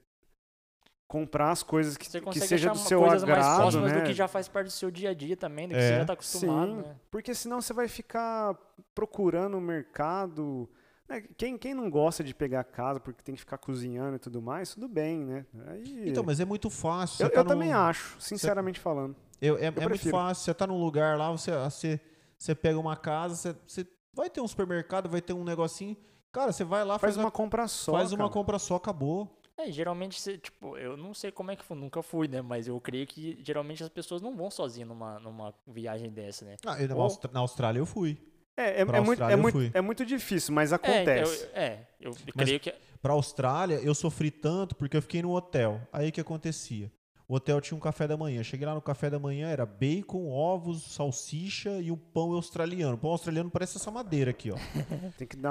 comprar 1.12 1.50
as 1.50 1.62
coisas 1.62 1.94
que, 1.94 2.06
Você 2.10 2.20
que 2.20 2.24
consegue 2.24 2.46
seja 2.46 2.70
achar 2.70 2.74
do 2.74 2.80
uma- 2.80 2.88
seu 2.88 3.00
coisas 3.00 3.22
mais 3.24 3.38
agrado, 3.38 3.56
próximas 3.60 3.92
né? 3.92 4.00
do 4.00 4.06
que 4.06 4.14
já 4.14 4.26
faz 4.26 4.48
parte 4.48 4.68
do 4.68 4.70
seu 4.72 4.90
dia 4.90 5.10
a 5.10 5.14
dia 5.14 5.36
também, 5.36 5.68
do 5.68 5.74
que 5.74 5.80
É. 5.80 5.88
você 5.88 5.96
já 5.98 6.04
tá 6.06 6.12
acostumado, 6.14 6.70
Sim, 6.70 6.76
né? 6.78 6.96
porque 7.10 7.34
senão 7.34 7.60
você 7.60 7.74
vai 7.74 7.86
ficar 7.86 8.56
procurando 8.94 9.58
o 9.58 9.60
mercado. 9.60 10.66
né? 11.06 11.22
Quem, 11.36 11.58
quem 11.58 11.74
não 11.74 11.90
gosta 11.90 12.24
de 12.24 12.34
pegar 12.34 12.64
casa 12.64 12.98
porque 12.98 13.22
tem 13.22 13.34
que 13.34 13.40
ficar 13.42 13.58
cozinhando 13.58 14.16
e 14.16 14.18
tudo 14.18 14.40
mais, 14.40 14.72
tudo 14.72 14.88
bem, 14.88 15.18
né? 15.18 15.44
Aí, 15.66 16.08
Então, 16.08 16.24
mas 16.24 16.40
é 16.40 16.46
muito 16.46 16.70
fácil. 16.70 17.22
eu, 17.24 17.28
você 17.28 17.34
tá 17.34 17.40
eu 17.40 17.44
também 17.44 17.70
num- 17.72 17.76
acho, 17.78 18.16
sinceramente 18.18 18.80
falando. 18.80 19.14
Eu, 19.38 19.58
é 19.58 19.66
é 19.66 19.70
muito 19.88 20.08
fácil. 20.08 20.44
Você 20.44 20.54
tá 20.54 20.66
num 20.66 20.78
lugar 20.82 21.18
lá, 21.18 21.30
você, 21.30 21.50
você, 21.58 22.00
você 22.38 22.54
pega 22.54 22.78
uma 22.78 22.96
casa, 22.96 23.34
você, 23.34 23.56
você 23.66 23.86
vai 24.14 24.30
ter 24.30 24.40
um 24.40 24.48
supermercado, 24.48 25.10
vai 25.10 25.20
ter 25.20 25.34
um 25.34 25.44
negocinho. 25.44 25.94
Cara, 26.32 26.50
você 26.52 26.64
vai 26.64 26.82
lá, 26.82 26.98
Faz 26.98 27.14
faz, 27.16 27.22
uma 27.22 27.30
compra 27.30 27.68
só. 27.68 27.92
faz 27.92 28.12
uma 28.12 28.18
cara. 28.20 28.30
compra 28.30 28.58
só, 28.58 28.76
acabou. 28.76 29.38
É, 29.58 29.70
geralmente, 29.70 30.18
você, 30.20 30.38
tipo, 30.38 30.76
eu 30.78 30.96
não 30.96 31.12
sei 31.12 31.30
como 31.30 31.50
é 31.50 31.56
que 31.56 31.64
foi, 31.64 31.76
nunca 31.76 32.02
fui, 32.02 32.26
né? 32.26 32.40
Mas 32.40 32.66
eu 32.66 32.80
creio 32.80 33.06
que 33.06 33.38
geralmente 33.44 33.82
as 33.82 33.88
pessoas 33.88 34.22
não 34.22 34.34
vão 34.36 34.50
sozinhas 34.50 34.88
numa, 34.88 35.18
numa 35.20 35.54
viagem 35.66 36.10
dessa, 36.10 36.44
né? 36.44 36.56
Ah, 36.66 36.80
eu- 36.80 36.88
na 36.88 36.94
Ou- 36.96 37.02
Austra- 37.02 37.30
na 37.32 37.40
Austrália 37.40 37.78
eu 37.78 37.86
fui. 37.86 38.18
É, 38.56 38.62
é, 38.64 38.80
é 38.80 39.00
muito, 39.00 39.22
é, 39.22 39.32
eu 39.32 39.38
muito, 39.38 39.58
é 39.74 39.80
muito 39.80 40.04
difícil, 40.06 40.54
mas 40.54 40.72
É, 40.72 40.74
acontece. 40.76 41.44
eu, 41.44 41.50
é, 41.54 41.86
eu 42.00 42.10
Mas- 42.34 42.44
creio 42.46 42.60
que. 42.60 42.74
Pra 43.00 43.12
Austrália, 43.14 43.76
eu 43.82 43.94
sofri 43.94 44.30
tanto 44.30 44.76
porque 44.76 44.96
eu 44.96 45.02
fiquei 45.02 45.22
no 45.22 45.32
hotel. 45.34 45.80
Aí 45.92 46.08
o 46.08 46.12
que 46.12 46.20
acontecia? 46.20 46.90
O 47.32 47.36
hotel 47.36 47.62
tinha 47.62 47.74
um 47.74 47.80
café 47.80 48.06
da 48.06 48.14
manhã. 48.14 48.42
Cheguei 48.42 48.66
lá 48.66 48.74
no 48.74 48.82
café 48.82 49.08
da 49.08 49.18
manhã, 49.18 49.48
era 49.48 49.64
bacon, 49.64 50.28
ovos, 50.28 50.82
salsicha 50.82 51.80
e 51.80 51.90
um 51.90 51.96
pão 51.96 52.32
australiano. 52.34 52.94
O 52.96 52.98
pão 52.98 53.10
australiano 53.12 53.50
parece 53.50 53.78
essa 53.78 53.90
madeira 53.90 54.32
aqui, 54.32 54.50
ó. 54.50 54.56
Tem 55.16 55.26
que 55.26 55.36
dar 55.38 55.50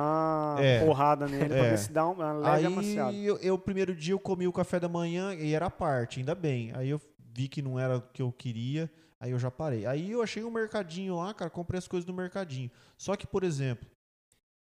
uma 0.58 0.64
É. 0.64 0.86
porrada 0.86 1.28
nele 1.28 1.48
pra 1.48 1.58
É. 1.58 1.70
ver 1.72 1.78
se 1.80 1.92
dá 1.92 2.08
uma 2.08 2.34
leve 2.34 2.68
amaciada. 2.68 3.10
Aí 3.10 3.26
eu, 3.26 3.36
eu, 3.40 3.58
primeiro 3.58 3.96
dia, 3.96 4.14
eu 4.14 4.20
comi 4.20 4.48
o 4.48 4.54
café 4.54 4.80
da 4.80 4.88
manhã 4.88 5.34
e 5.34 5.56
era 5.56 5.66
a 5.66 5.72
parte, 5.72 6.20
ainda 6.20 6.36
bem. 6.36 6.72
Aí 6.76 6.88
eu 6.88 7.02
vi 7.34 7.48
que 7.48 7.64
não 7.64 7.80
era 7.80 7.98
o 7.98 8.02
que 8.14 8.22
eu 8.22 8.32
queria, 8.32 8.88
aí 9.20 9.32
eu 9.32 9.40
já 9.40 9.50
parei. 9.50 9.88
Aí 9.88 10.12
eu 10.12 10.22
achei 10.22 10.44
um 10.44 10.52
mercadinho 10.52 11.16
lá, 11.16 11.34
cara, 11.34 11.50
comprei 11.50 11.80
as 11.80 11.88
coisas 11.88 12.06
do 12.06 12.14
mercadinho. 12.14 12.70
Só 12.96 13.16
que, 13.16 13.26
por 13.26 13.44
exemplo, 13.44 13.90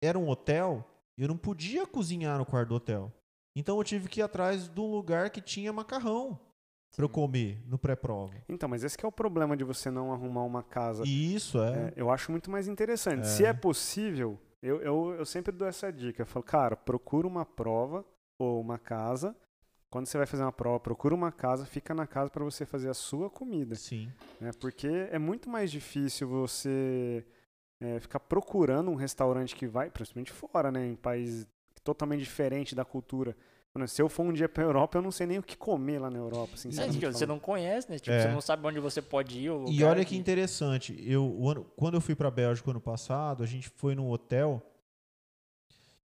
era 0.02 0.20
um 0.20 0.28
hotel, 0.28 0.86
eu 1.18 1.30
não 1.30 1.38
podia 1.38 1.88
cozinhar 1.88 2.38
no 2.38 2.46
quarto 2.46 2.68
do 2.68 2.76
hotel. 2.76 3.10
Então 3.56 3.78
eu 3.78 3.86
tive 3.86 4.10
que 4.10 4.20
ir 4.20 4.24
atrás 4.24 4.68
de 4.68 4.82
um 4.82 4.92
lugar 4.92 5.30
que 5.30 5.40
tinha 5.40 5.72
macarrão 5.72 6.38
pra 6.96 7.06
eu 7.06 7.10
comer 7.10 7.60
no 7.68 7.78
pré-prova. 7.78 8.34
Então, 8.48 8.68
mas 8.70 8.84
esse 8.84 8.98
que 8.98 9.06
é 9.06 9.08
o 9.08 9.12
problema 9.12 9.56
de 9.58 9.64
você 9.64 9.90
não 9.92 10.12
arrumar 10.14 10.44
uma 10.44 10.64
casa. 10.64 11.04
E 11.06 11.36
isso 11.36 11.62
é. 11.62 11.88
É, 11.88 11.94
eu 11.96 12.10
acho 12.10 12.32
muito 12.32 12.50
mais 12.50 12.68
interessante. 12.68 13.28
Se 13.28 13.46
É. 13.46 13.50
é 13.50 13.54
possível, 13.54 14.40
eu, 14.62 14.82
eu, 14.82 15.16
eu 15.20 15.26
sempre 15.26 15.52
dou 15.52 15.68
essa 15.68 15.92
dica. 15.92 16.22
Eu 16.22 16.26
falo, 16.26 16.44
cara, 16.44 16.76
procura 16.76 17.28
uma 17.28 17.46
prova 17.46 18.06
ou 18.40 18.60
uma 18.60 18.78
casa. 18.80 19.36
Quando 19.90 20.08
você 20.08 20.18
vai 20.18 20.26
fazer 20.28 20.44
uma 20.44 20.52
prova, 20.52 20.80
procura 20.80 21.16
uma 21.16 21.32
casa, 21.32 21.66
fica 21.66 21.94
na 21.94 22.06
casa 22.06 22.30
para 22.30 22.44
você 22.44 22.66
fazer 22.66 22.90
a 22.90 22.94
sua 22.94 23.30
comida. 23.30 23.76
Sim. 23.76 24.12
né? 24.42 24.52
Porque 24.60 24.88
é 24.88 25.18
muito 25.20 25.50
mais 25.50 25.72
difícil 25.72 26.28
você 26.28 27.26
é, 27.80 28.00
ficar 28.00 28.20
procurando 28.20 28.90
um 28.92 28.96
restaurante 28.96 29.56
que 29.56 29.68
vai, 29.68 29.90
principalmente 29.90 30.32
fora, 30.34 30.72
né? 30.72 30.86
Em 30.88 30.96
país 30.96 31.48
totalmente 31.84 32.22
diferente 32.22 32.74
da 32.76 32.84
cultura. 32.84 33.38
Mano, 33.76 33.90
Se 33.90 34.02
eu 34.02 34.08
for 34.08 34.24
um 34.24 34.32
dia 34.32 34.48
pra 34.48 34.64
Europa, 34.64 34.98
eu 34.98 35.02
não 35.02 35.12
sei 35.12 35.28
nem 35.28 35.38
o 35.38 35.44
que 35.44 35.58
comer 35.58 36.00
lá 36.00 36.10
na 36.10 36.18
Europa, 36.18 36.54
É, 36.54 36.58
sinceramente. 36.58 36.98
tipo, 36.98 37.12
você 37.12 37.20
falando. 37.26 37.30
não 37.30 37.40
conhece, 37.40 37.92
né? 37.92 38.00
Tipo, 38.00 38.12
É. 38.16 38.22
você 38.22 38.28
não 38.30 38.40
sabe 38.40 38.66
onde 38.66 38.80
você 38.80 39.02
pode 39.02 39.38
ir. 39.38 39.50
O 39.50 39.66
E 39.70 39.84
olha 39.84 40.06
que 40.06 40.16
interessante, 40.16 40.96
eu, 41.06 41.38
ano- 41.46 41.66
quando 41.76 41.96
eu 41.96 42.02
fui 42.02 42.16
pra 42.16 42.32
Bélgica 42.32 42.72
ano 42.72 42.80
passado, 42.80 43.44
a 43.44 43.46
gente 43.46 43.68
foi 43.68 43.94
num 43.94 44.10
hotel 44.10 44.62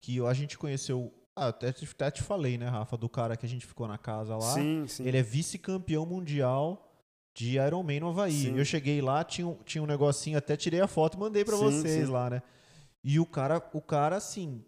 que 0.01 0.19
a 0.25 0.33
gente 0.33 0.57
conheceu. 0.57 1.13
Ah, 1.37 1.49
até, 1.49 1.71
te- 1.71 1.85
até 1.85 2.11
te 2.11 2.23
falei, 2.23 2.57
né, 2.57 2.67
Rafa, 2.69 2.97
do 2.97 3.09
cara 3.09 3.37
que 3.37 3.45
a 3.45 3.49
gente 3.49 3.67
ficou 3.67 3.87
na 3.87 3.99
casa 3.99 4.35
lá. 4.35 4.55
Sim, 4.55 4.87
sim. 4.89 5.05
Ele 5.07 5.19
é 5.19 5.23
vice-campeão 5.23 6.07
mundial 6.07 6.91
de 7.35 7.59
Ironman 7.59 8.01
no 8.01 8.09
Havaí. 8.09 8.33
Sim. 8.33 8.57
Eu 8.59 8.65
cheguei 8.65 9.03
lá, 9.03 9.23
tinha, 9.23 9.47
um- 9.47 9.57
tinha 9.63 9.83
um 9.83 9.87
negocinho, 9.87 10.39
até 10.39 10.57
tirei 10.57 10.81
a 10.81 10.89
foto 10.89 11.17
e 11.19 11.21
mandei 11.21 11.45
pra 11.45 11.57
Sim, 11.57 11.65
vocês 11.65 12.07
sim. 12.07 12.13
lá, 12.13 12.31
né? 12.31 12.43
E 13.05 13.21
o 13.21 13.27
cara, 13.27 13.63
o 13.75 13.81
cara, 13.81 14.17
assim, 14.17 14.65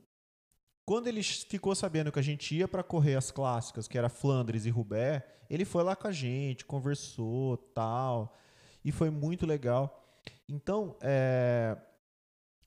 quando 0.85 1.07
ele 1.07 1.23
ficou 1.23 1.75
sabendo 1.75 2.11
que 2.11 2.19
a 2.19 2.23
gente 2.23 2.55
ia 2.55 2.67
pra 2.67 2.83
correr 2.83 3.15
as 3.15 3.31
clássicas, 3.31 3.87
que 3.87 3.97
era 3.97 4.09
Flandres 4.09 4.67
e 4.67 4.71
Roubaix, 4.71 5.25
ele 5.49 5.65
foi 5.65 5.83
lá 5.83 5.95
com 5.95 6.09
a 6.09 6.13
gente, 6.13 6.65
conversou, 6.65 7.57
tal, 7.57 8.37
e 8.85 8.91
foi 8.91 9.11
muito 9.11 9.47
legal. 9.47 10.05
Então, 10.49 10.97
é, 11.01 11.77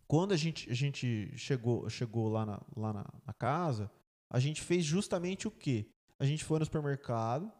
quando 0.07 0.34
a 0.34 0.38
gente, 0.38 0.70
a 0.70 0.74
gente 0.74 1.32
chegou, 1.38 1.89
chegou 1.89 2.30
lá, 2.30 2.45
na, 2.45 2.61
lá 2.76 2.93
na, 2.93 3.05
na 3.26 3.34
casa, 3.34 3.91
a 4.30 4.39
gente 4.39 4.61
fez 4.61 4.86
justamente 4.86 5.47
o 5.47 5.51
quê? 5.51 5.88
A 6.20 6.26
gente 6.26 6.43
foi 6.43 6.59
no 6.59 6.66
supermercado, 6.66 7.51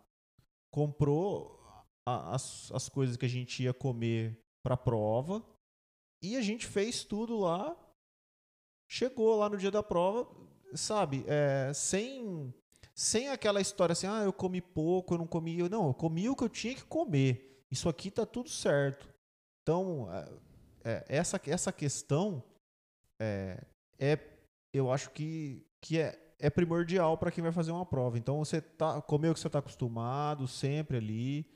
comprou 0.72 1.60
a- 2.06 2.36
as, 2.36 2.72
as 2.72 2.90
coisas 2.90 3.18
que 3.18 3.26
a 3.26 3.30
gente 3.30 3.64
ia 3.64 3.74
comer 3.74 4.40
para 4.64 4.78
prova 4.78 5.44
e 6.22 6.36
a 6.38 6.42
gente 6.42 6.66
fez 6.66 7.04
tudo 7.04 7.38
lá. 7.40 7.76
Chegou 8.96 9.36
lá 9.36 9.50
no 9.50 9.58
dia 9.58 9.72
da 9.72 9.82
prova, 9.82 10.28
sabe? 10.76 11.26
é, 11.28 11.72
sem 11.74 12.54
sem 12.94 13.28
aquela 13.30 13.60
história 13.60 13.94
assim, 13.94 14.06
ah, 14.06 14.22
eu 14.24 14.32
comi 14.32 14.62
pouco, 14.62 15.16
eu 15.16 15.18
não 15.18 15.26
comi. 15.26 15.58
Eu, 15.58 15.68
não, 15.68 15.88
eu 15.88 15.96
comi 15.96 16.30
o 16.30 16.36
que 16.36 16.44
eu 16.44 16.50
tinha 16.50 16.76
que 16.76 16.84
comer. 16.84 17.66
Isso 17.72 17.90
aqui 17.90 18.12
tá 18.12 18.24
tudo 18.24 18.50
certo. 18.52 19.10
Então, 19.64 20.08
é, 20.14 20.30
é, 20.84 21.06
essa, 21.08 21.42
essa 21.48 21.72
questão 21.72 22.44
é, 23.20 23.64
é, 23.98 24.20
eu 24.72 24.92
acho 24.92 25.10
que, 25.10 25.66
que 25.82 25.98
é, 26.00 26.36
é 26.38 26.52
primordial 26.52 27.18
para 27.18 27.32
quem 27.32 27.42
vai 27.44 27.52
fazer 27.52 27.72
uma 27.72 27.88
prova. 27.88 28.20
Então, 28.20 28.38
você 28.46 28.62
tá, 28.62 29.02
comer 29.02 29.30
o 29.30 29.34
que 29.34 29.40
você 29.40 29.48
está 29.48 29.58
acostumado, 29.58 30.48
sempre 30.48 30.98
ali. 30.98 31.48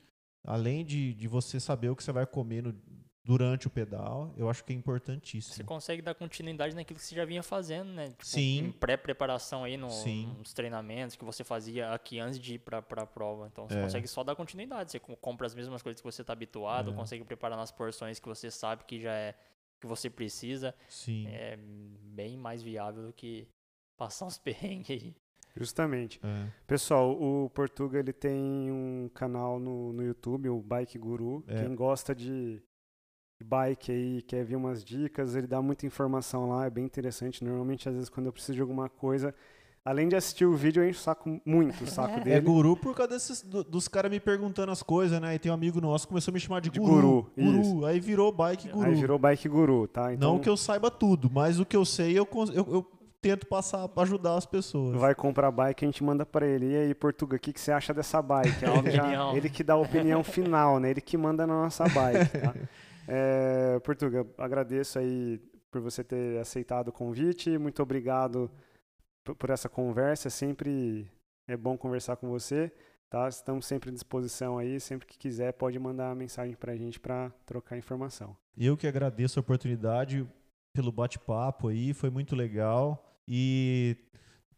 Além 0.42 0.84
de, 0.84 1.14
de 1.14 1.28
você 1.28 1.60
saber 1.60 1.88
o 1.88 1.94
que 1.94 2.02
você 2.02 2.10
vai 2.10 2.26
comer 2.26 2.64
no- 2.64 2.74
durante 3.28 3.66
o 3.66 3.70
pedal, 3.70 4.32
eu 4.38 4.48
acho 4.48 4.64
que 4.64 4.72
é 4.72 4.74
Você 4.74 4.78
importantíssimo. 4.78 5.66
consegue 5.66 6.00
dar 6.00 6.14
continuidade 6.14 6.74
naquilo 6.74 6.98
que 6.98 7.04
você 7.04 7.14
já 7.14 7.26
vinha 7.26 7.42
fazendo, 7.42 7.92
né? 7.92 8.08
Tipo, 8.08 8.24
Sim. 8.24 8.58
Em 8.68 8.72
pré-preparação 8.72 9.64
aí 9.64 9.76
no- 9.76 9.90
Sim. 9.90 10.34
nos 10.38 10.54
treinamentos 10.54 11.14
que 11.14 11.26
você 11.26 11.44
fazia 11.44 11.92
aqui 11.92 12.18
antes 12.18 12.38
de 12.38 12.54
ir 12.54 12.58
pra, 12.60 12.80
pra 12.80 13.04
prova. 13.04 13.46
Então 13.52 13.68
você 13.68 13.78
É. 13.78 13.82
consegue 13.82 14.08
só 14.08 14.24
dar 14.24 14.34
continuidade. 14.34 14.90
Você 14.92 14.98
co- 14.98 15.14
compra 15.18 15.46
as 15.46 15.54
mesmas 15.54 15.82
coisas 15.82 16.00
que 16.00 16.06
você 16.10 16.24
tá 16.24 16.32
habituado, 16.32 16.90
É. 16.90 16.94
consegue 16.94 17.22
preparar 17.22 17.58
nas 17.58 17.70
porções 17.70 18.18
que 18.18 18.26
você 18.26 18.50
sabe 18.50 18.84
que 18.84 18.98
já 18.98 19.12
é 19.12 19.34
que 19.78 19.86
você 19.86 20.08
precisa. 20.08 20.74
Sim. 20.88 21.26
É 21.28 21.58
bem 21.58 22.34
mais 22.34 22.62
viável 22.62 23.08
do 23.08 23.12
que 23.12 23.46
passar 23.98 24.24
uns 24.24 24.38
perrengues 24.82 24.88
aí. 24.90 25.14
Justamente. 25.54 26.18
É. 26.24 26.50
Pessoal, 26.66 27.10
o 27.12 27.50
Portuga 27.50 27.98
ele 27.98 28.12
tem 28.12 28.70
um 28.70 29.10
canal 29.12 29.58
no, 29.60 29.92
no 29.92 30.02
YouTube, 30.02 30.48
o 30.48 30.60
Bike 30.62 30.96
Guru. 30.98 31.44
É. 31.46 31.62
Quem 31.62 31.74
gosta 31.74 32.14
de 32.14 32.62
de 33.40 33.44
bike 33.44 33.92
aí, 33.92 34.22
quer 34.22 34.44
ver 34.44 34.56
umas 34.56 34.82
dicas, 34.84 35.36
ele 35.36 35.46
dá 35.46 35.62
muita 35.62 35.86
informação 35.86 36.48
lá, 36.48 36.66
é 36.66 36.70
bem 36.70 36.84
interessante. 36.84 37.44
Normalmente, 37.44 37.88
às 37.88 37.94
vezes, 37.94 38.08
quando 38.08 38.26
eu 38.26 38.32
preciso 38.32 38.54
de 38.56 38.60
alguma 38.60 38.88
coisa, 38.88 39.32
além 39.84 40.08
de 40.08 40.16
assistir 40.16 40.44
o 40.44 40.56
vídeo, 40.56 40.82
eu 40.82 40.88
encho 40.88 40.98
o 40.98 41.02
saco 41.04 41.40
muito 41.46 41.84
o 41.84 41.86
saco 41.86 42.18
É 42.18 42.24
dele. 42.24 42.40
guru 42.40 42.76
por 42.76 42.96
causa 42.96 43.12
desses, 43.12 43.40
do- 43.42 43.62
dos 43.62 43.86
caras 43.86 44.10
me 44.10 44.18
perguntando 44.18 44.72
as 44.72 44.82
coisas, 44.82 45.20
né? 45.20 45.36
E 45.36 45.38
tem 45.38 45.52
um 45.52 45.54
amigo 45.54 45.80
nosso 45.80 46.04
que 46.04 46.08
começou 46.08 46.32
a 46.32 46.34
me 46.34 46.40
chamar 46.40 46.60
de, 46.60 46.68
De 46.70 46.80
guru. 46.80 47.30
guru. 47.38 47.86
Aí 47.86 48.00
virou 48.00 48.32
bike 48.32 48.70
guru. 48.70 48.86
Aí 48.88 48.94
virou 48.96 49.18
Bike 49.20 49.48
Guru, 49.48 49.86
tá? 49.86 50.12
Então, 50.12 50.32
Não 50.32 50.40
que 50.40 50.48
eu 50.48 50.56
saiba 50.56 50.90
tudo, 50.90 51.30
mas 51.32 51.60
o 51.60 51.64
que 51.64 51.76
eu 51.76 51.84
sei 51.84 52.18
eu, 52.18 52.26
eu, 52.52 52.66
eu 52.74 52.86
tento 53.22 53.46
passar 53.46 53.86
pra 53.88 54.02
ajudar 54.02 54.36
as 54.36 54.46
pessoas. 54.46 54.96
vai 55.00 55.14
comprar 55.14 55.52
bike, 55.52 55.84
a 55.84 55.88
gente 55.88 56.02
manda 56.02 56.26
pra 56.26 56.44
ele. 56.44 56.72
E 56.72 56.76
aí, 56.76 56.92
Portuga, 56.94 57.36
o 57.36 57.38
que, 57.38 57.52
que 57.52 57.60
você 57.60 57.70
acha 57.70 57.94
dessa 57.94 58.20
bike? 58.20 58.64
Ele, 58.64 58.90
já- 58.90 59.02
Opinião. 59.06 59.36
ele 59.36 59.48
que 59.48 59.62
dá 59.62 59.74
a 59.74 59.76
opinião 59.76 60.24
final, 60.24 60.80
né? 60.80 60.90
Ele 60.90 61.00
que 61.00 61.16
manda 61.16 61.46
na 61.46 61.54
nossa 61.54 61.84
bike, 61.88 62.38
tá? 62.38 62.52
É, 63.10 63.80
Portuga, 63.80 64.26
agradeço 64.36 64.98
aí 64.98 65.40
por 65.70 65.80
você 65.80 66.04
ter 66.04 66.38
aceitado 66.38 66.88
o 66.88 66.92
convite. 66.92 67.56
Muito 67.56 67.82
obrigado 67.82 68.50
por 69.38 69.48
essa 69.48 69.68
conversa. 69.68 70.28
Sempre 70.28 71.10
é 71.46 71.56
bom 71.56 71.76
conversar 71.78 72.16
com 72.16 72.28
você, 72.28 72.70
tá? 73.08 73.26
Estamos 73.26 73.64
sempre 73.64 73.88
à 73.88 73.92
disposição 73.92 74.58
aí. 74.58 74.78
Sempre 74.78 75.06
que 75.06 75.16
quiser, 75.16 75.52
pode 75.54 75.78
mandar 75.78 76.14
mensagem 76.14 76.54
pra 76.54 76.76
gente 76.76 77.00
pra 77.00 77.30
trocar 77.46 77.78
informação. 77.78 78.36
Eu 78.54 78.76
que 78.76 78.86
agradeço 78.86 79.38
a 79.38 79.42
oportunidade 79.42 80.28
pelo 80.74 80.92
bate-papo 80.92 81.68
aí, 81.68 81.94
foi 81.94 82.10
muito 82.10 82.36
legal. 82.36 83.18
E 83.26 83.96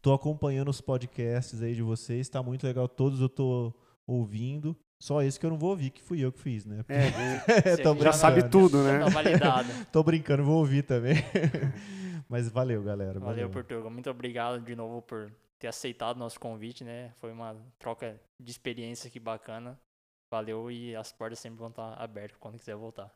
tô 0.01 0.13
acompanhando 0.13 0.69
os 0.69 0.81
podcasts 0.81 1.61
aí 1.61 1.73
de 1.73 1.81
vocês, 1.81 2.27
tá 2.27 2.43
muito 2.43 2.67
legal. 2.67 2.87
Todos 2.89 3.21
eu 3.21 3.29
tô 3.29 3.73
ouvindo. 4.05 4.75
Só 5.01 5.19
esse 5.23 5.39
que 5.39 5.45
eu 5.47 5.49
não 5.49 5.57
vou 5.57 5.71
ouvir, 5.71 5.89
que 5.89 6.03
fui 6.03 6.19
eu 6.19 6.31
que 6.31 6.39
fiz, 6.39 6.63
né? 6.63 6.85
É, 6.87 7.75
já 8.03 8.13
sabe 8.13 8.47
tudo, 8.47 8.83
né? 8.83 8.99
tá. 9.39 9.65
Tô 9.91 10.03
brincando, 10.03 10.43
vou 10.43 10.59
ouvir 10.59 10.83
também. 10.83 11.15
Mas 12.29 12.47
valeu, 12.47 12.83
galera. 12.83 13.19
Valeu, 13.19 13.49
Portugal. 13.49 13.89
Muito 13.89 14.11
obrigado 14.11 14.61
de 14.61 14.75
novo 14.75 15.01
por 15.01 15.31
ter 15.57 15.67
aceitado 15.67 16.17
nosso 16.17 16.39
convite, 16.39 16.83
né? 16.83 17.11
Foi 17.15 17.31
uma 17.31 17.57
troca 17.79 18.21
de 18.39 18.51
experiência 18.51 19.09
que 19.09 19.19
bacana. 19.19 19.75
Valeu 20.29 20.69
e 20.69 20.95
as 20.95 21.11
portas 21.11 21.39
sempre 21.39 21.57
vão 21.57 21.69
estar 21.69 21.93
abertas 21.99 22.37
quando 22.39 22.59
quiser 22.59 22.75
voltar. 22.75 23.11